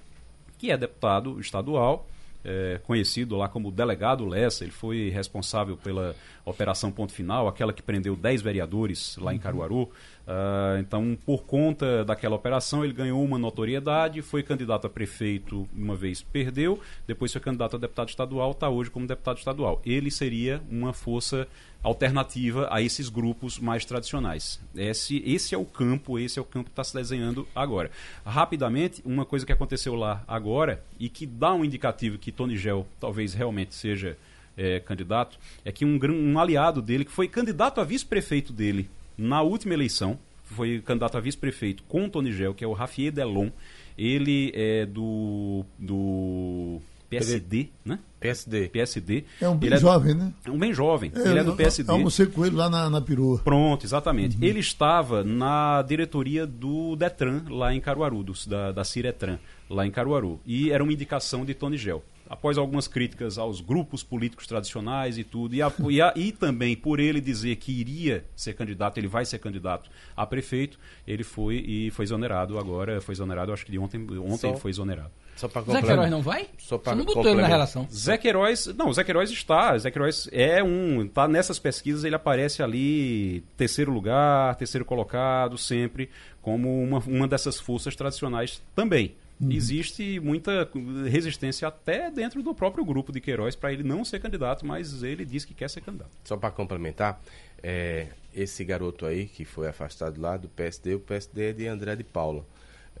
que 0.58 0.70
é 0.70 0.76
deputado 0.76 1.38
estadual, 1.38 2.08
é, 2.44 2.80
conhecido 2.84 3.36
lá 3.36 3.48
como 3.48 3.70
delegado 3.70 4.26
Lessa, 4.26 4.64
ele 4.64 4.72
foi 4.72 5.08
responsável 5.08 5.76
pela 5.76 6.14
Operação 6.44 6.92
Ponto 6.92 7.12
Final, 7.12 7.48
aquela 7.48 7.72
que 7.72 7.82
prendeu 7.82 8.14
10 8.14 8.42
vereadores 8.42 9.16
lá 9.16 9.34
em 9.34 9.38
Caruaru. 9.38 9.90
Uh, 10.26 10.78
então, 10.80 11.18
por 11.26 11.44
conta 11.44 12.02
daquela 12.02 12.34
operação, 12.34 12.82
ele 12.82 12.94
ganhou 12.94 13.22
uma 13.22 13.38
notoriedade, 13.38 14.22
foi 14.22 14.42
candidato 14.42 14.86
a 14.86 14.90
prefeito 14.90 15.68
uma 15.74 15.94
vez, 15.94 16.22
perdeu, 16.22 16.80
depois 17.06 17.30
foi 17.30 17.42
candidato 17.42 17.76
a 17.76 17.78
deputado 17.78 18.08
estadual, 18.08 18.52
está 18.52 18.70
hoje 18.70 18.90
como 18.90 19.06
deputado 19.06 19.36
estadual. 19.36 19.82
Ele 19.84 20.10
seria 20.10 20.62
uma 20.70 20.94
força 20.94 21.46
alternativa 21.82 22.66
a 22.70 22.80
esses 22.80 23.10
grupos 23.10 23.58
mais 23.58 23.84
tradicionais. 23.84 24.58
Esse, 24.74 25.22
esse 25.26 25.54
é 25.54 25.58
o 25.58 25.66
campo, 25.66 26.18
esse 26.18 26.38
é 26.38 26.42
o 26.42 26.44
campo 26.44 26.66
que 26.66 26.72
está 26.72 26.82
se 26.82 26.94
desenhando 26.94 27.46
agora. 27.54 27.90
Rapidamente, 28.24 29.02
uma 29.04 29.26
coisa 29.26 29.44
que 29.44 29.52
aconteceu 29.52 29.94
lá 29.94 30.24
agora 30.26 30.82
e 30.98 31.10
que 31.10 31.26
dá 31.26 31.52
um 31.52 31.62
indicativo 31.62 32.16
que 32.16 32.32
Tony 32.32 32.56
Gel 32.56 32.86
talvez 32.98 33.34
realmente 33.34 33.74
seja 33.74 34.16
é, 34.56 34.80
candidato, 34.80 35.38
é 35.64 35.70
que 35.70 35.84
um, 35.84 35.98
um 36.10 36.38
aliado 36.38 36.80
dele, 36.80 37.04
que 37.04 37.10
foi 37.10 37.28
candidato 37.28 37.80
a 37.80 37.84
vice-prefeito 37.84 38.52
dele 38.52 38.88
na 39.16 39.42
última 39.42 39.74
eleição, 39.74 40.18
foi 40.44 40.80
candidato 40.80 41.16
a 41.16 41.20
vice-prefeito 41.20 41.82
com 41.84 42.08
Tony 42.08 42.32
Gel, 42.32 42.54
que 42.54 42.64
é 42.64 42.66
o 42.66 42.72
Rafier 42.72 43.12
Delon, 43.12 43.50
ele 43.96 44.52
é 44.54 44.86
do, 44.86 45.64
do 45.78 46.80
PSD, 47.08 47.68
né? 47.84 47.98
PSD. 48.18 48.68
PSD. 48.68 49.24
É 49.40 49.48
um 49.48 49.56
bem 49.56 49.70
ele 49.70 49.76
jovem, 49.78 50.12
é 50.12 50.14
né? 50.14 50.32
É 50.44 50.50
um 50.50 50.58
bem 50.58 50.72
jovem. 50.72 51.12
É, 51.14 51.28
ele 51.28 51.38
é 51.38 51.44
do 51.44 51.54
PSD. 51.54 51.90
Eu 51.90 51.96
almocei 51.96 52.26
com 52.26 52.44
ele 52.44 52.56
lá 52.56 52.68
na, 52.68 52.90
na 52.90 53.00
perua. 53.00 53.38
Pronto, 53.38 53.84
exatamente. 53.84 54.36
Uhum. 54.36 54.44
Ele 54.44 54.60
estava 54.60 55.22
na 55.22 55.82
diretoria 55.82 56.46
do 56.46 56.96
Detran, 56.96 57.42
lá 57.48 57.74
em 57.74 57.80
Caruaru, 57.80 58.22
do, 58.22 58.32
da, 58.46 58.72
da 58.72 58.84
Ciretran, 58.84 59.38
lá 59.68 59.86
em 59.86 59.90
Caruaru. 59.90 60.40
E 60.44 60.70
era 60.70 60.82
uma 60.82 60.92
indicação 60.92 61.44
de 61.44 61.54
Tony 61.54 61.76
Gel 61.76 62.02
após 62.34 62.58
algumas 62.58 62.88
críticas 62.88 63.38
aos 63.38 63.60
grupos 63.60 64.02
políticos 64.02 64.46
tradicionais 64.46 65.16
e 65.16 65.24
tudo, 65.24 65.54
e, 65.54 65.62
a, 65.62 65.72
e, 65.88 66.02
a, 66.02 66.12
e, 66.16 66.32
também 66.32 66.76
por 66.76 66.98
ele 66.98 67.20
dizer 67.20 67.56
que 67.56 67.72
iria 67.72 68.24
ser 68.34 68.54
candidato, 68.54 68.98
ele 68.98 69.06
vai 69.06 69.24
ser 69.24 69.38
candidato 69.38 69.88
a 70.16 70.26
prefeito, 70.26 70.78
ele 71.06 71.22
foi 71.22 71.56
e 71.56 71.90
foi 71.92 72.04
exonerado 72.04 72.58
agora, 72.58 73.00
foi 73.00 73.12
exonerado, 73.12 73.52
acho 73.52 73.64
que 73.64 73.70
de 73.70 73.78
ontem, 73.78 74.00
ontem 74.18 74.36
Só... 74.36 74.48
ele 74.48 74.58
foi 74.58 74.70
exonerado. 74.72 75.10
Só 75.36 75.48
Zé 75.48 75.82
Queiroz 75.82 76.10
não 76.10 76.22
vai? 76.22 76.48
Só 76.58 76.78
Você 76.78 76.94
não 76.94 77.04
botou 77.04 77.26
ele 77.26 77.42
na 77.42 77.48
relação. 77.48 77.88
Zé 77.92 78.16
Queiroz, 78.16 78.66
não, 78.76 78.92
Zé 78.92 79.02
Queiroz 79.02 79.30
está. 79.30 79.76
Zé 79.76 79.90
Queiroz 79.90 80.28
é 80.30 80.62
um. 80.62 81.08
Tá 81.08 81.26
nessas 81.26 81.58
pesquisas, 81.58 82.04
ele 82.04 82.14
aparece 82.14 82.62
ali 82.62 83.44
terceiro 83.56 83.90
lugar, 83.92 84.54
terceiro 84.54 84.84
colocado, 84.84 85.58
sempre, 85.58 86.08
como 86.40 86.80
uma, 86.80 86.98
uma 87.00 87.26
dessas 87.26 87.58
forças 87.58 87.96
tradicionais 87.96 88.62
também. 88.76 89.16
Uhum. 89.40 89.50
Existe 89.50 90.20
muita 90.20 90.68
resistência 91.10 91.66
até 91.66 92.10
dentro 92.10 92.42
do 92.42 92.54
próprio 92.54 92.84
grupo 92.84 93.12
de 93.12 93.20
Queiroz 93.20 93.56
para 93.56 93.72
ele 93.72 93.82
não 93.82 94.04
ser 94.04 94.20
candidato, 94.20 94.64
mas 94.64 95.02
ele 95.02 95.24
diz 95.24 95.44
que 95.44 95.52
quer 95.52 95.68
ser 95.68 95.80
candidato. 95.80 96.10
Só 96.24 96.36
para 96.36 96.50
complementar, 96.50 97.20
é, 97.62 98.08
esse 98.34 98.64
garoto 98.64 99.06
aí 99.06 99.26
que 99.26 99.44
foi 99.44 99.68
afastado 99.68 100.20
lá 100.20 100.36
do 100.36 100.48
PSD, 100.48 100.94
o 100.94 101.00
PSD 101.00 101.50
é 101.50 101.52
de 101.52 101.66
André 101.66 101.96
de 101.96 102.04
Paula. 102.04 102.44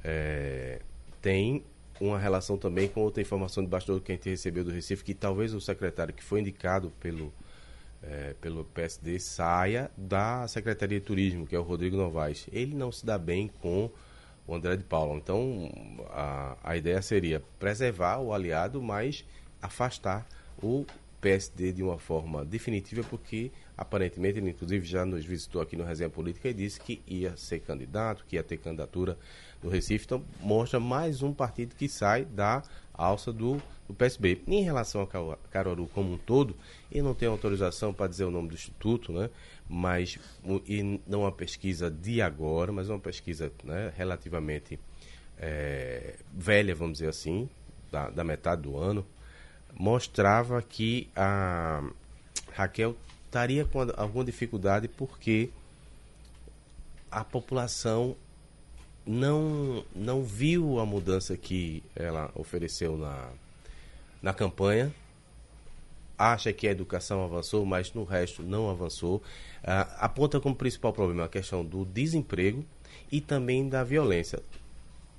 É, 0.02 0.80
tem 1.22 1.62
uma 2.00 2.18
relação 2.18 2.56
também 2.56 2.88
com 2.88 3.00
outra 3.00 3.22
informação 3.22 3.62
de 3.62 3.70
bastidor 3.70 4.00
que 4.00 4.12
a 4.12 4.14
gente 4.14 4.28
recebeu 4.28 4.64
do 4.64 4.70
Recife, 4.70 5.04
que 5.04 5.14
talvez 5.14 5.54
o 5.54 5.60
secretário 5.60 6.12
que 6.12 6.22
foi 6.22 6.40
indicado 6.40 6.90
pelo, 6.98 7.32
é, 8.02 8.34
pelo 8.40 8.64
PSD 8.64 9.18
saia 9.20 9.90
da 9.96 10.48
Secretaria 10.48 10.98
de 10.98 11.06
Turismo, 11.06 11.46
que 11.46 11.54
é 11.54 11.58
o 11.58 11.62
Rodrigo 11.62 11.96
Novaes. 11.96 12.46
Ele 12.52 12.74
não 12.74 12.90
se 12.90 13.06
dá 13.06 13.16
bem 13.16 13.48
com 13.60 13.90
o 14.46 14.54
André 14.54 14.76
de 14.76 14.84
Paula. 14.84 15.16
Então, 15.16 15.70
a, 16.10 16.56
a 16.62 16.76
ideia 16.76 17.00
seria 17.02 17.42
preservar 17.58 18.18
o 18.18 18.32
aliado, 18.32 18.82
mas 18.82 19.24
afastar 19.60 20.26
o 20.62 20.84
PSD 21.20 21.72
de 21.72 21.82
uma 21.82 21.98
forma 21.98 22.44
definitiva, 22.44 23.02
porque 23.08 23.50
aparentemente 23.78 24.38
ele 24.38 24.50
inclusive 24.50 24.86
já 24.86 25.06
nos 25.06 25.24
visitou 25.24 25.62
aqui 25.62 25.74
no 25.74 25.82
Resenha 25.82 26.10
Política 26.10 26.50
e 26.50 26.52
disse 26.52 26.78
que 26.78 27.00
ia 27.06 27.34
ser 27.34 27.60
candidato, 27.60 28.26
que 28.28 28.36
ia 28.36 28.42
ter 28.42 28.58
candidatura 28.58 29.16
do 29.62 29.70
Recife. 29.70 30.04
Então, 30.04 30.22
mostra 30.40 30.78
mais 30.78 31.22
um 31.22 31.32
partido 31.32 31.74
que 31.74 31.88
sai 31.88 32.26
da 32.26 32.62
alça 32.92 33.32
do, 33.32 33.60
do 33.88 33.94
PSB. 33.94 34.42
Em 34.46 34.62
relação 34.62 35.00
a 35.00 35.36
Caruaru 35.50 35.88
como 35.94 36.12
um 36.12 36.18
todo, 36.18 36.54
ele 36.92 37.02
não 37.02 37.14
tem 37.14 37.26
autorização 37.26 37.94
para 37.94 38.06
dizer 38.06 38.24
o 38.24 38.30
nome 38.30 38.48
do 38.48 38.54
instituto, 38.54 39.10
né? 39.10 39.30
Mas 39.68 40.18
e 40.66 41.00
não 41.06 41.20
uma 41.20 41.32
pesquisa 41.32 41.90
de 41.90 42.20
agora, 42.20 42.72
mas 42.72 42.88
uma 42.88 42.98
pesquisa 42.98 43.50
né, 43.62 43.92
relativamente 43.96 44.78
é, 45.38 46.16
velha, 46.32 46.74
vamos 46.74 46.98
dizer 46.98 47.08
assim, 47.08 47.48
da, 47.90 48.10
da 48.10 48.24
metade 48.24 48.62
do 48.62 48.76
ano, 48.76 49.06
mostrava 49.72 50.60
que 50.62 51.08
a 51.16 51.82
Raquel 52.52 52.96
estaria 53.24 53.64
com 53.64 53.80
alguma 53.96 54.24
dificuldade 54.24 54.86
porque 54.86 55.50
a 57.10 57.24
população 57.24 58.16
não, 59.06 59.84
não 59.94 60.22
viu 60.22 60.78
a 60.78 60.86
mudança 60.86 61.36
que 61.36 61.82
ela 61.94 62.30
ofereceu 62.34 62.96
na, 62.96 63.28
na 64.22 64.32
campanha. 64.32 64.92
Acha 66.18 66.52
que 66.52 66.68
a 66.68 66.70
educação 66.70 67.24
avançou, 67.24 67.64
mas 67.66 67.92
no 67.92 68.04
resto 68.04 68.42
não 68.42 68.70
avançou. 68.70 69.22
Ah, 69.62 69.88
aponta 70.00 70.40
como 70.40 70.54
principal 70.54 70.92
problema 70.92 71.24
a 71.24 71.28
questão 71.28 71.64
do 71.64 71.84
desemprego 71.84 72.64
e 73.10 73.20
também 73.20 73.68
da 73.68 73.82
violência. 73.82 74.40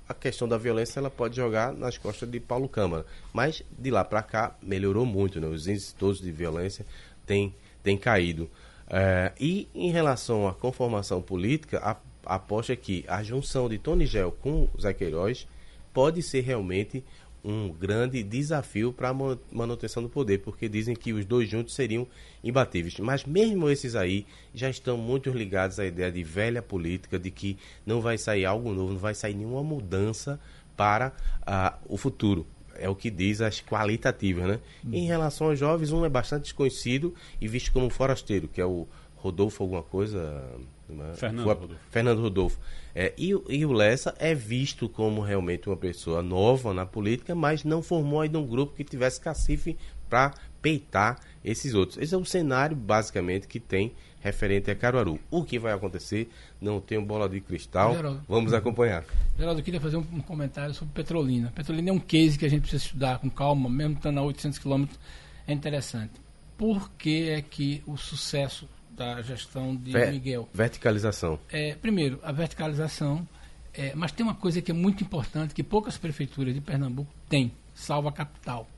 A 0.08 0.14
questão 0.14 0.46
da 0.46 0.56
violência 0.56 1.00
ela 1.00 1.10
pode 1.10 1.36
jogar 1.36 1.72
nas 1.72 1.98
costas 1.98 2.30
de 2.30 2.38
Paulo 2.38 2.68
Câmara, 2.68 3.04
mas 3.32 3.62
de 3.76 3.90
lá 3.90 4.04
para 4.04 4.22
cá 4.22 4.56
melhorou 4.62 5.04
muito. 5.04 5.40
Né? 5.40 5.48
Os 5.48 5.66
índices 5.66 5.92
todos 5.92 6.20
de 6.20 6.30
violência 6.30 6.86
têm, 7.26 7.54
têm 7.82 7.98
caído. 7.98 8.48
Eh, 8.88 9.32
e 9.40 9.68
em 9.74 9.90
relação 9.90 10.46
à 10.46 10.54
conformação 10.54 11.20
política, 11.20 11.80
a 11.80 11.96
aposta 12.36 12.74
que 12.76 13.04
a 13.08 13.22
junção 13.22 13.68
de 13.68 13.78
Tony 13.78 14.06
Gel 14.06 14.30
com 14.30 14.68
Zé 14.80 14.92
Queiroz 14.92 15.46
pode 15.92 16.22
ser 16.22 16.42
realmente 16.42 17.02
um 17.46 17.68
grande 17.72 18.24
desafio 18.24 18.92
para 18.92 19.10
a 19.10 19.14
manutenção 19.52 20.02
do 20.02 20.08
poder, 20.08 20.38
porque 20.38 20.68
dizem 20.68 20.96
que 20.96 21.12
os 21.12 21.24
dois 21.24 21.48
juntos 21.48 21.76
seriam 21.76 22.04
imbatíveis. 22.42 22.98
Mas 22.98 23.24
mesmo 23.24 23.70
esses 23.70 23.94
aí 23.94 24.26
já 24.52 24.68
estão 24.68 24.98
muito 24.98 25.30
ligados 25.30 25.78
à 25.78 25.86
ideia 25.86 26.10
de 26.10 26.24
velha 26.24 26.60
política, 26.60 27.20
de 27.20 27.30
que 27.30 27.56
não 27.86 28.00
vai 28.00 28.18
sair 28.18 28.44
algo 28.44 28.72
novo, 28.72 28.92
não 28.92 28.98
vai 28.98 29.14
sair 29.14 29.34
nenhuma 29.34 29.62
mudança 29.62 30.40
para 30.76 31.12
uh, 31.42 31.78
o 31.88 31.96
futuro. 31.96 32.44
É 32.74 32.88
o 32.88 32.96
que 32.96 33.10
diz 33.10 33.40
as 33.40 33.60
qualitativas, 33.60 34.48
né? 34.48 34.60
Hum. 34.84 34.90
Em 34.92 35.06
relação 35.06 35.46
aos 35.48 35.58
jovens, 35.58 35.92
um 35.92 36.04
é 36.04 36.08
bastante 36.08 36.42
desconhecido 36.42 37.14
e 37.40 37.46
visto 37.46 37.72
como 37.72 37.86
um 37.86 37.90
forasteiro, 37.90 38.48
que 38.48 38.60
é 38.60 38.66
o 38.66 38.88
Rodolfo 39.14 39.62
alguma 39.62 39.84
coisa, 39.84 40.44
né? 40.88 41.14
Fernando 41.14 41.46
Rodolfo. 41.46 41.76
Fernando 41.90 42.20
Rodolfo. 42.20 42.58
É, 42.94 43.12
e, 43.18 43.28
e, 43.48 43.66
o 43.66 43.72
Lessa 43.72 44.14
é 44.18 44.34
visto 44.34 44.88
como 44.88 45.20
realmente 45.20 45.68
uma 45.68 45.76
pessoa 45.76 46.22
nova 46.22 46.72
na 46.72 46.86
política, 46.86 47.34
mas 47.34 47.64
não 47.64 47.82
formou 47.82 48.20
ainda 48.20 48.38
um 48.38 48.46
grupo 48.46 48.74
que 48.74 48.84
tivesse 48.84 49.20
cacife 49.20 49.76
para 50.08 50.32
peitar 50.62 51.20
esses 51.44 51.74
outros. 51.74 51.98
Esse 51.98 52.14
é 52.14 52.18
o 52.18 52.24
cenário, 52.24 52.76
basicamente, 52.76 53.46
que 53.46 53.60
tem 53.60 53.92
referente 54.20 54.70
a 54.70 54.74
Caruaru. 54.74 55.20
O 55.30 55.44
que 55.44 55.58
vai 55.58 55.72
acontecer, 55.72 56.28
não 56.60 56.80
tenho 56.80 57.02
bola 57.02 57.28
de 57.28 57.40
cristal, 57.40 57.94
Geraldo, 57.94 58.22
vamos 58.28 58.52
acompanhar. 58.52 59.04
Geraldo, 59.38 59.60
eu 59.60 59.64
queria 59.64 59.80
fazer 59.80 59.96
um, 59.96 60.06
um, 60.12 60.20
comentário 60.20 60.74
sobre 60.74 60.92
Petrolina. 60.92 61.52
Petrolina 61.54 61.90
é 61.90 61.92
um 61.92 62.00
case 62.00 62.38
que 62.38 62.44
a 62.44 62.48
gente 62.48 62.62
precisa 62.62 62.84
estudar 62.84 63.18
com 63.18 63.30
calma, 63.30 63.68
mesmo 63.68 63.94
estando 63.94 64.18
a 64.18 64.22
800 64.22 64.58
quilômetros, 64.58 64.98
é 65.46 65.52
interessante. 65.52 66.14
Por 66.58 66.90
que 66.92 67.28
é 67.28 67.42
que 67.42 67.82
o 67.86 67.96
sucesso 67.96 68.68
da 68.96 69.20
gestão 69.22 69.76
de 69.76 69.92
Ver, 69.92 70.10
Miguel. 70.10 70.48
Verticalização. 70.52 71.38
É, 71.50 71.74
primeiro, 71.74 72.18
a 72.22 72.32
verticalização, 72.32 73.28
é, 73.74 73.94
mas 73.94 74.10
tem 74.10 74.24
uma 74.24 74.34
coisa 74.34 74.62
que 74.62 74.70
é 74.70 74.74
muito 74.74 75.04
importante 75.04 75.54
que 75.54 75.62
poucas 75.62 75.98
prefeituras 75.98 76.54
de 76.54 76.60
Pernambuco 76.60 77.12
têm, 77.28 77.52
salvo 77.74 78.08
a 78.08 78.12
capital. 78.12 78.68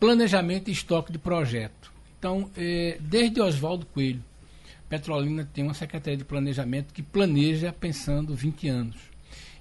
Planejamento 0.00 0.68
e 0.68 0.72
estoque 0.72 1.12
de 1.12 1.18
projeto. 1.18 1.92
Então, 2.18 2.50
é, 2.56 2.96
desde 3.00 3.40
Oswaldo 3.40 3.84
Coelho, 3.86 4.22
Petrolina 4.88 5.48
tem 5.52 5.64
uma 5.64 5.74
Secretaria 5.74 6.16
de 6.16 6.24
Planejamento 6.24 6.94
que 6.94 7.02
planeja 7.02 7.72
pensando 7.72 8.34
20 8.34 8.68
anos. 8.68 8.96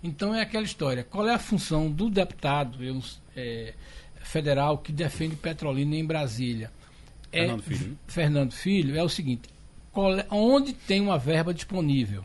Então 0.04 0.36
é 0.36 0.42
aquela 0.42 0.64
história. 0.64 1.04
Qual 1.04 1.28
é 1.28 1.34
a 1.34 1.40
função 1.40 1.90
do 1.92 2.10
deputado 2.10 2.84
eu, 2.84 3.02
é, 3.36 3.74
federal 4.22 4.78
que 4.78 4.92
defende 4.92 5.36
Petrolina 5.36 5.96
em 5.96 6.06
Brasília? 6.06 6.72
É, 7.32 7.40
Fernando 7.40 7.64
Filho. 7.64 8.00
Fernando 8.08 8.52
Filho 8.52 8.96
é 8.96 9.04
o 9.04 9.10
seguinte: 9.10 9.50
onde 10.32 10.74
tem 10.74 11.02
uma 11.02 11.18
verba 11.18 11.54
disponível. 11.54 12.24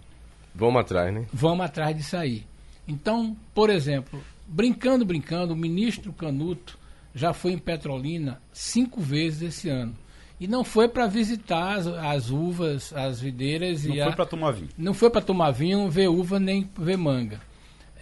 Vamos 0.54 0.80
atrás, 0.80 1.12
né? 1.14 1.26
Vamos 1.32 1.64
atrás 1.64 1.96
disso 1.96 2.16
aí. 2.16 2.44
Então, 2.86 3.36
por 3.54 3.70
exemplo, 3.70 4.20
brincando, 4.46 5.04
brincando, 5.04 5.52
o 5.52 5.56
ministro 5.56 6.12
Canuto 6.12 6.78
já 7.14 7.32
foi 7.32 7.52
em 7.52 7.58
Petrolina 7.58 8.40
cinco 8.52 9.00
vezes 9.00 9.42
esse 9.42 9.68
ano. 9.68 9.94
E 10.40 10.46
não 10.48 10.64
foi 10.64 10.88
para 10.88 11.06
visitar 11.06 11.76
as, 11.76 11.86
as 11.86 12.30
uvas, 12.30 12.92
as 12.94 13.20
videiras 13.20 13.84
Não 13.84 13.94
e 13.94 13.98
foi 13.98 14.08
a- 14.10 14.16
para 14.16 14.26
tomar 14.26 14.50
vinho. 14.52 14.68
não 14.76 14.94
foi 14.94 15.10
para 15.10 15.20
tomar 15.20 15.50
vinho, 15.50 15.88
ver 15.90 16.08
uva 16.08 16.40
nem 16.40 16.68
ver 16.78 16.96
manga. 16.96 17.40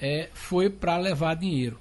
É, 0.01 0.29
foi 0.33 0.71
para 0.71 0.97
levar 0.97 1.35
dinheiro. 1.35 1.79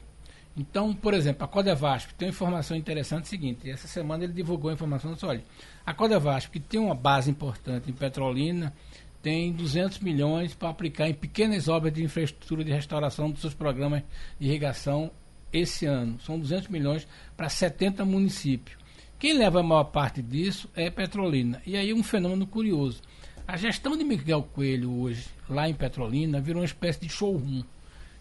Então, 0.57 0.91
por 0.91 1.13
exemplo, 1.13 1.43
a 1.43 1.47
Codevasp 1.47 2.13
tem 2.15 2.27
uma 2.27 2.33
informação 2.33 2.75
interessante 2.75 3.25
é 3.25 3.27
seguinte: 3.27 3.69
essa 3.69 3.87
semana 3.87 4.23
ele 4.23 4.33
divulgou 4.33 4.71
a 4.71 4.73
informação 4.73 5.13
disse, 5.13 5.25
olha, 5.25 5.43
a 5.85 5.93
Codevasp, 5.93 6.51
que 6.51 6.59
tem 6.59 6.79
uma 6.79 6.95
base 6.95 7.29
importante 7.29 7.91
em 7.91 7.93
Petrolina, 7.93 8.73
tem 9.21 9.51
200 9.51 9.99
milhões 9.99 10.55
para 10.55 10.69
aplicar 10.69 11.07
em 11.07 11.13
pequenas 11.13 11.67
obras 11.67 11.93
de 11.93 12.03
infraestrutura 12.03 12.63
de 12.63 12.71
restauração 12.71 13.29
dos 13.29 13.41
seus 13.41 13.53
programas 13.53 14.01
de 14.39 14.47
irrigação 14.47 15.11
esse 15.53 15.85
ano. 15.85 16.19
São 16.21 16.39
200 16.39 16.69
milhões 16.69 17.07
para 17.35 17.49
70 17.49 18.03
municípios. 18.03 18.77
Quem 19.19 19.37
leva 19.37 19.59
a 19.59 19.63
maior 19.63 19.85
parte 19.85 20.21
disso 20.21 20.69
é 20.75 20.89
Petrolina. 20.89 21.61
E 21.65 21.75
aí 21.75 21.93
um 21.93 22.03
fenômeno 22.03 22.47
curioso. 22.47 23.01
A 23.47 23.57
gestão 23.57 23.95
de 23.95 24.03
Miguel 24.03 24.43
Coelho 24.53 24.91
hoje, 25.01 25.25
lá 25.49 25.69
em 25.69 25.73
Petrolina, 25.73 26.41
virou 26.41 26.61
uma 26.61 26.65
espécie 26.65 26.99
de 26.99 27.09
showroom. 27.09 27.63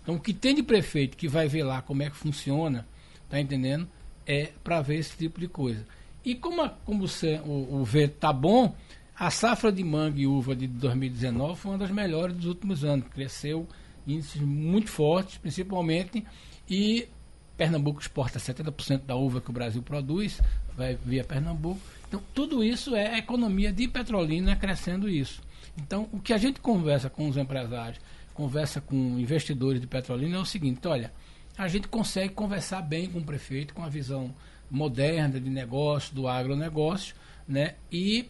Então, 0.07 0.15
o 0.15 0.21
que 0.21 0.33
tem 0.33 0.55
de 0.55 0.63
prefeito 0.63 1.17
que 1.17 1.27
vai 1.27 1.49
ver 1.49 1.65
lá 1.65 1.83
como 1.83 2.01
é 2.01 2.09
que 2.09 2.15
funciona, 2.17 2.87
tá 3.29 3.41
entendendo? 3.41 3.89
É 4.25 4.53
para 4.63 4.81
ver 4.81 4.99
esse 4.99 5.17
tipo 5.17 5.41
de 5.41 5.49
coisa. 5.49 5.85
E 6.25 6.37
como, 6.37 6.63
a- 6.63 6.69
como 6.69 7.05
o, 7.45 7.77
o 7.81 7.85
verde 7.85 8.15
tá 8.15 8.33
bom, 8.33 8.73
a 9.19 9.31
safra 9.33 9.73
de 9.73 9.83
manga 9.83 10.21
e 10.21 10.25
uva 10.27 10.55
de 10.55 10.69
2019 10.69 11.59
foi 11.59 11.73
uma 11.73 11.79
das 11.79 11.91
melhores 11.91 12.37
dos 12.37 12.47
últimos 12.47 12.85
anos. 12.85 13.09
Cresceu 13.09 13.67
índices 14.07 14.41
muito 14.43 14.89
fortes, 14.91 15.39
principalmente, 15.39 16.25
e 16.71 17.09
Pernambuco 17.57 18.01
exporta 18.01 18.39
70% 18.39 19.03
da 19.07 19.17
uva 19.17 19.41
que 19.41 19.51
o 19.51 19.53
Brasil 19.53 19.83
produz, 19.83 20.41
vai 20.77 20.97
via 21.05 21.25
Pernambuco. 21.25 21.81
Então, 22.07 22.23
tudo 22.33 22.63
isso 22.63 22.95
é 22.95 23.15
a 23.15 23.19
economia 23.19 23.73
de 23.73 23.89
Petrolina 23.89 24.55
crescendo 24.55 25.09
isso. 25.09 25.43
Então, 25.77 26.09
o 26.13 26.21
que 26.21 26.33
a 26.33 26.39
gente 26.39 26.61
conversa 26.61 27.11
com 27.11 27.29
os 27.29 27.37
empresários, 27.37 27.99
conversa 28.37 28.81
com 28.81 28.95
investidores 29.19 29.81
de 29.81 29.87
Petrolina 29.87 30.37
é 30.37 30.41
o 30.41 30.45
seguinte: 30.45 30.87
olha, 30.87 31.13
a 31.57 31.67
gente 31.67 31.89
consegue 31.89 32.35
conversar 32.35 32.83
bem 32.83 33.09
com 33.09 33.19
o 33.19 33.25
prefeito, 33.25 33.75
com 33.75 33.83
a 33.83 33.89
visão 33.89 34.35
moderna 34.71 35.41
de 35.41 35.49
negócio, 35.49 36.15
do 36.15 36.29
agronegócio, 36.29 37.15
né? 37.49 37.77
E 37.91 38.29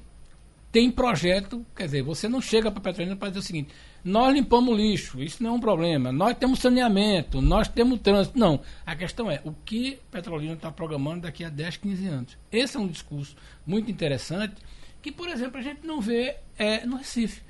tem 0.70 0.90
projeto, 0.90 1.64
quer 1.74 1.86
dizer, 1.86 2.02
você 2.02 2.28
não 2.28 2.40
chega 2.40 2.70
para 2.70 2.80
Petrolina 2.80 3.16
para 3.16 3.28
dizer 3.28 3.40
o 3.40 3.42
seguinte: 3.42 3.74
nós 4.04 4.32
limpamos 4.32 4.76
lixo, 4.76 5.20
isso 5.20 5.42
não 5.42 5.50
é 5.50 5.52
um 5.54 5.60
problema, 5.60 6.12
nós 6.12 6.36
temos 6.36 6.60
saneamento, 6.60 7.40
nós 7.40 7.66
temos 7.66 8.00
trânsito. 8.00 8.38
Não. 8.38 8.60
A 8.84 8.94
questão 8.94 9.28
é 9.28 9.40
o 9.44 9.52
que 9.52 9.98
Petrolina 10.10 10.54
está 10.54 10.70
programando 10.70 11.22
daqui 11.22 11.44
a 11.44 11.48
10, 11.48 11.78
15 11.78 12.06
anos. 12.06 12.38
Esse 12.52 12.76
é 12.76 12.80
um 12.80 12.86
discurso 12.86 13.34
muito 13.66 13.90
interessante 13.90 14.54
que, 15.02 15.10
por 15.10 15.28
exemplo, 15.28 15.58
a 15.58 15.62
gente 15.62 15.86
não 15.86 16.00
vê 16.00 16.36
é, 16.58 16.86
no 16.86 16.96
Recife. 16.96 17.45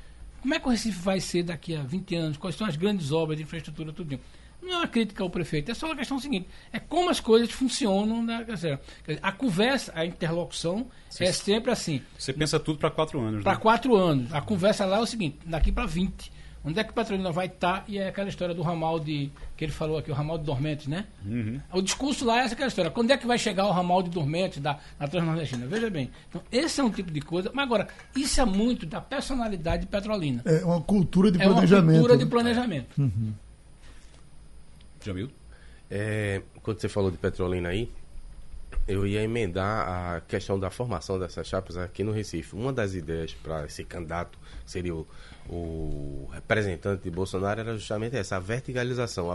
Como 0.46 0.54
é 0.54 0.60
que 0.60 0.68
o 0.68 0.70
Recife 0.70 1.00
vai 1.00 1.18
ser 1.18 1.42
daqui 1.42 1.74
a 1.74 1.82
20 1.82 2.14
anos? 2.14 2.36
Quais 2.36 2.54
são 2.54 2.68
as 2.68 2.76
grandes 2.76 3.10
obras 3.10 3.36
de 3.36 3.42
infraestrutura, 3.42 3.92
tudo 3.92 4.16
Não 4.62 4.74
é 4.74 4.76
uma 4.76 4.86
crítica 4.86 5.24
ao 5.24 5.28
prefeito, 5.28 5.72
é 5.72 5.74
só 5.74 5.86
uma 5.86 5.96
questão 5.96 6.20
seguinte: 6.20 6.46
é 6.72 6.78
como 6.78 7.10
as 7.10 7.18
coisas 7.18 7.50
funcionam. 7.50 8.24
Dizer, 8.24 8.46
quer 8.46 8.54
dizer, 8.54 8.80
a 9.20 9.32
conversa, 9.32 9.90
a 9.92 10.06
interlocução 10.06 10.86
é 11.18 11.32
sempre 11.32 11.72
assim 11.72 12.00
Você 12.16 12.32
pensa 12.32 12.60
tudo 12.60 12.78
para 12.78 12.92
quatro 12.92 13.20
anos. 13.20 13.42
para 13.42 13.54
né? 13.54 13.58
quatro 13.60 13.96
anos. 13.96 14.32
A 14.32 14.40
conversa 14.40 14.84
lá 14.84 14.98
é 14.98 15.00
o 15.00 15.06
seguinte, 15.06 15.38
daqui 15.44 15.72
para 15.72 15.84
20. 15.84 16.30
Onde 16.66 16.80
é 16.80 16.84
que 16.84 16.92
Petrolina 16.92 17.30
vai 17.30 17.46
estar? 17.46 17.84
E 17.86 17.96
é 17.96 18.08
aquela 18.08 18.28
história 18.28 18.52
do 18.52 18.60
ramal 18.60 18.98
de. 18.98 19.30
que 19.56 19.64
ele 19.64 19.70
falou 19.72 19.98
aqui, 19.98 20.10
o 20.10 20.14
ramal 20.14 20.36
de 20.36 20.44
dormentes, 20.44 20.88
né? 20.88 21.06
O 21.72 21.80
discurso 21.80 22.24
lá 22.24 22.40
é 22.40 22.44
essa 22.44 22.54
aquela 22.54 22.66
história. 22.68 22.90
Quando 22.90 23.12
é 23.12 23.16
que 23.16 23.24
vai 23.26 23.38
chegar 23.38 23.66
o 23.66 23.70
ramal 23.70 24.02
de 24.02 24.10
dormentes 24.10 24.58
da, 24.60 24.78
na 24.98 25.06
Transnordestina? 25.06 25.64
Veja 25.66 25.88
bem. 25.88 26.10
Então, 26.28 26.42
esse 26.50 26.80
é 26.80 26.84
um 26.84 26.90
tipo 26.90 27.12
de 27.12 27.20
coisa. 27.20 27.52
Mas 27.54 27.64
agora, 27.64 27.86
isso 28.16 28.40
é 28.40 28.44
muito 28.44 28.84
da 28.84 29.00
personalidade 29.00 29.82
de 29.82 29.88
Petrolina. 29.88 30.42
É 30.44 30.64
uma 30.64 30.80
cultura 30.80 31.30
de 31.30 31.40
É 31.40 31.44
uma 31.46 31.52
planejamento. 31.54 31.94
cultura 31.98 32.18
de 32.18 32.24
né? 32.24 32.30
planejamento. 32.30 33.12
Jamil? 35.04 35.30
É, 35.88 36.42
quando 36.62 36.80
você 36.80 36.88
falou 36.88 37.10
de 37.12 37.16
Petrolina 37.16 37.68
aí, 37.68 37.88
eu 38.88 39.06
ia 39.06 39.22
emendar 39.22 39.88
a 40.16 40.20
questão 40.22 40.58
da 40.58 40.70
formação 40.70 41.18
dessas 41.18 41.46
chapas 41.46 41.76
aqui 41.76 42.02
no 42.02 42.12
Recife. 42.12 42.56
Uma 42.56 42.72
das 42.72 42.94
ideias 42.94 43.32
para 43.34 43.64
esse 43.66 43.84
candidato, 43.84 44.36
seria 44.64 44.94
o, 44.94 45.06
o 45.48 46.28
representante 46.32 47.02
de 47.04 47.10
Bolsonaro, 47.10 47.60
era 47.60 47.76
justamente 47.76 48.16
essa, 48.16 48.36
a 48.36 48.40
verticalização. 48.40 49.30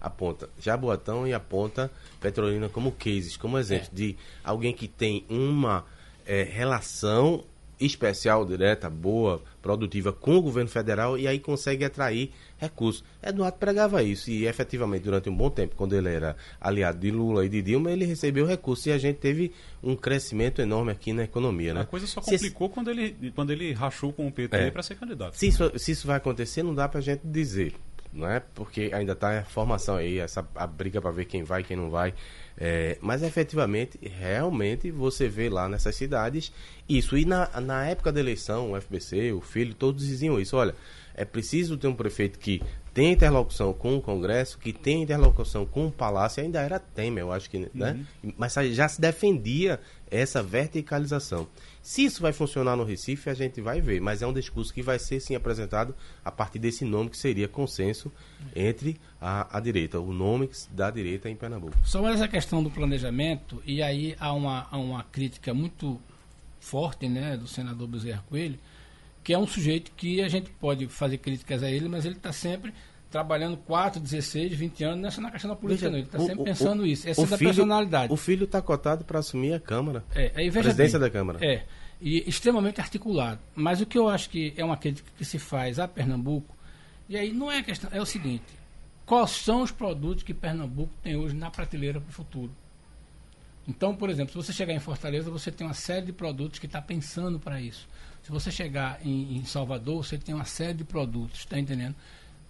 Aponta 0.00 0.48
Jaboatão 0.58 1.26
e 1.26 1.34
aponta 1.34 1.90
Petrolina 2.20 2.68
como 2.68 2.92
cases, 2.92 3.36
como 3.36 3.58
exemplo 3.58 3.88
de 3.92 4.16
alguém 4.42 4.72
que 4.72 4.88
tem 4.88 5.24
uma 5.28 5.84
eh, 6.26 6.42
relação 6.44 7.44
especial, 7.84 8.44
direta, 8.44 8.88
boa, 8.88 9.42
produtiva 9.60 10.12
com 10.12 10.36
o 10.36 10.42
governo 10.42 10.68
federal 10.70 11.18
e 11.18 11.26
aí 11.26 11.38
consegue 11.38 11.84
atrair 11.84 12.30
recursos. 12.58 13.04
Eduardo 13.22 13.58
pregava 13.58 14.02
isso 14.02 14.30
e 14.30 14.46
efetivamente 14.46 15.02
durante 15.02 15.28
um 15.28 15.36
bom 15.36 15.50
tempo, 15.50 15.74
quando 15.76 15.94
ele 15.96 16.08
era 16.08 16.36
aliado 16.60 16.98
de 16.98 17.10
Lula 17.10 17.44
e 17.44 17.48
de 17.48 17.62
Dilma, 17.62 17.90
ele 17.90 18.04
recebeu 18.04 18.46
recursos 18.46 18.86
e 18.86 18.92
a 18.92 18.98
gente 18.98 19.16
teve 19.16 19.52
um 19.82 19.96
crescimento 19.96 20.60
enorme 20.62 20.92
aqui 20.92 21.12
na 21.12 21.24
economia, 21.24 21.74
né? 21.74 21.80
A 21.80 21.84
coisa 21.84 22.06
só 22.06 22.20
Se 22.22 22.30
complicou 22.32 22.68
quando, 22.68 22.90
ele, 22.90 23.32
quando 23.34 23.50
ele 23.52 23.72
rachou 23.72 24.12
com 24.12 24.26
o 24.26 24.32
PT 24.32 24.56
É. 24.56 24.70
para 24.70 24.82
ser 24.82 24.94
candidato. 24.96 25.36
Se 25.36 25.46
isso, 25.46 25.72
se 25.78 25.92
isso 25.92 26.06
vai 26.06 26.16
acontecer, 26.16 26.62
não 26.62 26.74
dá 26.74 26.88
pra 26.88 27.00
gente 27.00 27.22
dizer, 27.24 27.74
não 28.12 28.28
é? 28.28 28.40
Porque 28.40 28.90
ainda 28.92 29.14
tá 29.14 29.38
a 29.38 29.44
formação 29.44 29.96
aí, 29.96 30.18
essa 30.18 30.46
a 30.54 30.66
briga 30.66 31.00
pra 31.00 31.10
ver 31.10 31.24
quem 31.24 31.42
vai, 31.42 31.62
quem 31.62 31.76
não 31.76 31.90
vai. 31.90 32.14
É, 32.56 32.98
mas 33.00 33.22
efetivamente, 33.22 33.98
realmente 34.02 34.90
você 34.90 35.28
vê 35.28 35.48
lá 35.48 35.68
nessas 35.68 35.96
cidades 35.96 36.52
isso. 36.88 37.16
E 37.16 37.24
na, 37.24 37.48
na 37.60 37.86
época 37.86 38.12
da 38.12 38.20
eleição, 38.20 38.72
o 38.72 38.80
FBC, 38.80 39.32
o 39.32 39.40
filho, 39.40 39.74
todos 39.74 40.06
diziam 40.06 40.38
isso. 40.38 40.56
Olha, 40.56 40.74
é 41.14 41.24
preciso 41.24 41.76
ter 41.76 41.88
um 41.88 41.94
prefeito 41.94 42.38
que 42.38 42.62
tenha 42.92 43.12
interlocução 43.12 43.72
com 43.72 43.96
o 43.96 44.02
Congresso, 44.02 44.58
que 44.58 44.72
tenha 44.72 45.02
interlocução 45.02 45.64
com 45.64 45.86
o 45.86 45.90
Palácio, 45.90 46.42
ainda 46.42 46.60
era 46.60 46.78
Temer, 46.78 47.22
eu 47.22 47.32
acho 47.32 47.48
que, 47.48 47.70
né? 47.72 48.04
Mas 48.36 48.54
já 48.72 48.86
se 48.86 49.00
defendia 49.00 49.80
essa 50.10 50.42
verticalização. 50.42 51.48
Se 51.80 52.04
isso 52.04 52.20
vai 52.20 52.32
funcionar 52.32 52.76
no 52.76 52.84
Recife, 52.84 53.30
a 53.30 53.34
gente 53.34 53.60
vai 53.62 53.80
ver, 53.80 54.00
mas 54.00 54.20
é 54.20 54.26
um 54.26 54.32
discurso 54.32 54.72
que 54.72 54.82
vai 54.82 54.98
ser 54.98 55.20
sim 55.20 55.34
apresentado 55.34 55.94
a 56.22 56.30
partir 56.30 56.58
desse 56.58 56.84
nome 56.84 57.08
que 57.08 57.16
seria 57.16 57.48
consenso 57.48 58.12
entre 58.54 59.00
a, 59.20 59.56
a 59.56 59.60
direita, 59.60 59.98
o 59.98 60.12
nome 60.12 60.50
da 60.70 60.90
direita 60.90 61.30
em 61.30 61.34
Pernambuco. 61.34 61.76
Só 61.82 62.06
essa 62.10 62.28
questão 62.28 62.62
do 62.62 62.70
planejamento, 62.70 63.62
e 63.64 63.82
aí 63.82 64.14
há 64.20 64.34
uma, 64.34 64.68
há 64.70 64.76
uma 64.76 65.02
crítica 65.02 65.54
muito 65.54 65.98
forte 66.60 67.08
né, 67.08 67.36
do 67.36 67.48
senador 67.48 67.88
Bezerra 67.88 68.22
Coelho, 68.28 68.58
que 69.22 69.32
é 69.32 69.38
um 69.38 69.46
sujeito 69.46 69.92
que 69.96 70.20
a 70.22 70.28
gente 70.28 70.50
pode 70.50 70.86
fazer 70.88 71.18
críticas 71.18 71.62
a 71.62 71.70
ele, 71.70 71.88
mas 71.88 72.04
ele 72.04 72.16
está 72.16 72.32
sempre 72.32 72.72
trabalhando 73.10 73.56
4, 73.58 74.00
16, 74.00 74.52
20 74.54 74.84
anos 74.84 75.00
nessa 75.00 75.20
na 75.20 75.30
questão 75.30 75.50
da 75.50 75.56
política, 75.56 75.90
não. 75.90 75.98
ele 75.98 76.06
está 76.06 76.18
sempre 76.18 76.40
o- 76.40 76.44
pensando 76.44 76.82
o- 76.82 76.86
isso. 76.86 77.08
Essa 77.08 77.22
é 77.22 77.26
da 77.26 77.36
filho- 77.36 77.50
personalidade. 77.50 78.12
O 78.12 78.16
filho 78.16 78.44
está 78.44 78.62
cotado 78.62 79.04
para 79.04 79.18
assumir 79.18 79.52
a 79.54 79.60
Câmara. 79.60 80.02
É, 80.14 80.32
aí 80.34 80.48
veja 80.48 80.62
Presidência 80.64 80.98
bem, 80.98 81.08
da 81.08 81.12
Câmara. 81.12 81.38
É, 81.44 81.64
e 82.00 82.28
extremamente 82.28 82.80
articulado. 82.80 83.38
Mas 83.54 83.80
o 83.80 83.86
que 83.86 83.98
eu 83.98 84.08
acho 84.08 84.30
que 84.30 84.54
é 84.56 84.64
uma 84.64 84.76
crítica 84.78 85.08
que 85.16 85.24
se 85.26 85.38
faz 85.38 85.78
a 85.78 85.86
Pernambuco, 85.86 86.56
e 87.08 87.16
aí 87.16 87.32
não 87.32 87.52
é 87.52 87.58
a 87.58 87.62
questão, 87.62 87.90
é 87.92 88.00
o 88.00 88.06
seguinte: 88.06 88.44
quais 89.04 89.30
são 89.30 89.60
os 89.62 89.70
produtos 89.70 90.24
que 90.24 90.32
Pernambuco 90.32 90.92
tem 91.02 91.14
hoje 91.14 91.34
na 91.36 91.50
prateleira 91.50 92.00
para 92.00 92.08
o 92.08 92.12
futuro? 92.12 92.50
Então, 93.68 93.94
por 93.94 94.10
exemplo, 94.10 94.32
se 94.32 94.36
você 94.36 94.52
chegar 94.52 94.72
em 94.72 94.80
Fortaleza, 94.80 95.30
você 95.30 95.52
tem 95.52 95.66
uma 95.66 95.74
série 95.74 96.06
de 96.06 96.12
produtos 96.12 96.58
que 96.58 96.66
está 96.66 96.80
pensando 96.82 97.38
para 97.38 97.60
isso. 97.60 97.86
Se 98.22 98.30
você 98.30 98.50
chegar 98.50 99.00
em, 99.04 99.36
em 99.36 99.44
Salvador, 99.44 100.04
você 100.04 100.16
tem 100.16 100.34
uma 100.34 100.44
série 100.44 100.74
de 100.74 100.84
produtos, 100.84 101.40
está 101.40 101.58
entendendo? 101.58 101.94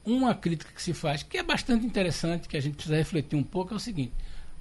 Uma 0.04 0.34
crítica 0.34 0.72
que 0.72 0.82
se 0.82 0.92
faz, 0.92 1.22
que 1.22 1.38
é 1.38 1.42
bastante 1.42 1.86
interessante, 1.86 2.48
que 2.48 2.56
a 2.56 2.60
gente 2.60 2.74
precisa 2.74 2.96
refletir 2.96 3.36
um 3.36 3.42
pouco, 3.42 3.72
é 3.72 3.76
o 3.76 3.80
seguinte: 3.80 4.12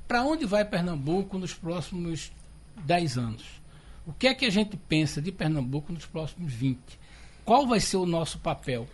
para 0.07 0.23
onde 0.23 0.45
vai 0.45 0.63
Pernambuco 0.63 1.37
nos 1.37 1.53
próximos 1.53 2.31
10 2.85 3.17
anos? 3.17 3.61
O 4.05 4.13
que 4.13 4.27
é 4.27 4.33
que 4.33 4.45
a 4.45 4.49
gente 4.49 4.75
pensa 4.75 5.21
de 5.21 5.31
Pernambuco 5.31 5.93
nos 5.93 6.05
próximos 6.05 6.53
20? 6.53 6.79
Qual 7.43 7.67
vai 7.67 7.79
ser 7.79 7.97
o 7.97 8.05
nosso 8.05 8.39
papel? 8.39 8.87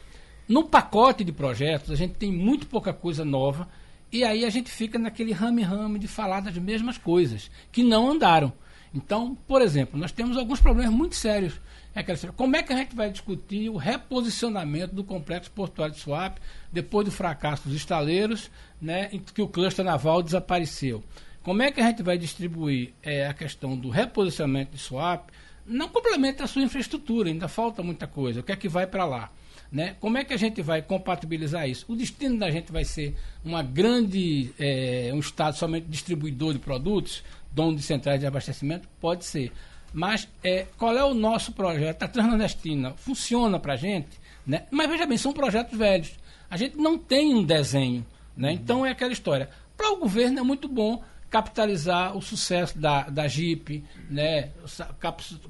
No 0.47 0.63
pacote 0.63 1.23
de 1.23 1.31
projetos, 1.31 1.91
a 1.91 1.95
gente 1.95 2.15
tem 2.15 2.31
muito 2.31 2.67
pouca 2.67 2.93
coisa 2.93 3.23
nova 3.23 3.67
e 4.11 4.23
aí 4.23 4.45
a 4.45 4.49
gente 4.49 4.71
fica 4.71 4.97
naquele 4.97 5.33
rame-rame 5.33 5.99
de 5.99 6.07
falar 6.07 6.39
das 6.39 6.57
mesmas 6.57 6.97
coisas 6.97 7.51
que 7.71 7.83
não 7.83 8.09
andaram. 8.09 8.53
Então, 8.93 9.35
por 9.47 9.61
exemplo, 9.61 9.99
nós 9.99 10.11
temos 10.11 10.37
alguns 10.37 10.61
problemas 10.61 10.93
muito 10.93 11.15
sérios. 11.15 11.59
É 11.97 12.01
aquela 12.01 12.13
história, 12.13 12.35
como 12.37 12.55
é 12.55 12.61
que 12.61 12.71
a 12.71 12.75
gente 12.75 12.95
vai 12.95 13.09
discutir 13.09 13.71
o 13.71 13.75
reposicionamento 13.75 14.93
do 14.93 15.03
complexo 15.03 15.49
portuário 15.49 15.95
de 15.95 15.99
Suape 15.99 16.39
depois 16.71 17.03
do 17.03 17.11
fracasso 17.11 17.67
dos 17.67 17.75
estaleiros, 17.75 18.51
né, 18.79 19.09
em 19.11 19.17
que 19.17 19.41
o 19.41 19.47
cluster 19.47 19.83
naval 19.83 20.21
desapareceu? 20.21 21.03
Como 21.41 21.63
é 21.63 21.71
que 21.71 21.81
a 21.81 21.87
gente 21.87 22.03
vai 22.03 22.15
distribuir 22.15 22.93
eh, 23.01 23.25
a 23.25 23.33
questão 23.33 23.75
do 23.75 23.89
reposicionamento 23.89 24.73
de 24.73 24.77
swap, 24.77 25.31
não 25.65 25.89
complementa 25.89 26.43
a 26.43 26.47
sua 26.47 26.61
infraestrutura, 26.61 27.29
ainda 27.29 27.47
falta 27.47 27.81
muita 27.81 28.05
coisa. 28.05 28.41
O 28.41 28.43
que 28.43 28.51
é 28.51 28.55
que 28.55 28.69
vai 28.69 28.85
para 28.85 29.03
lá? 29.03 29.31
Né? 29.71 29.95
Como 29.99 30.19
é 30.19 30.23
que 30.23 30.35
a 30.35 30.37
gente 30.37 30.61
vai 30.61 30.83
compatibilizar 30.83 31.67
isso? 31.67 31.83
O 31.89 31.95
destino 31.95 32.37
da 32.37 32.51
gente 32.51 32.71
vai 32.71 32.85
ser 32.85 33.15
uma 33.43 33.63
grande, 33.63 34.53
é, 34.59 35.09
um 35.15 35.19
estado 35.19 35.57
somente 35.57 35.87
distribuidor 35.87 36.53
de 36.53 36.59
produtos, 36.59 37.23
dono 37.51 37.75
de 37.75 37.81
centrais 37.81 38.19
de 38.19 38.27
abastecimento? 38.27 38.87
Pode 39.01 39.25
ser. 39.25 39.51
Mas 39.97 40.27
é, 40.43 40.67
qual 40.77 40.95
é 40.95 41.03
o 41.03 41.15
nosso 41.15 41.51
projeto? 41.53 42.03
A 42.03 42.07
Transnordestina 42.07 42.93
funciona 42.97 43.59
para 43.59 43.73
a 43.73 43.75
gente, 43.75 44.19
né? 44.45 44.67
mas 44.69 44.87
veja 44.87 45.07
bem, 45.07 45.17
são 45.17 45.33
projetos 45.33 45.75
velhos. 45.75 46.11
A 46.47 46.55
gente 46.55 46.77
não 46.77 46.99
tem 46.99 47.33
um 47.33 47.43
desenho. 47.43 48.05
Né? 48.35 48.51
Então 48.53 48.85
é 48.85 48.91
aquela 48.91 49.11
história. 49.11 49.49
Para 49.75 49.91
o 49.93 49.97
governo 49.97 50.37
é 50.37 50.43
muito 50.43 50.67
bom 50.67 51.03
capitalizar 51.31 52.15
o 52.15 52.21
sucesso 52.21 52.77
da, 52.77 53.09
da 53.09 53.27
JIP, 53.27 53.83
né? 54.07 54.51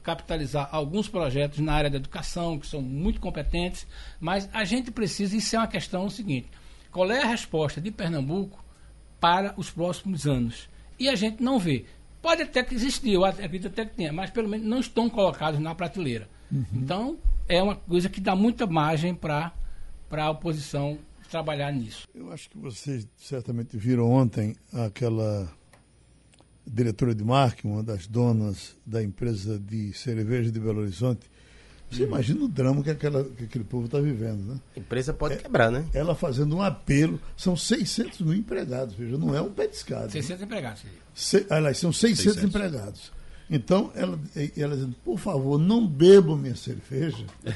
capitalizar 0.01 0.69
alguns 0.71 1.09
projetos 1.09 1.59
na 1.59 1.73
área 1.73 1.89
da 1.89 1.97
educação, 1.97 2.57
que 2.57 2.67
são 2.67 2.81
muito 2.81 3.19
competentes, 3.19 3.85
mas 4.17 4.47
a 4.53 4.63
gente 4.63 4.91
precisa, 4.91 5.35
isso 5.35 5.57
é 5.57 5.59
uma 5.59 5.67
questão 5.67 6.09
seguinte, 6.09 6.47
qual 6.89 7.11
é 7.11 7.21
a 7.21 7.27
resposta 7.27 7.81
de 7.81 7.91
Pernambuco 7.91 8.63
para 9.19 9.53
os 9.57 9.69
próximos 9.69 10.25
anos? 10.25 10.69
E 10.97 11.09
a 11.09 11.15
gente 11.15 11.43
não 11.43 11.59
vê. 11.59 11.85
Pode 12.27 12.41
até 12.41 12.61
que 12.61 12.75
existir, 12.75 13.13
eu 13.13 13.23
acredito 13.23 13.67
até 13.67 13.85
que 13.85 13.95
tenha, 13.95 14.11
mas 14.11 14.29
pelo 14.29 14.49
menos 14.49 14.67
não 14.67 14.81
estão 14.81 15.09
colocados 15.09 15.61
na 15.61 15.73
prateleira. 15.73 16.27
Uhum. 16.51 16.65
Então, 16.73 17.17
é 17.47 17.63
uma 17.63 17.77
coisa 17.77 18.09
que 18.09 18.19
dá 18.19 18.35
muita 18.35 18.67
margem 18.67 19.15
para 19.15 19.53
a 20.11 20.29
oposição 20.29 20.99
trabalhar 21.31 21.71
nisso. 21.71 22.05
Eu 22.13 22.29
acho 22.33 22.49
que 22.49 22.57
vocês 22.57 23.07
certamente 23.15 23.77
viram 23.77 24.11
ontem 24.11 24.57
aquela 24.73 25.49
diretora 26.69 27.15
de 27.15 27.23
marketing, 27.23 27.69
uma 27.69 27.81
das 27.81 28.07
donas 28.07 28.75
da 28.85 29.01
empresa 29.01 29.57
de 29.57 29.93
cerveja 29.93 30.51
de 30.51 30.59
Belo 30.59 30.81
Horizonte. 30.81 31.31
Você 31.89 32.03
hum. 32.03 32.07
imagina 32.07 32.43
o 32.43 32.47
drama 32.47 32.83
que, 32.83 32.89
aquela, 32.89 33.23
que 33.23 33.45
aquele 33.45 33.63
povo 33.63 33.85
está 33.85 33.99
vivendo, 33.99 34.43
né? 34.43 34.59
A 34.75 34.79
empresa 34.79 35.13
pode 35.13 35.35
é, 35.35 35.37
quebrar, 35.37 35.71
né? 35.71 35.85
Ela 35.93 36.13
fazendo 36.15 36.55
um 36.55 36.61
apelo. 36.61 37.19
São 37.35 37.55
600 37.55 38.21
mil 38.21 38.33
empregados, 38.33 38.93
veja, 38.95 39.17
não 39.17 39.35
é 39.35 39.41
um 39.41 39.49
pé 39.49 39.67
de 39.67 39.75
escada. 39.75 40.09
600 40.09 40.39
né? 40.41 40.45
empregados. 40.45 40.83
Se, 41.13 41.45
aliás, 41.49 41.77
são 41.77 41.91
600, 41.93 42.23
600, 42.23 42.43
empregados. 42.43 43.11
Então, 43.49 43.91
ela, 43.95 44.19
ela 44.57 44.75
dizendo, 44.75 44.95
por 45.05 45.17
favor, 45.17 45.57
não 45.57 45.87
bebam 45.87 46.35
minha 46.35 46.55
cerveja, 46.55 47.25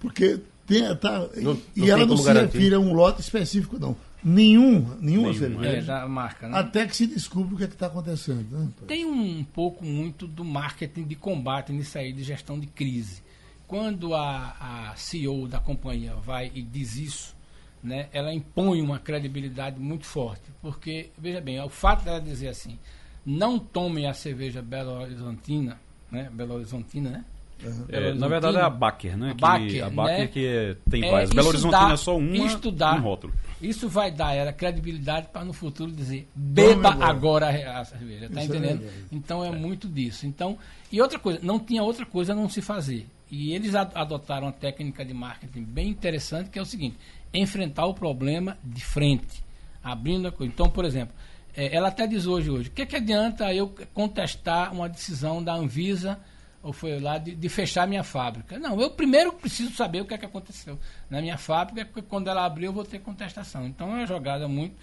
porque 0.00 0.40
tem, 0.66 0.82
tá, 0.96 1.28
não, 1.36 1.60
e 1.76 1.90
ela 1.90 2.04
não 2.04 2.16
se 2.16 2.24
garantir. 2.24 2.58
refere 2.58 2.74
a 2.74 2.80
um 2.80 2.92
lote 2.92 3.20
específico, 3.20 3.78
não. 3.78 3.96
Nenhum, 4.22 4.96
nenhuma 5.00 5.32
cerveja. 5.32 5.78
É, 5.78 5.82
da 5.82 6.08
marca, 6.08 6.48
né? 6.48 6.58
Até 6.58 6.86
que 6.86 6.96
se 6.96 7.06
descubra 7.06 7.54
o 7.54 7.56
que 7.56 7.64
é 7.64 7.66
está 7.66 7.86
acontecendo. 7.86 8.46
Né? 8.50 8.68
Tem 8.86 9.04
um 9.04 9.42
pouco 9.44 9.84
muito 9.84 10.26
do 10.26 10.44
marketing 10.44 11.04
de 11.04 11.14
combate 11.14 11.72
nisso 11.72 11.96
aí, 11.98 12.12
de 12.12 12.22
gestão 12.22 12.58
de 12.58 12.66
crise. 12.66 13.22
Quando 13.66 14.14
a, 14.14 14.90
a 14.90 14.96
CEO 14.96 15.46
da 15.46 15.60
companhia 15.60 16.14
vai 16.14 16.50
e 16.54 16.62
diz 16.62 16.96
isso, 16.96 17.36
né, 17.82 18.08
ela 18.12 18.32
impõe 18.34 18.82
uma 18.82 18.98
credibilidade 18.98 19.78
muito 19.78 20.04
forte. 20.04 20.42
Porque, 20.60 21.10
veja 21.16 21.40
bem, 21.40 21.60
o 21.60 21.68
fato 21.68 22.04
dela 22.04 22.20
dizer 22.20 22.48
assim, 22.48 22.78
não 23.24 23.58
tomem 23.58 24.06
a 24.06 24.12
cerveja 24.12 24.60
Belo 24.60 24.92
Horizontina, 24.92 25.80
né, 26.10 26.28
Belo 26.32 26.54
Horizontina, 26.54 27.10
né? 27.10 27.24
Uhum. 27.62 27.84
É, 27.88 28.14
na 28.14 28.28
verdade 28.28 28.56
é 28.56 28.62
a 28.62 28.70
Baker, 28.70 29.16
né? 29.16 29.30
A 29.32 29.34
Baker, 29.34 29.84
a 29.84 29.90
Baker 29.90 30.18
né? 30.18 30.26
que 30.26 30.76
tem 30.88 31.04
é, 31.04 31.10
várias. 31.10 31.30
Belo 31.30 31.48
Horizontina 31.48 31.92
é 31.92 31.96
só 31.96 32.16
uma, 32.16 32.36
estudar, 32.46 32.96
um 32.96 33.02
rótulo. 33.02 33.34
Isso 33.60 33.88
vai 33.88 34.10
dar 34.10 34.34
ela 34.34 34.52
credibilidade 34.52 35.28
para 35.28 35.44
no 35.44 35.52
futuro 35.52 35.92
dizer 35.92 36.28
beba 36.34 36.96
agora 37.04 37.48
a 37.48 37.84
cerveja, 37.84 38.30
tá 38.30 38.42
isso 38.42 38.52
é 38.52 38.56
entendendo? 38.56 38.84
É 38.84 38.90
então 39.12 39.44
é, 39.44 39.50
muito 39.50 39.86
disso. 39.86 40.26
Então, 40.26 40.56
e 40.90 41.00
outra 41.00 41.18
coisa, 41.18 41.40
não 41.42 41.58
tinha 41.58 41.82
outra 41.82 42.06
coisa 42.06 42.32
a 42.32 42.36
não 42.36 42.48
se 42.48 42.62
fazer. 42.62 43.06
E 43.30 43.52
eles 43.52 43.74
adotaram 43.74 44.46
uma 44.46 44.52
técnica 44.52 45.04
de 45.04 45.14
marketing 45.14 45.62
bem 45.62 45.88
interessante, 45.88 46.50
que 46.50 46.58
é 46.58 46.62
o 46.62 46.66
seguinte: 46.66 46.96
enfrentar 47.32 47.86
o 47.86 47.94
problema 47.94 48.56
de 48.64 48.84
frente, 48.84 49.44
abrindo 49.84 50.26
a 50.28 50.32
coisa. 50.32 50.52
Então, 50.52 50.68
por 50.68 50.84
exemplo, 50.84 51.14
é, 51.54 51.74
ela 51.74 51.88
até 51.88 52.06
diz 52.06 52.26
hoje, 52.26 52.50
hoje, 52.50 52.68
o 52.68 52.72
que, 52.72 52.86
que 52.86 52.96
adianta 52.96 53.52
eu 53.54 53.72
contestar 53.92 54.72
uma 54.72 54.88
decisão 54.88 55.42
da 55.42 55.54
Anvisa 55.54 56.18
ou 56.62 56.72
foi 56.72 57.00
lá 57.00 57.18
de, 57.18 57.34
de, 57.34 57.48
fechar 57.48 57.86
minha 57.86 58.04
fábrica. 58.04 58.58
Não, 58.58 58.80
eu 58.80 58.90
primeiro 58.90 59.32
preciso 59.32 59.72
saber 59.74 60.02
o 60.02 60.04
que 60.04 60.14
é 60.14 60.18
que 60.18 60.26
aconteceu 60.26 60.78
na 61.08 61.20
minha 61.20 61.38
fábrica, 61.38 61.86
porque 61.86 62.02
quando 62.02 62.28
ela 62.28 62.44
abrir 62.44 62.66
eu 62.66 62.72
vou 62.72 62.84
ter 62.84 62.98
contestação. 62.98 63.66
Então 63.66 63.88
é 63.90 64.00
uma 64.00 64.06
jogada 64.06 64.46
muito. 64.46 64.74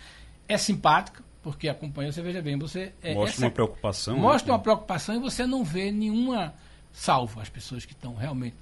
É 0.48 0.58
simpática, 0.58 1.24
porque 1.44 1.70
acompanha, 1.70 2.12
você 2.12 2.22
veja 2.22 2.42
bem, 2.42 2.58
você. 2.58 2.94
É, 3.02 3.14
mostra 3.14 3.36
essa, 3.36 3.46
uma 3.46 3.52
preocupação. 3.52 4.16
Né? 4.16 4.22
Mostra 4.22 4.48
né? 4.48 4.54
uma 4.54 4.60
preocupação 4.60 5.16
e 5.16 5.20
você 5.20 5.46
não 5.46 5.64
vê 5.64 5.92
nenhuma. 5.92 6.54
Salvo 6.92 7.40
as 7.40 7.50
pessoas 7.50 7.86
que 7.86 7.94
estão 7.94 8.16
realmente. 8.16 8.56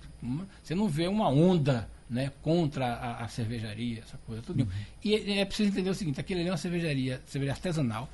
Você 0.61 0.75
não 0.75 0.89
vê 0.89 1.07
uma 1.07 1.29
onda 1.29 1.87
né, 2.09 2.31
contra 2.41 2.85
a, 2.85 3.23
a 3.23 3.27
cervejaria, 3.27 3.99
essa 3.99 4.17
coisa, 4.25 4.41
tudo. 4.41 4.63
Uhum. 4.63 4.69
E 5.03 5.39
é 5.39 5.45
preciso 5.45 5.69
entender 5.69 5.89
o 5.89 5.95
seguinte: 5.95 6.19
aquilo 6.19 6.41
ali 6.41 6.49
é 6.49 6.51
uma 6.51 6.57
cervejaria, 6.57 7.21
cerveja 7.25 7.53
artesanal, 7.53 8.09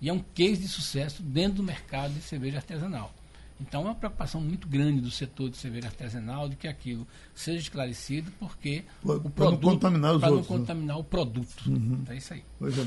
e 0.00 0.08
é 0.08 0.12
um 0.12 0.24
case 0.34 0.62
de 0.62 0.68
sucesso 0.68 1.22
dentro 1.22 1.58
do 1.58 1.62
mercado 1.62 2.14
de 2.14 2.22
cerveja 2.22 2.56
artesanal. 2.56 3.12
Então, 3.60 3.82
é 3.82 3.84
uma 3.86 3.94
preocupação 3.94 4.40
muito 4.40 4.68
grande 4.68 5.00
do 5.00 5.10
setor 5.10 5.48
de 5.48 5.56
cerveja 5.56 5.88
artesanal 5.88 6.48
de 6.48 6.56
que 6.56 6.68
aquilo 6.68 7.06
seja 7.34 7.58
esclarecido, 7.58 8.30
porque 8.38 8.84
o 9.02 9.06
produto. 9.06 9.32
Para 9.32 9.50
não 9.50 9.58
contaminar 9.58 10.14
os 10.14 10.22
outros. 10.22 10.32
não 10.32 10.40
né? 10.40 10.46
contaminar 10.60 10.96
né? 10.96 11.00
o 11.00 11.04
produto. 11.04 11.66
Uhum. 11.66 12.04
É 12.08 12.16
isso 12.16 12.34
aí. 12.34 12.44
Pois 12.58 12.78
é. 12.78 12.84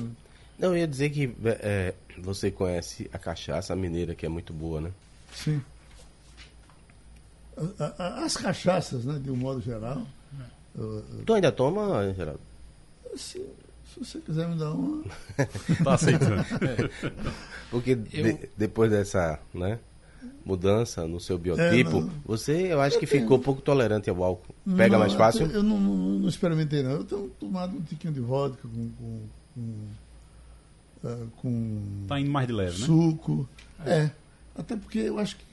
Não, 0.59 0.70
eu 0.70 0.78
ia 0.78 0.88
dizer 0.88 1.09
que 1.09 1.36
é, 1.45 1.95
você 2.17 2.51
conhece 2.51 3.09
a 3.11 3.17
cachaça 3.17 3.76
mineira, 3.76 4.13
que 4.13 4.26
é 4.26 4.30
muito 4.30 4.53
boa, 4.53 4.82
né? 4.82 4.91
Sim. 5.34 5.61
As 7.97 8.38
cachaças, 8.38 9.05
né, 9.05 9.20
de 9.20 9.32
um 9.32 9.36
modo 9.36 9.61
geral. 9.61 10.05
É. 10.39 11.24
Tu 11.26 11.34
ainda 11.34 11.51
toma, 11.51 12.13
Geraldo? 12.13 12.39
Se, 13.15 13.39
se 13.86 13.99
você 13.99 14.20
quiser 14.20 14.47
me 14.47 14.57
dar 14.57 14.72
uma. 14.72 15.03
tá 15.84 15.93
aceitando. 15.93 16.45
Porque 17.72 17.91
eu... 17.91 17.97
de, 18.24 18.49
depois 18.55 18.91
dessa, 18.91 19.39
né? 19.53 19.80
Mudança 20.45 21.07
no 21.07 21.20
seu 21.20 21.38
biotipo, 21.38 21.99
é, 21.99 22.09
você 22.26 22.74
eu 22.74 22.82
acho 22.82 22.95
eu 22.95 22.99
que 22.99 23.07
tenho... 23.07 23.24
ficou 23.24 23.39
pouco 23.39 23.61
tolerante 23.61 24.09
ao 24.09 24.24
álcool. 24.24 24.53
Pega 24.76 24.93
não, 24.93 24.99
mais 24.99 25.13
fácil? 25.13 25.45
Eu, 25.47 25.63
não, 25.63 25.80
não, 25.80 25.95
não, 26.20 26.30
experimentei, 26.30 26.82
não. 26.82 26.91
Eu 26.91 27.03
tenho 27.03 27.30
tomado 27.39 27.78
um 27.78 27.82
tiquinho 27.82 28.13
de 28.13 28.20
vodka 28.20 28.67
com. 28.67 28.89
com, 28.89 29.22
com, 29.55 31.07
uh, 31.07 31.28
com 31.38 32.05
tá 32.07 32.20
indo 32.20 32.32
mais 32.32 32.47
de 32.47 32.53
leve, 32.53 32.78
suco. 32.78 32.91
né? 32.99 33.05
Suco. 33.15 33.49
É. 33.86 34.11
Até 34.55 34.76
porque 34.76 34.99
eu 34.99 35.20
acho 35.20 35.38
que, 35.38 35.45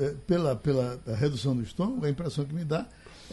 é, 0.00 0.14
pela, 0.26 0.54
pela 0.54 1.00
redução 1.16 1.56
do 1.56 1.62
estômago, 1.62 2.04
a 2.04 2.10
impressão 2.10 2.44
que 2.44 2.54
me 2.54 2.64
dá 2.64 2.86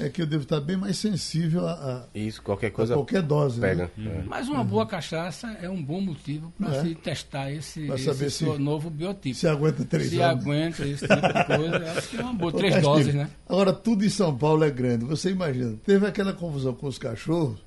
é 0.05 0.09
que 0.09 0.21
eu 0.21 0.25
devo 0.25 0.43
estar 0.43 0.59
bem 0.59 0.75
mais 0.75 0.97
sensível 0.97 1.67
a, 1.67 1.73
a 1.73 2.17
Isso, 2.17 2.41
qualquer 2.41 2.71
coisa. 2.71 2.93
qualquer 2.95 3.21
dose. 3.21 3.59
Né? 3.59 3.69
Pega. 3.69 3.91
Né? 3.95 4.11
Uhum. 4.11 4.23
Mas 4.27 4.49
uma 4.49 4.63
boa 4.63 4.85
cachaça 4.85 5.47
é 5.61 5.69
um 5.69 5.81
bom 5.81 6.01
motivo 6.01 6.51
para 6.57 6.75
é. 6.75 6.81
se 6.81 6.95
testar 6.95 7.51
esse, 7.51 7.87
esse 7.87 8.29
se, 8.31 8.45
novo 8.45 8.89
biotipo. 8.89 9.35
Se 9.35 9.47
aguenta 9.47 9.85
três 9.85 10.09
Se 10.09 10.21
anos. 10.21 10.43
aguenta 10.43 10.85
esse 10.85 11.07
tipo 11.07 11.27
de 11.27 11.57
coisa, 11.57 11.91
acho 11.97 12.09
que 12.09 12.17
é 12.17 12.21
uma 12.21 12.33
boa. 12.33 12.51
três 12.51 12.81
doses, 12.81 13.13
né? 13.13 13.29
Agora, 13.47 13.73
tudo 13.73 14.03
em 14.03 14.09
São 14.09 14.35
Paulo 14.35 14.63
é 14.63 14.71
grande. 14.71 15.05
Você 15.05 15.29
imagina, 15.29 15.77
teve 15.85 16.05
aquela 16.05 16.33
confusão 16.33 16.73
com 16.73 16.87
os 16.87 16.97
cachorros 16.97 17.59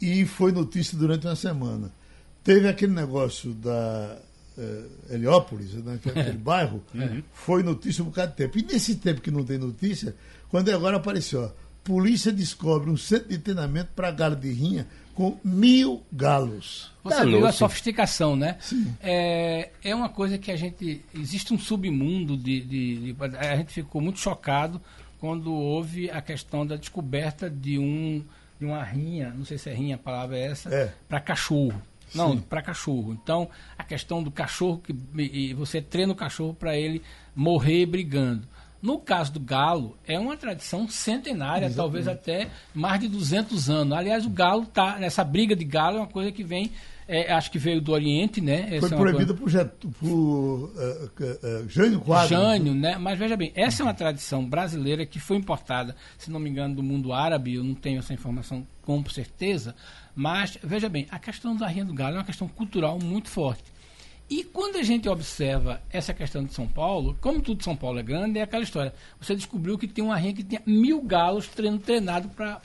e 0.00 0.24
foi 0.24 0.52
notícia 0.52 0.96
durante 0.96 1.26
uma 1.26 1.36
semana. 1.36 1.90
Teve 2.42 2.68
aquele 2.68 2.92
negócio 2.92 3.52
da 3.54 4.18
Heliópolis, 5.10 5.74
né, 5.74 5.98
é 6.04 6.20
aquele 6.20 6.38
bairro, 6.38 6.82
uhum. 6.94 7.22
foi 7.32 7.62
notícia 7.62 8.02
um 8.02 8.06
bocado 8.06 8.30
de 8.32 8.36
tempo. 8.36 8.58
E 8.58 8.62
nesse 8.62 8.96
tempo 8.96 9.20
que 9.20 9.30
não 9.30 9.44
tem 9.44 9.58
notícia, 9.58 10.14
quando 10.48 10.70
agora 10.70 10.96
apareceu, 10.96 11.42
ó, 11.42 11.50
polícia 11.82 12.32
descobre 12.32 12.88
um 12.90 12.96
centro 12.96 13.28
de 13.28 13.38
treinamento 13.38 13.90
para 13.94 14.10
galo 14.10 14.36
de 14.36 14.50
rinha 14.50 14.86
com 15.14 15.38
mil 15.44 16.02
galos. 16.12 16.90
Você 17.04 17.16
tá 17.16 17.24
viu 17.24 17.46
a 17.46 17.52
sofisticação, 17.52 18.34
né? 18.34 18.56
Sim. 18.60 18.94
É, 19.00 19.70
é 19.82 19.94
uma 19.94 20.08
coisa 20.08 20.38
que 20.38 20.50
a 20.50 20.56
gente. 20.56 21.04
Existe 21.14 21.52
um 21.52 21.58
submundo 21.58 22.36
de, 22.36 22.60
de, 22.62 23.12
de, 23.12 23.16
A 23.38 23.56
gente 23.56 23.72
ficou 23.72 24.00
muito 24.00 24.18
chocado 24.18 24.80
quando 25.20 25.52
houve 25.52 26.10
a 26.10 26.20
questão 26.20 26.66
da 26.66 26.76
descoberta 26.76 27.48
de 27.48 27.78
um 27.78 28.24
de 28.58 28.64
uma 28.64 28.82
rinha, 28.82 29.32
não 29.36 29.44
sei 29.44 29.58
se 29.58 29.68
é 29.68 29.74
rinha 29.74 29.96
a 29.96 29.98
palavra 29.98 30.38
é 30.38 30.46
essa, 30.46 30.72
é. 30.72 30.92
para 31.08 31.20
cachorro. 31.20 31.80
Não, 32.14 32.38
para 32.38 32.62
cachorro. 32.62 33.12
Então, 33.12 33.48
a 33.76 33.84
questão 33.84 34.22
do 34.22 34.30
cachorro 34.30 34.78
que 34.78 34.94
e 35.18 35.54
você 35.54 35.80
treina 35.80 36.12
o 36.12 36.16
cachorro 36.16 36.54
para 36.54 36.76
ele 36.76 37.02
morrer 37.34 37.86
brigando. 37.86 38.46
No 38.84 38.98
caso 38.98 39.32
do 39.32 39.40
galo, 39.40 39.96
é 40.06 40.18
uma 40.18 40.36
tradição 40.36 40.86
centenária, 40.86 41.64
Exatamente. 41.64 41.74
talvez 41.74 42.06
até 42.06 42.50
mais 42.74 43.00
de 43.00 43.08
200 43.08 43.70
anos. 43.70 43.96
Aliás, 43.96 44.26
o 44.26 44.28
galo 44.28 44.66
tá 44.66 44.98
nessa 44.98 45.24
briga 45.24 45.56
de 45.56 45.64
galo 45.64 45.96
é 45.96 46.00
uma 46.00 46.06
coisa 46.06 46.30
que 46.30 46.44
vem, 46.44 46.70
é, 47.08 47.32
acho 47.32 47.50
que 47.50 47.58
veio 47.58 47.80
do 47.80 47.92
Oriente, 47.92 48.42
né? 48.42 48.76
Essa 48.76 48.88
Foi 48.88 48.98
é 48.98 49.00
proibida 49.00 49.32
coisa... 49.32 49.64
por, 49.64 49.90
por 49.90 50.06
uh, 50.06 50.64
uh, 50.74 51.66
Jânio 51.66 51.98
Quadro. 51.98 52.28
Jânio, 52.28 52.74
né? 52.74 52.98
Mas 52.98 53.18
veja 53.18 53.38
bem, 53.38 53.52
essa 53.54 53.82
é 53.82 53.84
uma 53.84 53.94
tradição 53.94 54.44
brasileira 54.44 55.06
que 55.06 55.18
foi 55.18 55.38
importada, 55.38 55.96
se 56.18 56.30
não 56.30 56.38
me 56.38 56.50
engano, 56.50 56.74
do 56.74 56.82
mundo 56.82 57.10
árabe. 57.10 57.54
Eu 57.54 57.64
não 57.64 57.74
tenho 57.74 58.00
essa 58.00 58.12
informação 58.12 58.66
com 58.82 59.02
certeza, 59.06 59.74
mas 60.14 60.58
veja 60.62 60.88
bem, 60.88 61.06
a 61.10 61.18
questão 61.18 61.56
da 61.56 61.66
rinha 61.66 61.84
do 61.84 61.94
galo 61.94 62.16
é 62.16 62.18
uma 62.18 62.24
questão 62.24 62.48
cultural 62.48 62.98
muito 62.98 63.28
forte. 63.28 63.64
E 64.30 64.42
quando 64.42 64.76
a 64.76 64.82
gente 64.82 65.06
observa 65.08 65.82
essa 65.90 66.14
questão 66.14 66.42
de 66.42 66.54
São 66.54 66.66
Paulo, 66.66 67.16
como 67.20 67.42
tudo 67.42 67.62
São 67.62 67.76
Paulo 67.76 67.98
é 67.98 68.02
grande, 68.02 68.38
é 68.38 68.42
aquela 68.42 68.62
história. 68.62 68.94
Você 69.20 69.34
descobriu 69.34 69.76
que 69.76 69.86
tem 69.86 70.02
uma 70.02 70.16
rinha 70.16 70.32
que 70.32 70.42
tinha 70.42 70.62
mil 70.64 71.02
galos 71.02 71.46
treino, 71.48 71.78
treinado 71.78 72.28
para 72.28 72.62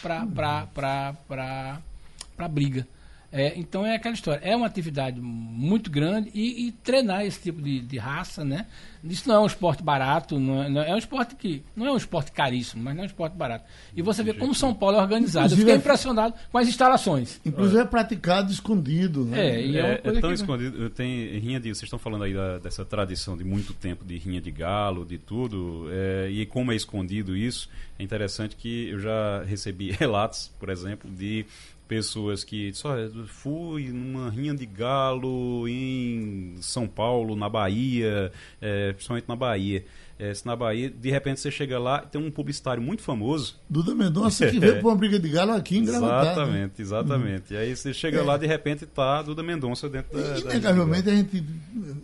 briga. 2.50 2.88
É, 3.32 3.54
então 3.58 3.86
é 3.86 3.96
aquela 3.96 4.16
história. 4.16 4.42
É 4.44 4.56
uma 4.56 4.66
atividade 4.66 5.22
muito 5.22 5.92
grande 5.92 6.32
e, 6.34 6.68
e 6.68 6.72
treinar 6.72 7.24
esse 7.26 7.40
tipo 7.40 7.62
de, 7.62 7.80
de, 7.80 7.98
raça, 7.98 8.44
né? 8.44 8.66
Isso 9.04 9.30
não 9.30 9.36
é 9.36 9.40
um 9.40 9.46
esporte 9.46 9.84
barato, 9.84 10.40
não 10.40 10.64
é, 10.64 10.70
não 10.70 10.82
é, 10.82 10.96
um 10.96 10.98
esporte 10.98 11.36
que. 11.36 11.64
Não 11.76 11.86
é 11.86 11.92
um 11.92 11.98
esporte 11.98 12.32
caríssimo, 12.32 12.84
mas 12.84 12.96
não 12.96 13.04
é 13.04 13.06
um 13.06 13.08
esporte 13.08 13.36
barato. 13.36 13.66
E 13.96 14.02
você 14.02 14.24
vê 14.24 14.34
como 14.34 14.54
São 14.56 14.74
Paulo 14.74 14.98
é 14.98 15.02
organizado. 15.02 15.46
Inclusive, 15.46 15.62
Eu 15.62 15.66
fiquei 15.66 15.76
é 15.76 15.78
impressionado 15.78 16.34
com 16.52 16.58
as 16.58 16.68
instalações. 16.68 17.40
Inclusive 17.46 17.82
é 17.82 17.86
praticado 17.86 18.52
escondido, 18.52 19.24
né? 19.24 19.48
É, 19.48 19.66
e 19.66 19.78
é, 19.78 19.82
é, 19.82 19.94
é 19.94 20.20
tão 20.20 20.30
que... 20.30 20.36
escondido. 20.36 20.90
Tem 20.90 21.38
rinha 21.38 21.60
de. 21.60 21.70
Vocês 21.70 21.84
estão 21.84 22.00
falando 22.00 22.24
aí 22.24 22.34
da, 22.34 22.58
dessa 22.58 22.84
tradição 22.84 23.38
de 23.38 23.44
muito 23.44 23.74
tempo 23.76 24.04
de 24.04 24.18
rinha 24.18 24.42
de 24.42 24.50
galo, 24.50 25.06
de 25.06 25.20
tudo. 25.20 25.88
É, 25.92 26.30
e 26.32 26.46
como 26.48 26.72
é 26.72 26.76
escondido 26.76 27.38
isso, 27.38 27.70
é 28.00 28.04
interessante 28.04 28.56
que 28.56 28.90
eu 28.90 29.00
já 29.00 29.44
recebi 29.44 29.92
relatos, 30.00 30.52
por 30.60 30.70
exemplo, 30.70 31.10
de 31.12 31.46
pessoas 31.90 32.44
que 32.44 32.72
só 32.72 32.96
fui 33.26 33.92
numa 33.92 34.30
rinha 34.30 34.54
de 34.54 34.66
galo 34.68 35.68
em 35.68 36.56
São 36.62 36.88
Paulo, 36.88 37.36
na 37.36 37.50
Bahia, 37.50 38.32
é, 38.62 38.94
principalmente 38.94 39.28
na 39.28 39.36
Bahia. 39.36 39.84
É, 40.20 40.34
se 40.34 40.46
na 40.46 40.56
Bahia, 40.56 40.90
de 40.90 41.10
repente 41.10 41.40
você 41.40 41.50
chega 41.50 41.80
lá 41.80 42.00
tem 42.00 42.22
um 42.22 42.30
publicitário 42.30 42.84
muito 42.84 43.02
famoso. 43.02 43.60
Duda 43.68 43.96
Mendonça 43.96 44.48
que 44.48 44.60
veio 44.60 44.76
para 44.76 44.88
uma 44.88 44.96
briga 44.96 45.18
de 45.18 45.30
galo 45.30 45.54
aqui 45.54 45.78
em 45.78 45.86
Gravatar. 45.86 46.34
Exatamente, 46.34 46.60
né? 46.60 46.74
exatamente. 46.78 47.54
Uhum. 47.54 47.60
E 47.60 47.64
aí 47.64 47.76
você 47.76 47.94
chega 47.94 48.20
é. 48.20 48.22
lá 48.22 48.38
de 48.38 48.46
repente 48.46 48.86
tá 48.86 49.24
Duda 49.24 49.42
Mendonça 49.42 49.90
dentro 49.90 50.16
da. 50.16 50.38
Inegavelmente 50.40 51.10
a 51.10 51.16
gente. 51.16 51.44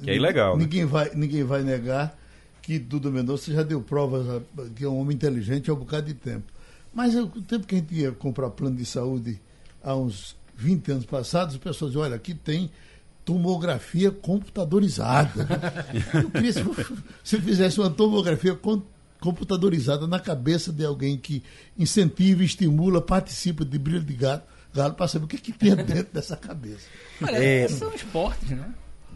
Que 0.01 0.09
é 0.09 0.15
ilegal. 0.15 0.57
Né? 0.57 0.63
Ninguém, 0.63 0.81
né? 0.81 0.88
vai, 0.88 1.11
ninguém 1.13 1.43
vai 1.43 1.61
negar 1.61 2.17
que 2.61 2.79
Duda 2.79 3.11
Mendonça 3.11 3.53
já 3.53 3.61
deu 3.61 3.81
provas 3.81 4.41
que 4.75 4.83
é 4.83 4.88
um 4.88 4.97
homem 4.97 5.15
inteligente 5.15 5.69
há 5.69 5.73
um 5.73 5.77
bocado 5.77 6.07
de 6.07 6.15
tempo. 6.15 6.51
Mas 6.93 7.13
o 7.13 7.27
tempo 7.27 7.67
que 7.67 7.75
a 7.75 7.77
gente 7.77 7.93
ia 7.93 8.11
comprar 8.13 8.49
plano 8.49 8.77
de 8.77 8.86
saúde 8.86 9.39
há 9.86 9.95
uns 9.95 10.36
20 10.57 10.91
anos 10.91 11.05
passados, 11.05 11.53
as 11.53 11.61
pessoas 11.61 11.91
diziam, 11.91 12.03
olha, 12.03 12.15
aqui 12.15 12.33
tem 12.33 12.71
tomografia 13.23 14.09
computadorizada. 14.11 15.47
Eu 16.13 16.29
queria 16.31 16.51
se 16.51 16.63
você 16.63 17.39
fizesse 17.39 17.79
uma 17.79 17.89
tomografia 17.89 18.57
computadorizada 19.19 20.07
na 20.07 20.19
cabeça 20.19 20.71
de 20.71 20.83
alguém 20.83 21.17
que 21.17 21.43
incentiva, 21.77 22.43
estimula, 22.43 23.01
participa 23.01 23.63
de 23.63 23.77
brilho 23.77 24.03
de 24.03 24.13
galo, 24.13 24.41
galo 24.73 24.95
para 24.95 25.07
saber 25.07 25.25
o 25.25 25.27
que, 25.27 25.36
é 25.36 25.39
que 25.39 25.51
tem 25.51 25.75
dentro 25.77 26.13
dessa 26.13 26.36
cabeça. 26.36 26.88
Olha, 27.21 27.38
é, 27.38 27.67
são 27.67 27.93
esportes, 27.93 28.49
né? 28.49 28.73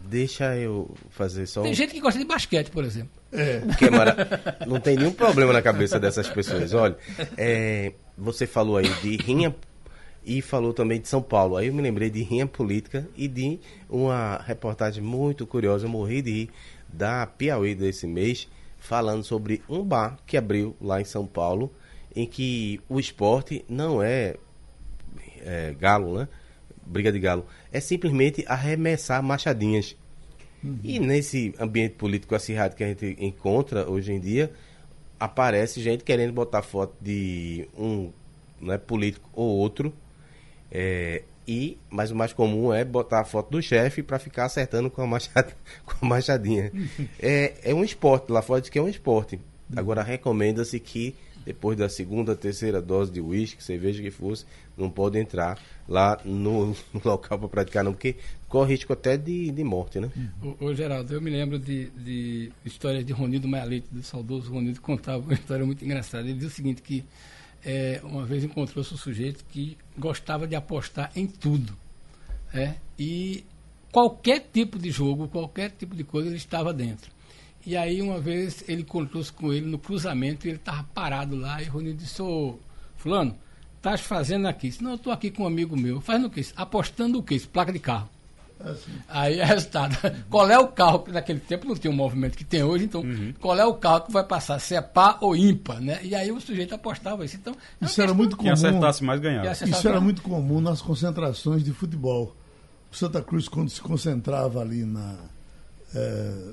Deixa 0.08 0.56
eu 0.56 0.92
fazer 1.10 1.46
só. 1.46 1.62
Tem 1.62 1.74
gente 1.74 1.92
que 1.92 2.00
gosta 2.00 2.18
de 2.18 2.24
basquete, 2.24 2.70
por 2.70 2.84
exemplo. 2.84 3.10
É. 3.30 3.60
Que 3.78 3.84
é 3.84 3.90
mara... 3.90 4.16
Não 4.66 4.80
tem 4.80 4.96
nenhum 4.96 5.12
problema 5.12 5.52
na 5.52 5.62
cabeça 5.62 6.00
dessas 6.00 6.28
pessoas. 6.28 6.74
Olha, 6.74 6.96
é, 7.36 7.92
você 8.18 8.44
falou 8.44 8.76
aí 8.76 8.88
de 9.02 9.16
rinha 9.18 9.54
e 10.24 10.42
falou 10.42 10.72
também 10.72 11.00
de 11.00 11.08
São 11.08 11.22
Paulo. 11.22 11.56
Aí 11.56 11.68
eu 11.68 11.74
me 11.74 11.82
lembrei 11.82 12.10
de 12.10 12.22
Rinha 12.22 12.46
Política 12.46 13.08
e 13.16 13.26
de 13.26 13.58
uma 13.88 14.38
reportagem 14.38 15.02
muito 15.02 15.46
curiosa, 15.46 15.86
eu 15.86 15.90
morri 15.90 16.22
de 16.22 16.30
rir, 16.30 16.50
da 16.92 17.26
Piauí 17.26 17.74
desse 17.74 18.06
mês, 18.06 18.48
falando 18.78 19.24
sobre 19.24 19.62
um 19.68 19.82
bar 19.84 20.18
que 20.26 20.36
abriu 20.36 20.76
lá 20.80 21.00
em 21.00 21.04
São 21.04 21.26
Paulo, 21.26 21.72
em 22.14 22.26
que 22.26 22.80
o 22.88 22.98
esporte 22.98 23.64
não 23.68 24.02
é, 24.02 24.36
é 25.40 25.74
galo, 25.78 26.18
né? 26.18 26.28
Briga 26.84 27.12
de 27.12 27.20
galo. 27.20 27.46
É 27.72 27.78
simplesmente 27.78 28.44
arremessar 28.48 29.22
machadinhas. 29.22 29.96
Uhum. 30.62 30.78
E 30.82 30.98
nesse 30.98 31.54
ambiente 31.58 31.94
político 31.94 32.34
acirrado 32.34 32.74
que 32.74 32.82
a 32.82 32.88
gente 32.88 33.16
encontra 33.20 33.88
hoje 33.88 34.12
em 34.12 34.18
dia, 34.20 34.52
aparece 35.18 35.80
gente 35.80 36.02
querendo 36.02 36.32
botar 36.32 36.62
foto 36.62 36.94
de 37.00 37.68
um 37.78 38.10
né, 38.60 38.76
político 38.76 39.30
ou 39.32 39.56
outro 39.56 39.92
é, 40.70 41.22
e, 41.46 41.78
mas 41.88 42.10
o 42.10 42.16
mais 42.16 42.32
comum 42.32 42.72
é 42.72 42.84
botar 42.84 43.20
a 43.20 43.24
foto 43.24 43.50
do 43.50 43.62
chefe 43.62 44.02
para 44.02 44.18
ficar 44.18 44.44
acertando 44.44 44.90
com 44.90 45.02
a, 45.02 45.18
com 45.84 46.06
a 46.06 46.08
machadinha. 46.08 46.70
é, 47.18 47.54
é 47.62 47.74
um 47.74 47.82
esporte, 47.82 48.30
lá 48.30 48.42
fora 48.42 48.60
diz 48.60 48.70
que 48.70 48.78
é 48.78 48.82
um 48.82 48.88
esporte. 48.88 49.40
Agora 49.76 50.02
recomenda-se 50.02 50.78
que 50.80 51.14
depois 51.44 51.76
da 51.76 51.88
segunda, 51.88 52.36
terceira 52.36 52.82
dose 52.82 53.10
de 53.10 53.20
uísque, 53.20 53.62
cerveja 53.62 54.02
que 54.02 54.10
fosse, 54.10 54.44
não 54.76 54.90
pode 54.90 55.18
entrar 55.18 55.58
lá 55.88 56.20
no, 56.24 56.66
no 56.92 57.00
local 57.04 57.38
para 57.38 57.48
praticar, 57.48 57.84
não, 57.84 57.92
porque 57.92 58.16
corre 58.48 58.74
risco 58.74 58.92
até 58.92 59.16
de, 59.16 59.50
de 59.50 59.64
morte, 59.64 59.98
né? 60.00 60.10
Ô, 60.42 60.66
ô, 60.66 60.74
Geraldo, 60.74 61.12
eu 61.14 61.20
me 61.20 61.30
lembro 61.30 61.58
de, 61.58 61.90
de 61.90 62.52
histórias 62.64 63.04
de 63.04 63.12
Ronildo 63.12 63.48
Maialete, 63.48 63.88
do 63.90 64.02
saudoso 64.02 64.52
Ronildo, 64.52 64.80
contava 64.80 65.24
uma 65.24 65.34
história 65.34 65.64
muito 65.64 65.84
engraçada. 65.84 66.24
Ele 66.24 66.34
dizia 66.34 66.48
o 66.48 66.52
seguinte, 66.52 66.82
que 66.82 67.04
é, 67.64 68.00
uma 68.02 68.24
vez 68.24 68.44
encontrou-se 68.44 68.92
um 68.92 68.96
sujeito 68.96 69.44
que 69.50 69.76
gostava 69.98 70.46
de 70.46 70.54
apostar 70.54 71.10
em 71.14 71.26
tudo. 71.26 71.76
É, 72.52 72.74
e 72.98 73.44
qualquer 73.92 74.40
tipo 74.52 74.78
de 74.78 74.90
jogo, 74.90 75.28
qualquer 75.28 75.70
tipo 75.70 75.94
de 75.94 76.04
coisa, 76.04 76.28
ele 76.28 76.36
estava 76.36 76.72
dentro. 76.72 77.10
E 77.64 77.76
aí, 77.76 78.00
uma 78.00 78.18
vez, 78.18 78.64
ele 78.68 78.82
encontrou-se 78.82 79.32
com 79.32 79.52
ele 79.52 79.66
no 79.66 79.78
cruzamento 79.78 80.46
e 80.46 80.50
ele 80.50 80.56
estava 80.56 80.82
parado 80.94 81.36
lá. 81.36 81.62
E 81.62 81.66
Rony 81.66 81.92
disse: 81.92 82.22
Ô, 82.22 82.58
Fulano, 82.96 83.36
estás 83.76 84.00
fazendo 84.00 84.48
aqui? 84.48 84.68
Disse, 84.68 84.82
Não, 84.82 84.92
eu 84.92 84.96
estou 84.96 85.12
aqui 85.12 85.30
com 85.30 85.42
um 85.42 85.46
amigo 85.46 85.76
meu. 85.76 86.00
Fazendo 86.00 86.28
o 86.28 86.30
quê? 86.30 86.40
Apostando 86.56 87.18
o 87.18 87.22
quê? 87.22 87.40
Placa 87.52 87.72
de 87.72 87.78
carro. 87.78 88.08
Assim. 88.62 88.92
Aí 89.08 89.40
é 89.40 89.44
resultado. 89.44 89.96
qual 90.28 90.48
é 90.50 90.58
o 90.58 90.68
carro 90.68 91.00
que 91.00 91.10
naquele 91.10 91.40
tempo 91.40 91.66
não 91.66 91.74
tinha 91.74 91.90
o 91.90 91.96
movimento 91.96 92.36
que 92.36 92.44
tem 92.44 92.62
hoje, 92.62 92.84
então 92.84 93.00
uhum. 93.00 93.32
qual 93.40 93.58
é 93.58 93.64
o 93.64 93.74
carro 93.74 94.02
que 94.02 94.12
vai 94.12 94.24
passar, 94.24 94.58
se 94.58 94.74
é 94.74 94.82
par 94.82 95.18
ou 95.20 95.34
ímpar, 95.34 95.80
né? 95.80 95.98
E 96.02 96.14
aí 96.14 96.30
o 96.30 96.40
sujeito 96.40 96.74
apostava 96.74 97.24
isso. 97.24 97.36
Então, 97.36 97.54
é 97.80 97.84
isso 97.86 98.00
era 98.00 98.12
muito 98.12 98.36
comum. 98.36 98.44
Quem 98.44 98.52
acertasse 98.52 99.02
mais 99.02 99.20
ganhava. 99.20 99.50
Isso 99.50 99.88
era 99.88 100.00
muito 100.00 100.20
comum 100.22 100.60
nas 100.60 100.82
concentrações 100.82 101.64
de 101.64 101.72
futebol. 101.72 102.36
O 102.92 102.96
Santa 102.96 103.22
Cruz, 103.22 103.48
quando 103.48 103.70
se 103.70 103.80
concentrava 103.80 104.60
ali 104.60 104.84
na. 104.84 105.16
É, 105.94 106.52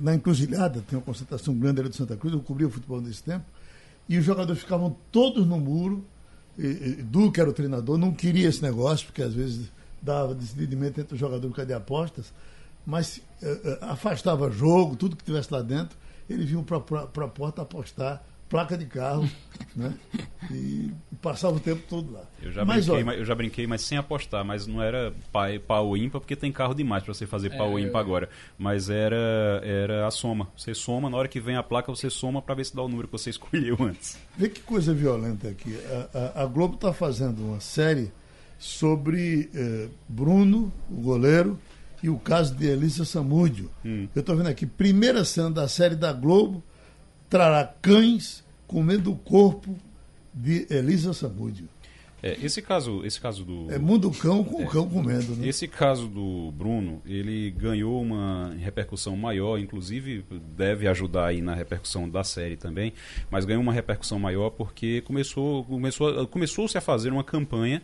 na 0.00 0.14
encruzilhada, 0.14 0.82
tem 0.82 0.98
uma 0.98 1.04
concentração 1.04 1.54
grande 1.54 1.80
ali 1.80 1.88
do 1.88 1.96
Santa 1.96 2.16
Cruz, 2.16 2.34
eu 2.34 2.40
cobria 2.40 2.66
o 2.66 2.70
futebol 2.70 3.00
nesse 3.00 3.22
tempo, 3.22 3.46
e 4.06 4.18
os 4.18 4.24
jogadores 4.24 4.60
ficavam 4.60 4.94
todos 5.10 5.46
no 5.46 5.58
muro. 5.58 6.04
E, 6.58 6.66
e, 6.66 7.02
Duque 7.02 7.40
era 7.40 7.48
o 7.48 7.52
treinador, 7.52 7.96
não 7.96 8.12
queria 8.12 8.48
esse 8.48 8.62
negócio, 8.62 9.06
porque 9.06 9.22
às 9.22 9.32
vezes 9.34 9.72
dava 10.04 10.34
decididamente 10.34 11.00
entre 11.00 11.14
o 11.14 11.18
jogador 11.18 11.48
por 11.48 11.56
causa 11.56 11.66
de 11.66 11.74
apostas, 11.74 12.32
mas 12.86 13.18
uh, 13.42 13.84
afastava 13.86 14.50
jogo, 14.50 14.96
tudo 14.96 15.16
que 15.16 15.24
tivesse 15.24 15.52
lá 15.52 15.62
dentro, 15.62 15.96
eles 16.28 16.46
vinham 16.46 16.62
para 16.62 16.76
a 16.78 17.28
porta 17.28 17.62
apostar 17.62 18.22
placa 18.48 18.76
de 18.76 18.84
carro, 18.84 19.28
né? 19.74 19.94
E 20.50 20.90
passava 21.20 21.56
o 21.56 21.60
tempo 21.60 21.82
todo 21.88 22.12
lá. 22.12 22.22
Eu 22.42 22.52
já, 22.52 22.64
mas, 22.64 22.86
brinquei, 22.86 23.04
olha, 23.04 23.16
eu 23.16 23.24
já 23.24 23.34
brinquei, 23.34 23.66
mas 23.66 23.80
sem 23.80 23.98
apostar, 23.98 24.44
mas 24.44 24.66
não 24.66 24.82
era 24.82 25.12
pau 25.66 25.96
ímpar, 25.96 26.20
porque 26.20 26.36
tem 26.36 26.52
carro 26.52 26.74
demais 26.74 27.02
para 27.02 27.14
você 27.14 27.26
fazer 27.26 27.56
pau 27.56 27.78
é, 27.78 27.82
ímpar 27.82 28.00
agora. 28.00 28.28
Mas 28.58 28.90
era, 28.90 29.60
era 29.64 30.06
a 30.06 30.10
soma. 30.10 30.48
Você 30.56 30.74
soma, 30.74 31.08
na 31.10 31.16
hora 31.16 31.26
que 31.26 31.40
vem 31.40 31.56
a 31.56 31.62
placa, 31.62 31.90
você 31.90 32.10
soma 32.10 32.40
para 32.42 32.54
ver 32.54 32.64
se 32.66 32.76
dá 32.76 32.82
o 32.82 32.88
número 32.88 33.08
que 33.08 33.12
você 33.12 33.30
escolheu 33.30 33.76
antes. 33.80 34.18
Vê 34.36 34.48
que 34.48 34.60
coisa 34.60 34.94
violenta 34.94 35.48
aqui. 35.48 35.76
A, 36.14 36.40
a, 36.40 36.42
a 36.42 36.46
Globo 36.46 36.74
está 36.74 36.92
fazendo 36.92 37.44
uma 37.44 37.60
série 37.60 38.12
sobre 38.64 39.50
eh, 39.54 39.88
Bruno, 40.08 40.72
o 40.90 40.94
goleiro, 40.94 41.58
e 42.02 42.08
o 42.08 42.18
caso 42.18 42.54
de 42.54 42.66
Elisa 42.66 43.04
Samúdio. 43.04 43.70
Hum. 43.84 44.08
Eu 44.14 44.20
estou 44.20 44.34
vendo 44.34 44.46
aqui, 44.46 44.64
primeira 44.64 45.22
cena 45.22 45.50
da 45.50 45.68
série 45.68 45.94
da 45.94 46.14
Globo, 46.14 46.62
trará 47.28 47.66
cães 47.82 48.42
comendo 48.66 49.12
o 49.12 49.16
corpo 49.16 49.76
de 50.32 50.66
Elisa 50.70 51.12
Samúdio. 51.12 51.68
É, 52.22 52.38
esse 52.42 52.62
caso, 52.62 53.04
esse 53.04 53.20
caso 53.20 53.44
do 53.44 53.70
é 53.70 53.78
mundo 53.78 54.10
cão 54.10 54.42
com 54.42 54.62
é, 54.62 54.66
cão 54.66 54.88
comendo. 54.88 55.36
Né? 55.36 55.46
Esse 55.46 55.68
caso 55.68 56.08
do 56.08 56.50
Bruno, 56.52 57.02
ele 57.04 57.50
ganhou 57.50 58.00
uma 58.00 58.54
repercussão 58.58 59.14
maior, 59.14 59.58
inclusive 59.58 60.24
deve 60.56 60.88
ajudar 60.88 61.26
aí 61.26 61.42
na 61.42 61.54
repercussão 61.54 62.08
da 62.08 62.24
série 62.24 62.56
também, 62.56 62.94
mas 63.30 63.44
ganhou 63.44 63.60
uma 63.62 63.74
repercussão 63.74 64.18
maior 64.18 64.48
porque 64.48 65.02
começou, 65.02 65.64
começou, 65.64 66.26
começou-se 66.28 66.78
a 66.78 66.80
fazer 66.80 67.12
uma 67.12 67.22
campanha 67.22 67.82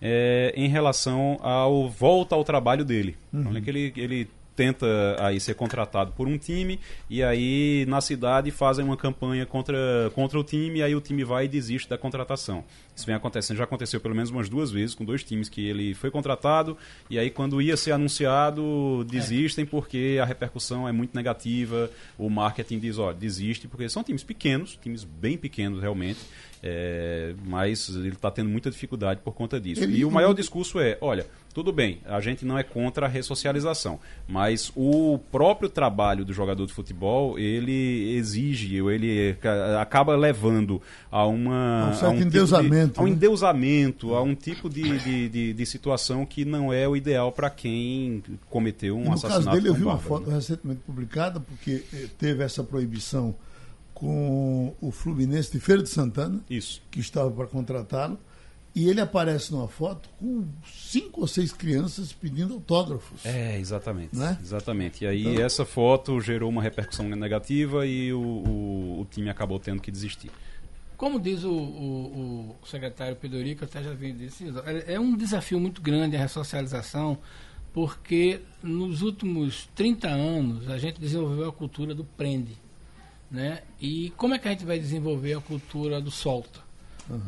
é, 0.00 0.52
em 0.56 0.68
relação 0.68 1.38
ao 1.40 1.88
volta 1.88 2.34
ao 2.34 2.44
trabalho 2.44 2.84
dele. 2.84 3.16
Uhum. 3.32 3.40
Então, 3.40 3.56
é 3.56 3.60
que 3.60 3.70
ele, 3.70 3.92
ele 3.96 4.28
tenta 4.58 4.86
aí 5.20 5.38
ser 5.38 5.54
contratado 5.54 6.10
por 6.10 6.26
um 6.26 6.36
time 6.36 6.80
e 7.08 7.22
aí 7.22 7.86
na 7.86 8.00
cidade 8.00 8.50
fazem 8.50 8.84
uma 8.84 8.96
campanha 8.96 9.46
contra, 9.46 10.10
contra 10.16 10.36
o 10.36 10.42
time 10.42 10.80
e 10.80 10.82
aí 10.82 10.96
o 10.96 11.00
time 11.00 11.22
vai 11.22 11.44
e 11.44 11.48
desiste 11.48 11.88
da 11.88 11.96
contratação. 11.96 12.64
Isso 12.98 13.06
vem 13.06 13.14
acontecendo, 13.14 13.56
já 13.56 13.62
aconteceu 13.64 14.00
pelo 14.00 14.14
menos 14.14 14.28
umas 14.28 14.48
duas 14.48 14.72
vezes 14.72 14.92
com 14.94 15.04
dois 15.04 15.22
times 15.22 15.48
que 15.48 15.64
ele 15.66 15.94
foi 15.94 16.10
contratado 16.10 16.76
e 17.08 17.16
aí 17.16 17.30
quando 17.30 17.62
ia 17.62 17.76
ser 17.76 17.92
anunciado 17.92 19.04
desistem 19.08 19.62
é. 19.62 19.66
porque 19.66 20.18
a 20.20 20.24
repercussão 20.24 20.88
é 20.88 20.90
muito 20.90 21.14
negativa, 21.14 21.88
o 22.18 22.28
marketing 22.28 22.80
diz, 22.80 22.98
ó, 22.98 23.12
desiste 23.12 23.68
porque 23.68 23.88
são 23.88 24.02
times 24.02 24.24
pequenos, 24.24 24.76
times 24.82 25.04
bem 25.04 25.36
pequenos 25.38 25.80
realmente 25.80 26.18
É, 26.60 27.34
mas 27.46 27.88
ele 27.88 28.08
está 28.08 28.32
tendo 28.32 28.50
muita 28.50 28.68
dificuldade 28.68 29.20
por 29.22 29.32
conta 29.32 29.60
disso. 29.60 29.84
Ele- 29.84 29.98
E 29.98 30.04
o 30.04 30.10
maior 30.10 30.34
discurso 30.34 30.80
é: 30.80 30.98
olha, 31.00 31.24
tudo 31.54 31.72
bem, 31.72 32.00
a 32.04 32.20
gente 32.20 32.44
não 32.44 32.58
é 32.58 32.64
contra 32.64 33.06
a 33.06 33.08
ressocialização, 33.08 34.00
mas 34.26 34.72
o 34.74 35.20
próprio 35.30 35.68
trabalho 35.68 36.24
do 36.24 36.32
jogador 36.32 36.66
de 36.66 36.72
futebol 36.72 37.38
ele 37.38 38.12
exige, 38.16 38.82
ou 38.82 38.90
ele 38.90 39.34
ca- 39.40 39.80
acaba 39.80 40.16
levando 40.16 40.82
a 41.12 41.24
uma. 41.26 41.84
A 41.86 41.90
um 41.90 41.94
certo 41.94 42.10
tipo 42.10 42.22
de- 42.22 42.26
endeusamento, 42.26 42.87
a 42.96 43.02
um 43.02 43.06
né? 43.06 43.10
endeusamento, 43.12 44.14
a 44.14 44.22
um 44.22 44.34
tipo 44.34 44.68
de, 44.68 44.98
de, 44.98 45.28
de, 45.28 45.52
de 45.52 45.66
situação 45.66 46.24
que 46.24 46.44
não 46.44 46.72
é 46.72 46.88
o 46.88 46.96
ideal 46.96 47.30
para 47.32 47.50
quem 47.50 48.22
cometeu 48.48 48.96
um 48.96 49.00
E 49.00 49.04
no 49.04 49.10
caso 49.10 49.26
assassinato. 49.26 49.56
dele, 49.56 49.68
eu 49.68 49.74
vi 49.74 49.82
uma 49.82 49.98
foto 49.98 50.28
né? 50.28 50.36
recentemente 50.36 50.80
publicada, 50.86 51.40
porque 51.40 51.84
eh, 51.92 52.06
teve 52.18 52.42
essa 52.42 52.62
proibição 52.64 53.34
com 53.94 54.74
o 54.80 54.90
Fluminense 54.92 55.50
de 55.50 55.58
Feira 55.60 55.82
de 55.82 55.88
Santana, 55.88 56.40
Isso. 56.48 56.80
que 56.90 57.00
estava 57.00 57.30
para 57.30 57.46
contratá-lo, 57.46 58.18
e 58.74 58.88
ele 58.88 59.00
aparece 59.00 59.50
numa 59.50 59.66
foto 59.66 60.08
com 60.20 60.44
cinco 60.72 61.22
ou 61.22 61.26
seis 61.26 61.52
crianças 61.52 62.12
pedindo 62.12 62.54
autógrafos. 62.54 63.24
É, 63.26 63.58
exatamente. 63.58 64.14
Né? 64.16 64.38
Exatamente. 64.40 65.02
E 65.02 65.06
aí 65.08 65.26
Então- 65.26 65.44
essa 65.44 65.64
foto 65.64 66.20
gerou 66.20 66.48
uma 66.48 66.62
repercussão 66.62 67.08
negativa 67.08 67.84
e 67.86 68.12
o, 68.12 68.20
o, 68.20 69.00
o 69.00 69.06
time 69.10 69.28
acabou 69.30 69.58
tendo 69.58 69.82
que 69.82 69.90
desistir. 69.90 70.30
Como 70.98 71.20
diz 71.20 71.44
o, 71.44 71.52
o, 71.52 72.56
o 72.60 72.66
secretário 72.66 73.14
Pedorico, 73.14 73.62
eu 73.62 73.68
até 73.68 73.80
já 73.84 73.94
vi 73.94 74.12
disso, 74.12 74.42
é 74.66 74.94
é 74.94 75.00
um 75.00 75.16
desafio 75.16 75.60
muito 75.60 75.80
grande 75.80 76.16
a 76.16 76.18
ressocialização, 76.18 77.16
porque 77.72 78.40
nos 78.60 79.00
últimos 79.00 79.68
30 79.76 80.08
anos 80.08 80.68
a 80.68 80.76
gente 80.76 81.00
desenvolveu 81.00 81.48
a 81.48 81.52
cultura 81.52 81.94
do 81.94 82.02
prende. 82.02 82.56
Né? 83.30 83.62
E 83.80 84.10
como 84.16 84.34
é 84.34 84.40
que 84.40 84.48
a 84.48 84.50
gente 84.50 84.64
vai 84.64 84.76
desenvolver 84.78 85.34
a 85.34 85.40
cultura 85.40 86.00
do 86.00 86.10
solta? 86.10 86.66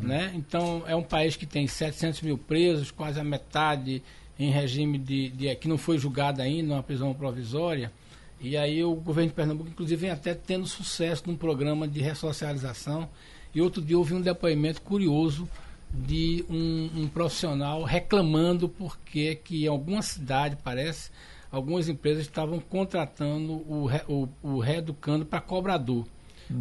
Né? 0.02 0.32
Então, 0.34 0.82
é 0.86 0.96
um 0.96 1.02
país 1.02 1.36
que 1.36 1.46
tem 1.46 1.66
700 1.66 2.22
mil 2.22 2.36
presos, 2.36 2.90
quase 2.90 3.20
a 3.20 3.24
metade 3.24 4.02
em 4.38 4.50
regime 4.50 4.98
de, 4.98 5.30
de 5.30 5.54
que 5.54 5.68
não 5.68 5.78
foi 5.78 5.96
julgado 5.96 6.42
ainda, 6.42 6.74
uma 6.74 6.82
prisão 6.82 7.14
provisória. 7.14 7.92
E 8.40 8.56
aí 8.56 8.82
o 8.82 8.94
governo 8.94 9.28
de 9.28 9.34
Pernambuco, 9.34 9.70
inclusive, 9.70 10.00
vem 10.00 10.10
até 10.10 10.34
tendo 10.34 10.66
sucesso 10.66 11.22
num 11.26 11.36
programa 11.36 11.86
de 11.86 12.00
ressocialização. 12.00 13.08
E 13.54 13.60
outro 13.60 13.82
dia 13.82 13.98
houve 13.98 14.14
um 14.14 14.20
depoimento 14.20 14.80
curioso 14.82 15.48
de 15.92 16.44
um, 16.48 17.02
um 17.02 17.08
profissional 17.08 17.82
reclamando 17.82 18.68
porque 18.68 19.34
que 19.34 19.64
em 19.64 19.68
alguma 19.68 20.02
cidade, 20.02 20.56
parece, 20.62 21.10
algumas 21.50 21.88
empresas 21.88 22.22
estavam 22.22 22.60
contratando 22.60 23.52
o, 23.52 23.88
o, 24.08 24.28
o 24.42 24.58
reeducando 24.60 25.26
para 25.26 25.40
cobrador. 25.40 26.06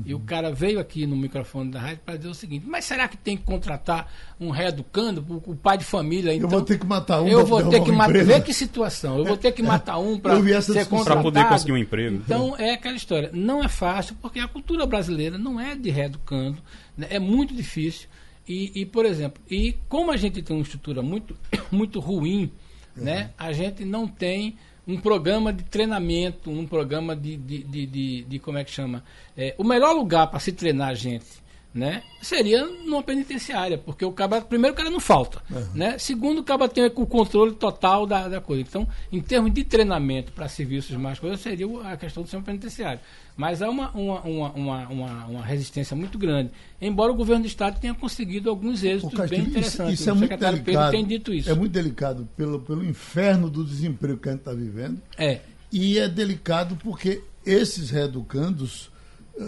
E 0.05 0.13
o 0.13 0.19
cara 0.19 0.51
veio 0.51 0.79
aqui 0.79 1.05
no 1.05 1.15
microfone 1.15 1.71
da 1.71 1.79
rádio 1.79 1.99
para 2.05 2.17
dizer 2.17 2.29
o 2.29 2.33
seguinte: 2.33 2.65
mas 2.67 2.85
será 2.85 3.07
que 3.07 3.17
tem 3.17 3.35
que 3.35 3.43
contratar 3.43 4.11
um 4.39 4.49
reeducando, 4.49 5.25
o, 5.27 5.51
o 5.51 5.55
pai 5.55 5.77
de 5.77 5.83
família? 5.83 6.33
Então, 6.33 6.47
eu 6.47 6.49
vou 6.49 6.61
ter 6.61 6.77
que 6.77 6.85
matar 6.85 7.21
um 7.21 7.27
eu 7.27 7.45
vou 7.45 7.69
ter 7.69 7.83
que 7.83 7.91
um 7.91 7.95
matar. 7.95 8.09
emprego. 8.11 8.27
Vê 8.27 8.41
que 8.41 8.53
situação. 8.53 9.17
Eu 9.17 9.25
vou 9.25 9.37
ter 9.37 9.51
que 9.51 9.63
matar 9.63 9.97
um 9.97 10.19
para 10.19 10.35
ser 10.61 10.85
contratado. 10.87 11.23
Poder 11.23 11.47
conseguir 11.47 11.71
um 11.71 11.77
emprego. 11.77 12.15
Então 12.17 12.55
é 12.57 12.71
aquela 12.71 12.95
história. 12.95 13.29
Não 13.33 13.63
é 13.63 13.67
fácil 13.67 14.15
porque 14.21 14.39
a 14.39 14.47
cultura 14.47 14.85
brasileira 14.85 15.37
não 15.37 15.59
é 15.59 15.75
de 15.75 15.89
reeducando. 15.89 16.57
né? 16.97 17.07
É 17.09 17.19
muito 17.19 17.53
difícil. 17.53 18.07
E, 18.47 18.71
e, 18.81 18.85
por 18.85 19.05
exemplo, 19.05 19.41
e 19.49 19.75
como 19.87 20.11
a 20.11 20.17
gente 20.17 20.41
tem 20.41 20.55
uma 20.55 20.63
estrutura 20.63 21.03
muito, 21.03 21.35
muito 21.71 21.99
ruim, 21.99 22.51
né? 22.95 23.29
A 23.37 23.51
gente 23.53 23.85
não 23.85 24.07
tem 24.07 24.57
um 24.89 24.97
programa 24.99 25.53
de 25.53 25.63
treinamento, 25.63 26.49
um 26.49 26.65
programa 26.65 27.15
de, 27.15 27.37
de, 27.37 27.63
de, 27.63 28.23
de- 28.23 28.39
como 28.39 28.57
é 28.57 28.63
que 28.63 28.71
chama? 28.71 29.03
É, 29.37 29.53
o 29.57 29.63
melhor 29.63 29.93
lugar 29.93 30.27
para 30.27 30.39
se 30.39 30.51
treinar 30.51 30.95
gente, 30.95 31.25
né? 31.73 32.01
Seria 32.21 32.65
numa 32.65 33.03
penitenciária, 33.03 33.77
porque 33.77 34.03
o 34.03 34.11
cara, 34.11 34.41
primeiro 34.41 34.73
o 34.73 34.77
cara 34.77 34.89
não 34.89 34.99
falta, 34.99 35.41
né? 35.73 35.97
Segundo 35.99 36.39
o 36.39 36.43
cara 36.43 36.67
tem 36.67 36.85
o 36.85 36.91
controle 36.91 37.53
total 37.53 38.07
da, 38.07 38.27
da 38.27 38.41
coisa. 38.41 38.61
Então, 38.61 38.87
em 39.11 39.21
termos 39.21 39.53
de 39.53 39.63
treinamento 39.63 40.31
para 40.31 40.49
serviços 40.49 40.95
mais 40.97 41.19
coisas, 41.19 41.39
seria 41.39 41.67
a 41.83 41.95
questão 41.95 42.23
do 42.23 42.25
sistema 42.25 42.43
penitenciário. 42.43 42.99
Mas 43.37 43.61
há 43.61 43.69
uma, 43.69 43.91
uma, 43.91 44.21
uma, 44.21 44.87
uma, 44.87 45.25
uma, 45.27 45.45
resistência 45.45 45.95
muito 45.95 46.17
grande, 46.17 46.51
embora 46.81 47.11
o 47.11 47.15
governo 47.15 47.43
do 47.43 47.47
estado 47.47 47.79
tenha 47.79 47.93
conseguido 47.93 48.49
alguns 48.49 48.83
êxitos 48.83 49.11
bem 49.11 49.19
Castilho, 49.19 49.41
isso, 49.41 49.49
interessantes. 49.49 49.99
isso 49.99 50.09
é 50.09 50.11
o 50.11 50.15
muito 50.15 50.29
secretário 50.29 50.57
Pedro 50.57 50.71
delicado. 50.73 50.91
tem 50.91 51.05
dito 51.05 51.33
isso. 51.33 51.49
É 51.49 51.53
muito 51.53 51.71
delicado 51.71 52.27
pelo, 52.35 52.59
pelo 52.59 52.83
inferno 52.83 53.49
do 53.49 53.63
desemprego 53.63 54.17
que 54.17 54.27
a 54.27 54.31
gente 54.33 54.41
está 54.41 54.53
vivendo. 54.53 54.99
É. 55.17 55.39
E 55.71 55.99
é 55.99 56.09
delicado 56.09 56.75
porque 56.83 57.21
esses 57.45 57.91
reeducandos, 57.91 58.91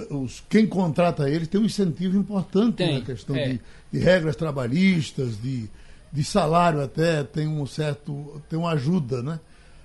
os, 0.10 0.42
quem 0.50 0.66
contrata 0.66 1.30
eles 1.30 1.48
tem 1.48 1.60
um 1.60 1.66
incentivo 1.66 2.18
importante 2.18 2.78
Tem, 2.78 3.00
na 3.00 3.06
questão 3.06 3.36
é. 3.36 3.50
de, 3.50 3.62
de 3.92 4.00
regras 4.00 4.36
trabalhistas, 4.36 5.42
de, 5.42 5.70
de 6.12 6.24
salário 6.24 6.82
até, 6.82 7.24
tem 7.24 7.48
um 7.48 7.66
certo. 7.66 8.42
tem 8.50 8.58
uma 8.58 8.72
ajuda, 8.72 9.22
né? 9.22 9.40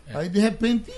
É. 0.07 0.17
Aí 0.17 0.29
de 0.29 0.39
repente 0.39 0.91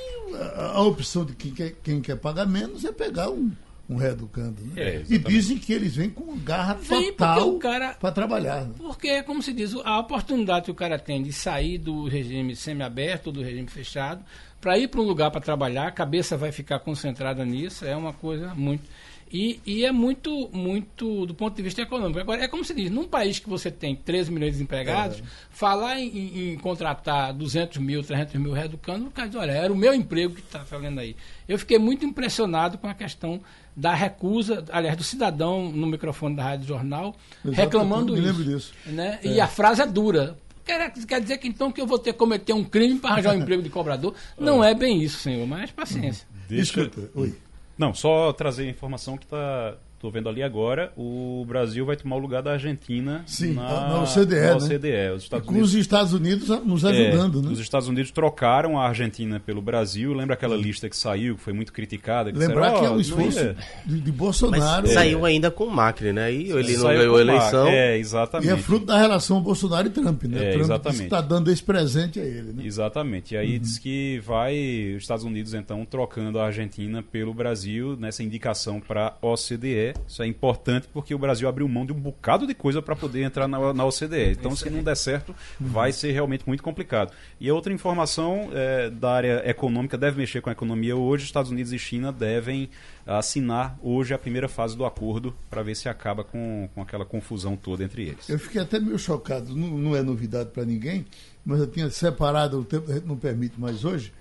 a, 0.56 0.72
a 0.76 0.82
opção 0.82 1.24
de 1.24 1.34
quem 1.34 1.52
quer, 1.52 1.74
quem 1.82 2.00
quer 2.00 2.16
pagar 2.16 2.46
menos 2.46 2.84
é 2.84 2.92
pegar 2.92 3.30
um, 3.30 3.50
um 3.88 3.96
reeducando. 3.96 4.62
Né? 4.62 4.72
É, 4.76 5.02
e 5.08 5.18
dizem 5.18 5.56
que 5.56 5.72
eles 5.72 5.96
vêm 5.96 6.10
com 6.10 6.36
garra 6.38 6.74
Vem 6.74 7.14
cara- 7.14 7.94
para 7.94 8.12
trabalhar. 8.12 8.66
Né? 8.66 8.74
Porque, 8.76 9.22
como 9.22 9.42
se 9.42 9.52
diz, 9.52 9.74
a 9.84 9.98
oportunidade 9.98 10.66
que 10.66 10.70
o 10.70 10.74
cara 10.74 10.98
tem 10.98 11.22
de 11.22 11.32
sair 11.32 11.78
do 11.78 12.06
regime 12.06 12.54
semiaberto, 12.54 13.32
do 13.32 13.42
regime 13.42 13.68
fechado, 13.68 14.22
para 14.60 14.76
ir 14.78 14.88
para 14.88 15.00
um 15.00 15.04
lugar 15.04 15.30
para 15.30 15.40
trabalhar, 15.40 15.86
a 15.86 15.92
cabeça 15.92 16.36
vai 16.36 16.50
ficar 16.52 16.78
concentrada 16.80 17.44
nisso, 17.44 17.84
é 17.84 17.94
uma 17.96 18.12
coisa 18.12 18.54
muito. 18.54 18.82
E, 19.30 19.60
e 19.66 19.84
é 19.84 19.92
muito, 19.92 20.48
muito 20.54 21.26
do 21.26 21.34
ponto 21.34 21.54
de 21.54 21.62
vista 21.62 21.82
econômico. 21.82 22.18
Agora, 22.18 22.42
é 22.42 22.48
como 22.48 22.64
se 22.64 22.72
diz, 22.74 22.90
num 22.90 23.04
país 23.06 23.38
que 23.38 23.46
você 23.46 23.70
tem 23.70 23.94
13 23.94 24.32
milhões 24.32 24.56
de 24.56 24.62
empregados, 24.62 25.22
falar 25.50 26.00
em, 26.00 26.52
em- 26.54 26.56
contratar 26.56 27.34
200 27.34 27.76
mil, 27.76 28.02
300 28.02 28.34
mil 28.36 28.52
reeducando, 28.52 29.08
o 29.08 29.10
cara 29.10 29.28
diz, 29.28 29.36
olha, 29.38 29.50
era 29.52 29.70
o 29.70 29.76
meu 29.76 29.92
emprego 29.92 30.34
que 30.34 30.40
está 30.40 30.60
falando 30.60 30.98
aí. 30.98 31.14
Eu 31.46 31.58
fiquei 31.58 31.78
muito 31.78 32.06
impressionado 32.06 32.78
com 32.78 32.86
a 32.88 32.94
questão 32.94 33.38
da 33.76 33.92
recusa, 33.94 34.64
aliás, 34.72 34.96
do 34.96 35.04
cidadão 35.04 35.70
no 35.70 35.86
microfone 35.86 36.34
da 36.34 36.42
Rádio 36.44 36.66
Jornal, 36.66 37.14
Exato, 37.44 37.60
reclamando 37.60 38.16
eu 38.16 38.22
me 38.22 38.26
isso. 38.26 38.38
lembro 38.38 38.44
disso. 38.54 38.72
Né? 38.86 39.20
E 39.22 39.38
a 39.42 39.46
frase 39.46 39.82
é 39.82 39.86
dura. 39.86 40.38
Quer, 40.68 40.92
quer 40.92 41.20
dizer 41.22 41.38
que 41.38 41.48
então 41.48 41.72
que 41.72 41.80
eu 41.80 41.86
vou 41.86 41.98
ter 41.98 42.12
que 42.12 42.18
cometer 42.18 42.52
um 42.52 42.62
crime 42.62 42.98
para 42.98 43.12
arranjar 43.12 43.34
um 43.34 43.38
emprego 43.40 43.62
de 43.62 43.70
cobrador? 43.70 44.14
Não 44.38 44.62
é 44.62 44.74
bem 44.74 45.02
isso, 45.02 45.18
senhor, 45.18 45.46
mas 45.46 45.70
paciência. 45.70 46.28
Deixa, 46.46 46.82
Escuta, 46.82 47.10
oi. 47.14 47.34
Não, 47.78 47.94
só 47.94 48.32
trazer 48.34 48.64
a 48.64 48.70
informação 48.70 49.16
que 49.16 49.26
tá. 49.26 49.78
Tô 50.00 50.10
vendo 50.10 50.28
ali 50.28 50.44
agora, 50.44 50.92
o 50.96 51.44
Brasil 51.48 51.84
vai 51.84 51.96
tomar 51.96 52.14
o 52.16 52.18
lugar 52.20 52.40
da 52.40 52.52
Argentina 52.52 53.22
Sim, 53.26 53.54
na, 53.54 53.88
na 53.88 54.02
OCDE, 54.02 54.34
na 54.36 54.40
né? 54.40 54.54
OCDE. 54.54 55.10
Os 55.16 55.22
Estados 55.24 55.46
com 55.46 55.52
Unidos 55.52 55.70
os 55.70 55.74
Estados 55.80 56.12
Unidos 56.12 56.48
nos 56.64 56.84
É, 56.84 56.88
ajudando, 56.90 57.42
né? 57.42 57.50
Os 57.50 57.58
Estados 57.58 57.88
Unidos 57.88 58.12
trocaram 58.12 58.78
a 58.78 58.86
Argentina 58.86 59.40
pelo 59.40 59.60
Brasil. 59.60 60.14
Lembra 60.14 60.34
aquela 60.34 60.56
lista 60.56 60.88
que 60.88 60.96
saiu, 60.96 61.34
que 61.34 61.40
foi 61.42 61.52
muito 61.52 61.72
criticada? 61.72 62.30
Que 62.30 62.38
Lembrar 62.38 62.70
disseram, 62.70 62.80
que 62.80 62.86
é 62.86 62.90
"Ó, 62.90 62.94
um 62.96 63.00
esforço 63.00 63.38
ia." 63.40 63.56
de, 63.84 64.00
de 64.00 64.10
Mas 64.10 64.16
Bolsonaro. 64.16 64.86
saiu 64.86 65.24
ainda 65.24 65.50
com 65.50 65.64
o 65.64 65.70
Macri, 65.70 66.12
né? 66.12 66.32
E 66.32 66.50
ele 66.52 66.76
não 66.76 66.84
ganhou 66.84 67.16
a 67.16 67.20
eleição. 67.20 67.66
É, 67.66 67.96
E 67.96 68.00
exatamente. 68.00 68.50
é 68.52 68.56
fruto 68.56 68.86
da 68.86 68.98
relação 68.98 69.40
Bolsonaro 69.40 69.88
e 69.88 69.90
Trump, 69.90 70.22
né? 70.24 70.44
É, 70.44 70.50
Trump 70.50 70.62
exatamente. 70.64 71.02
está 71.04 71.20
dando 71.20 71.50
esse 71.50 71.62
presente 71.62 72.20
a 72.20 72.24
ele, 72.24 72.52
né? 72.52 72.62
Exatamente. 72.64 73.34
E 73.34 73.36
aí 73.36 73.58
diz 73.58 73.78
que 73.78 74.20
vai 74.24 74.94
os 74.96 75.02
Estados 75.02 75.24
Unidos 75.24 75.54
então 75.54 75.84
trocando 75.84 76.38
a 76.38 76.46
Argentina 76.46 77.02
pelo 77.02 77.34
Brasil 77.34 77.96
nessa 77.98 78.22
indicação 78.22 78.80
para 78.80 79.16
a 79.20 79.26
OCDE. 79.26 79.87
Isso 80.06 80.22
é 80.22 80.26
importante 80.26 80.88
porque 80.92 81.14
o 81.14 81.18
Brasil 81.18 81.48
abriu 81.48 81.68
mão 81.68 81.84
de 81.86 81.92
um 81.92 81.98
bocado 82.00 82.46
de 82.46 82.54
coisa 82.54 82.80
para 82.82 82.96
poder 82.96 83.22
entrar 83.22 83.46
na, 83.48 83.72
na 83.72 83.84
OCDE. 83.84 84.32
Então, 84.32 84.54
se 84.56 84.68
não 84.70 84.82
der 84.82 84.96
certo, 84.96 85.34
vai 85.60 85.92
ser 85.92 86.12
realmente 86.12 86.44
muito 86.46 86.62
complicado. 86.62 87.12
E 87.40 87.48
a 87.48 87.54
outra 87.54 87.72
informação 87.72 88.50
é, 88.52 88.90
da 88.90 89.10
área 89.12 89.42
econômica 89.48 89.96
deve 89.96 90.16
mexer 90.18 90.40
com 90.40 90.48
a 90.48 90.52
economia 90.52 90.96
hoje. 90.96 91.24
Estados 91.24 91.50
Unidos 91.50 91.72
e 91.72 91.78
China 91.78 92.12
devem 92.12 92.68
assinar 93.06 93.78
hoje 93.82 94.12
a 94.12 94.18
primeira 94.18 94.48
fase 94.48 94.76
do 94.76 94.84
acordo 94.84 95.34
para 95.48 95.62
ver 95.62 95.74
se 95.74 95.88
acaba 95.88 96.22
com, 96.22 96.68
com 96.74 96.82
aquela 96.82 97.04
confusão 97.06 97.56
toda 97.56 97.82
entre 97.82 98.02
eles. 98.08 98.28
Eu 98.28 98.38
fiquei 98.38 98.60
até 98.60 98.78
meio 98.78 98.98
chocado, 98.98 99.56
não, 99.56 99.68
não 99.78 99.96
é 99.96 100.02
novidade 100.02 100.50
para 100.50 100.64
ninguém, 100.64 101.06
mas 101.44 101.60
eu 101.60 101.66
tinha 101.66 101.88
separado, 101.90 102.60
o 102.60 102.64
tempo 102.64 102.90
a 102.90 102.94
gente 102.94 103.06
não 103.06 103.16
permite 103.16 103.58
mais 103.58 103.82
hoje, 103.84 104.12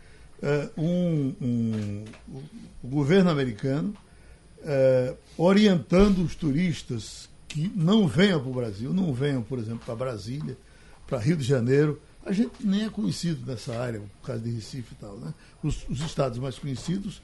eh, 0.41 0.69
um, 0.77 1.33
um- 1.41 2.05
o 2.83 2.87
governo 2.87 3.29
americano 3.29 3.93
eh, 4.63 5.15
orientando 5.37 6.23
os 6.23 6.35
turistas 6.35 7.29
que 7.47 7.71
não 7.75 8.07
venham 8.07 8.39
para 8.39 8.49
o 8.49 8.53
Brasil, 8.53 8.93
não 8.93 9.13
venham, 9.13 9.41
por 9.41 9.59
exemplo, 9.59 9.81
para 9.85 9.95
Brasília, 9.95 10.57
para 11.05 11.19
Rio 11.19 11.37
de 11.37 11.43
Janeiro. 11.43 12.01
A 12.25 12.31
gente 12.31 12.51
nem 12.61 12.85
é 12.85 12.89
conhecido 12.89 13.49
nessa 13.49 13.77
área, 13.79 13.99
por 13.99 14.27
causa 14.27 14.41
de 14.41 14.51
Recife 14.51 14.93
e 14.93 14.95
tal, 14.95 15.17
né? 15.17 15.33
Os, 15.63 15.87
os 15.89 16.01
estados 16.01 16.37
mais 16.39 16.59
conhecidos, 16.59 17.21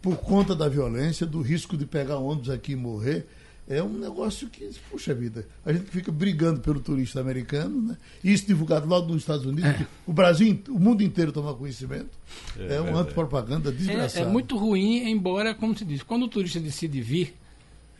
por 0.00 0.16
conta 0.16 0.54
da 0.54 0.68
violência, 0.68 1.26
do 1.26 1.42
risco 1.42 1.76
de 1.76 1.84
pegar 1.84 2.18
ônibus 2.18 2.48
aqui 2.48 2.72
e 2.72 2.76
morrer, 2.76 3.26
é 3.68 3.82
um 3.82 3.98
negócio 3.98 4.48
que, 4.48 4.68
puxa 4.90 5.12
vida, 5.14 5.46
a 5.64 5.72
gente 5.72 5.90
fica 5.90 6.10
brigando 6.10 6.60
pelo 6.60 6.80
turista 6.80 7.20
americano, 7.20 7.82
né? 7.82 7.96
Isso 8.24 8.46
divulgado 8.46 8.86
logo 8.88 9.08
nos 9.12 9.22
Estados 9.22 9.44
Unidos, 9.44 9.70
que 9.76 9.86
o 10.06 10.12
Brasil, 10.12 10.58
o 10.68 10.78
mundo 10.78 11.02
inteiro 11.02 11.30
toma 11.32 11.52
conhecimento. 11.54 12.10
É, 12.56 12.62
É 12.62 12.80
uma 12.80 12.84
verdade. 12.84 12.98
antipropaganda 13.00 13.68
É, 13.68 13.72
desgraçada. 13.72 14.26
é 14.26 14.28
muito 14.28 14.56
ruim, 14.56 15.08
embora, 15.10 15.54
como 15.54 15.76
se 15.76 15.84
diz, 15.84 16.02
quando 16.02 16.22
o 16.24 16.28
turista 16.28 16.58
decide 16.58 17.00
vir, 17.02 17.34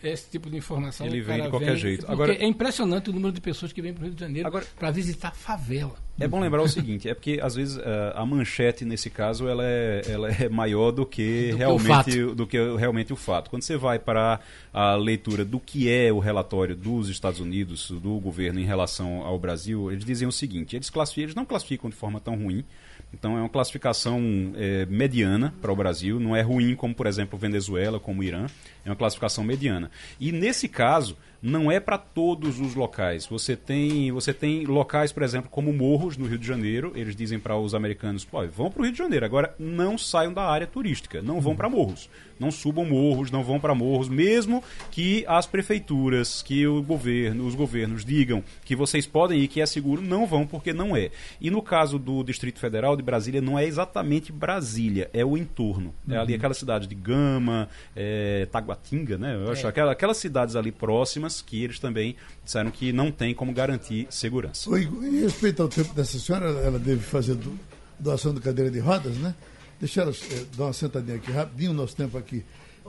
esse 0.02 0.30
tipo 0.30 0.48
de 0.50 0.56
informação. 0.56 1.06
Ele 1.06 1.20
vem 1.20 1.42
de 1.42 1.48
qualquer 1.48 1.76
jeito. 1.76 2.00
porque 2.00 2.12
Agora- 2.12 2.34
é 2.34 2.46
impressionante 2.46 3.10
o 3.10 3.12
número 3.12 3.32
de 3.32 3.40
pessoas 3.40 3.72
que 3.72 3.82
vêm 3.82 3.92
para 3.92 4.02
o 4.02 4.04
Rio 4.06 4.14
de 4.14 4.20
Janeiro 4.20 4.46
Agora- 4.46 4.64
para 4.78 4.90
visitar 4.90 5.34
favela. 5.34 5.94
É 6.20 6.26
bom 6.26 6.40
lembrar 6.40 6.62
o 6.62 6.68
seguinte, 6.68 7.08
é 7.08 7.14
porque 7.14 7.38
às 7.40 7.54
vezes 7.54 7.78
eh, 7.78 8.12
a 8.14 8.26
manchete 8.26 8.84
nesse 8.84 9.08
caso 9.08 9.46
ela 9.46 9.62
é, 9.64 10.02
ela 10.08 10.28
é 10.30 10.48
maior 10.48 10.90
do 10.90 11.06
que 11.06 11.50
Do 11.50 11.52
que 11.52 11.58
realmente 11.58 12.22
do 12.34 12.46
que 12.46 12.56
realmente 12.76 13.12
o 13.12 13.16
fato. 13.16 13.48
Quando 13.50 13.62
você 13.62 13.76
vai 13.76 13.98
para 14.00 14.40
a 14.72 14.96
leitura 14.96 15.44
do 15.44 15.60
que 15.60 15.88
é 15.88 16.12
o 16.12 16.18
relatório 16.18 16.74
dos 16.74 17.08
Estados 17.08 17.38
Unidos, 17.38 17.90
do 17.90 18.18
governo 18.18 18.58
em 18.58 18.64
relação 18.64 19.22
ao 19.22 19.38
Brasil, 19.38 19.92
eles 19.92 20.04
dizem 20.04 20.26
o 20.26 20.32
seguinte: 20.32 20.74
eles 20.74 20.90
classificam, 20.90 21.24
eles 21.24 21.34
não 21.36 21.44
classificam 21.44 21.88
de 21.88 21.94
forma 21.96 22.18
tão 22.20 22.34
ruim. 22.36 22.64
Então 23.12 23.36
é 23.36 23.40
uma 23.40 23.48
classificação 23.48 24.20
eh, 24.56 24.86
mediana 24.88 25.54
para 25.62 25.72
o 25.72 25.76
Brasil, 25.76 26.20
não 26.20 26.36
é 26.36 26.42
ruim 26.42 26.74
como 26.74 26.94
por 26.94 27.06
exemplo 27.06 27.38
Venezuela, 27.38 27.98
como 27.98 28.22
Irã, 28.22 28.46
é 28.84 28.90
uma 28.90 28.96
classificação 28.96 29.42
mediana. 29.42 29.90
E 30.20 30.30
nesse 30.30 30.68
caso 30.68 31.16
não 31.40 31.70
é 31.70 31.78
para 31.78 31.98
todos 31.98 32.60
os 32.60 32.74
locais. 32.74 33.26
Você 33.26 33.56
tem, 33.56 34.10
você 34.12 34.32
tem 34.34 34.64
locais, 34.64 35.12
por 35.12 35.22
exemplo, 35.22 35.50
como 35.50 35.72
Morros, 35.72 36.16
no 36.16 36.26
Rio 36.26 36.38
de 36.38 36.46
Janeiro. 36.46 36.92
Eles 36.94 37.14
dizem 37.14 37.38
para 37.38 37.56
os 37.56 37.74
americanos: 37.74 38.24
Pô, 38.24 38.46
vão 38.46 38.70
para 38.70 38.80
o 38.80 38.84
Rio 38.84 38.92
de 38.92 38.98
Janeiro. 38.98 39.24
Agora, 39.24 39.54
não 39.58 39.96
saiam 39.96 40.32
da 40.32 40.44
área 40.44 40.66
turística. 40.66 41.22
Não 41.22 41.40
vão 41.40 41.54
para 41.54 41.68
Morros. 41.68 42.08
Não 42.38 42.50
subam 42.52 42.84
morros, 42.84 43.32
não 43.32 43.42
vão 43.42 43.58
para 43.58 43.74
morros. 43.74 44.08
Mesmo 44.08 44.62
que 44.90 45.24
as 45.26 45.46
prefeituras, 45.46 46.40
que 46.40 46.66
o 46.66 46.82
governo, 46.82 47.46
os 47.46 47.54
governos 47.54 48.04
digam 48.04 48.44
que 48.64 48.76
vocês 48.76 49.06
podem 49.06 49.40
ir, 49.40 49.48
que 49.48 49.60
é 49.60 49.66
seguro, 49.66 50.00
não 50.00 50.26
vão, 50.26 50.46
porque 50.46 50.72
não 50.72 50.96
é. 50.96 51.10
E 51.40 51.50
no 51.50 51.60
caso 51.60 51.98
do 51.98 52.22
Distrito 52.22 52.60
Federal 52.60 52.96
de 52.96 53.02
Brasília, 53.02 53.40
não 53.40 53.58
é 53.58 53.64
exatamente 53.64 54.30
Brasília, 54.30 55.10
é 55.12 55.24
o 55.24 55.36
entorno. 55.36 55.92
É 56.08 56.16
ali 56.16 56.34
aquela 56.34 56.54
cidade 56.54 56.86
de 56.86 56.94
Gama, 56.94 57.68
é, 57.96 58.46
Taguatinga, 58.46 59.18
né? 59.18 59.34
Eu 59.34 59.50
acho 59.50 59.66
aquela, 59.66 59.92
aquelas 59.92 60.16
cidades 60.18 60.54
ali 60.54 60.70
próximas 60.70 61.27
que 61.42 61.62
eles 61.62 61.78
também 61.78 62.16
disseram 62.44 62.70
que 62.70 62.92
não 62.92 63.10
tem 63.12 63.34
como 63.34 63.52
garantir 63.52 64.06
segurança. 64.10 64.68
Oi, 64.70 64.84
em 64.84 65.20
respeito 65.20 65.62
ao 65.62 65.68
tempo 65.68 65.92
dessa 65.94 66.18
senhora, 66.18 66.46
ela 66.46 66.78
deve 66.78 67.00
fazer 67.02 67.34
do- 67.34 67.58
doação 67.98 68.32
de 68.34 68.40
cadeira 68.40 68.70
de 68.70 68.78
rodas, 68.78 69.16
né? 69.16 69.34
Deixa 69.80 70.02
ela 70.02 70.10
eh, 70.12 70.44
dar 70.56 70.64
uma 70.64 70.72
sentadinha 70.72 71.16
aqui 71.16 71.30
rapidinho, 71.30 71.70
o 71.70 71.74
nosso 71.74 71.94
tempo 71.94 72.16
aqui 72.18 72.44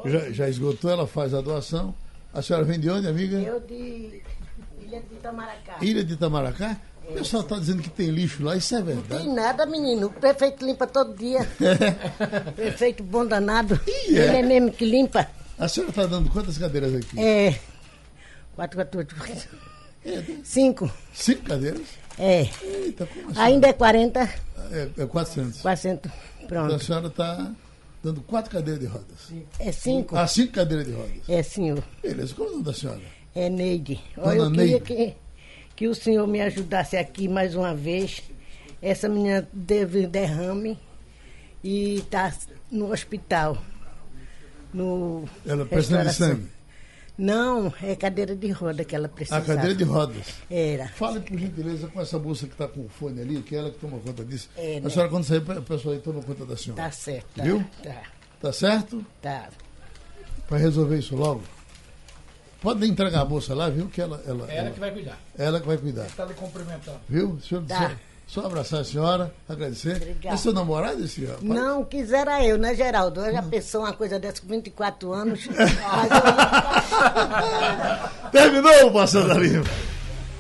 já, 0.06 0.32
já 0.32 0.50
esgotou, 0.50 0.90
ela 0.90 1.06
faz 1.06 1.34
a 1.34 1.42
doação. 1.42 1.94
A 2.34 2.42
senhora 2.42 2.64
vem 2.66 2.80
de 2.80 2.90
onde, 2.90 3.08
amiga? 3.08 3.38
Eu 3.38 3.60
de 3.60 4.22
Ilha 4.82 5.02
de 5.02 5.16
Itamaracá. 5.16 5.78
Ilha 5.82 6.04
de 6.04 6.14
Itamaracá? 6.14 6.78
O 7.08 7.14
pessoal 7.14 7.42
está 7.42 7.58
dizendo 7.58 7.82
que 7.82 7.90
tem 7.90 8.10
lixo 8.12 8.44
lá, 8.44 8.56
isso 8.56 8.76
é 8.76 8.80
Não 8.80 8.86
verdade. 8.86 9.24
tem 9.24 9.34
nada, 9.34 9.66
menino. 9.66 10.08
O 10.08 10.10
prefeito 10.12 10.64
limpa 10.64 10.86
todo 10.86 11.16
dia. 11.18 11.40
prefeito 12.56 13.04
bom 13.04 13.26
danado. 13.26 13.80
Ih, 13.88 14.18
é? 14.18 14.28
Ele 14.28 14.38
é 14.38 14.42
mesmo 14.44 14.72
que 14.72 14.86
limpa. 14.86 15.28
A 15.58 15.68
senhora 15.68 15.90
está 15.92 16.06
dando 16.06 16.30
quantas 16.30 16.58
cadeiras 16.58 16.94
aqui? 16.96 17.20
É. 17.20 17.60
Quatro, 18.60 18.76
quatro, 18.78 19.00
oito. 19.00 19.16
Cinco. 20.44 20.92
Cinco 21.14 21.44
cadeiras? 21.44 21.88
É. 22.18 22.42
Eita, 22.62 23.06
como 23.06 23.30
assim? 23.32 23.40
Ainda 23.40 23.68
é 23.70 23.72
40, 23.74 24.20
É, 24.72 24.90
é 24.98 25.06
400. 25.06 25.62
400. 25.62 26.12
Então 26.44 26.44
a 26.44 26.68
Pronto. 26.68 26.84
senhora 26.84 27.08
está 27.08 27.52
dando 28.04 28.20
quatro 28.20 28.52
cadeiras 28.52 28.82
de 28.82 28.86
rodas. 28.88 29.32
É 29.60 29.72
cinco? 29.72 30.14
Ah, 30.18 30.28
cinco 30.28 30.52
cadeiras 30.52 30.86
de 30.88 30.92
rodas. 30.92 31.30
É, 31.30 31.42
senhor. 31.42 31.82
Beleza, 32.04 32.36
qual 32.36 32.48
é 32.48 32.52
o 32.52 32.54
nome 32.56 32.66
da 32.66 32.74
senhora? 32.74 33.00
É 33.34 33.50
Neide. 33.50 33.98
Dona 34.14 34.28
Olha, 34.28 34.38
eu 34.40 34.52
queria 34.52 34.66
Neide. 34.66 34.82
que, 34.82 35.16
que 35.78 35.88
o 35.88 35.96
senhor 35.96 36.28
me 36.28 36.42
ajudasse 36.42 36.98
aqui 36.98 37.30
mais 37.30 37.56
uma 37.56 37.74
vez. 37.74 38.22
Essa 38.82 39.08
menina 39.08 39.48
teve 39.66 40.06
derrame 40.06 40.78
e 41.64 42.00
está 42.00 42.34
no 42.70 42.92
hospital. 42.92 43.58
No 44.74 45.24
Ela 45.46 45.66
precisa 45.66 46.04
de 46.04 46.14
sangue. 46.14 46.59
Não, 47.22 47.74
é 47.84 47.96
cadeira 47.98 48.34
de 48.34 48.50
roda 48.50 48.86
que 48.86 48.96
ela 48.96 49.08
A 49.08 49.10
precisava. 49.10 49.46
cadeira 49.46 49.76
de 49.76 49.84
rodas. 49.84 50.26
Era. 50.50 50.88
Fale, 50.88 51.20
por 51.20 51.38
gentileza, 51.38 51.88
com 51.88 52.00
essa 52.00 52.18
moça 52.18 52.48
que 52.48 52.54
está 52.54 52.66
com 52.66 52.86
o 52.86 52.88
fone 52.90 53.22
ali, 53.22 53.42
que 53.42 53.56
é 53.56 53.60
ela 53.60 53.70
que 53.72 53.78
toma 53.78 54.00
conta 54.00 54.24
disso. 54.24 54.50
É, 54.56 54.78
a 54.78 54.80
né? 54.80 54.90
senhora, 54.90 55.10
quando 55.12 55.26
sair, 55.26 55.40
o 55.40 55.62
pessoal 55.62 55.96
aí 55.96 56.00
toma 56.00 56.22
conta 56.24 56.46
da 56.46 56.56
senhora. 56.56 56.82
Tá 56.84 56.92
certo. 56.92 57.28
Tá, 57.36 57.44
Viu? 57.44 57.66
Tá, 57.84 58.02
Tá 58.42 58.54
certo? 58.54 59.06
tá. 59.22 59.50
Para 60.48 60.58
resolver 60.58 60.98
isso 60.98 61.14
logo. 61.16 61.44
Pode 62.62 62.86
entregar 62.88 63.22
a 63.22 63.26
moça 63.26 63.54
lá, 63.54 63.70
viu? 63.70 63.88
Que 63.90 64.02
ela, 64.02 64.22
ela, 64.26 64.46
É 64.50 64.56
ela 64.58 64.68
ela, 64.68 64.72
que 64.72 64.80
vai 64.80 64.92
cuidar. 64.92 65.20
ela 65.38 65.60
que 65.60 65.68
vai 65.68 65.78
cuidar. 65.78 66.06
Está 66.06 66.26
lhe 66.26 66.34
cumprimentando. 66.34 67.00
Viu? 67.08 67.38
Senhor, 67.42 67.64
Tá. 67.66 67.98
Só, 68.30 68.46
abraçar 68.46 68.82
a 68.82 68.84
senhora, 68.84 69.34
agradecer. 69.50 69.96
Obrigada. 69.96 70.36
É 70.36 70.38
seu 70.38 70.54
namorado 70.54 71.04
esse 71.04 71.26
rapaz? 71.26 71.44
Não, 71.44 71.84
quisera 71.84 72.46
eu, 72.46 72.60
né, 72.60 72.76
Geraldo? 72.76 73.22
Eu 73.22 73.34
já 73.34 73.42
pensou 73.42 73.82
uma 73.82 73.92
coisa 73.92 74.20
dessa 74.20 74.40
com 74.40 74.50
24 74.50 75.12
anos. 75.12 75.48
Mas 75.48 75.58
eu... 78.22 78.30
Terminou 78.30 78.86
o 78.86 78.94
Passando 78.94 79.32
a 79.32 79.36
Limpo. 79.36 79.70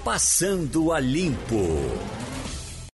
Passando 0.04 0.94
a 0.94 1.00
Limpo. 1.00 1.66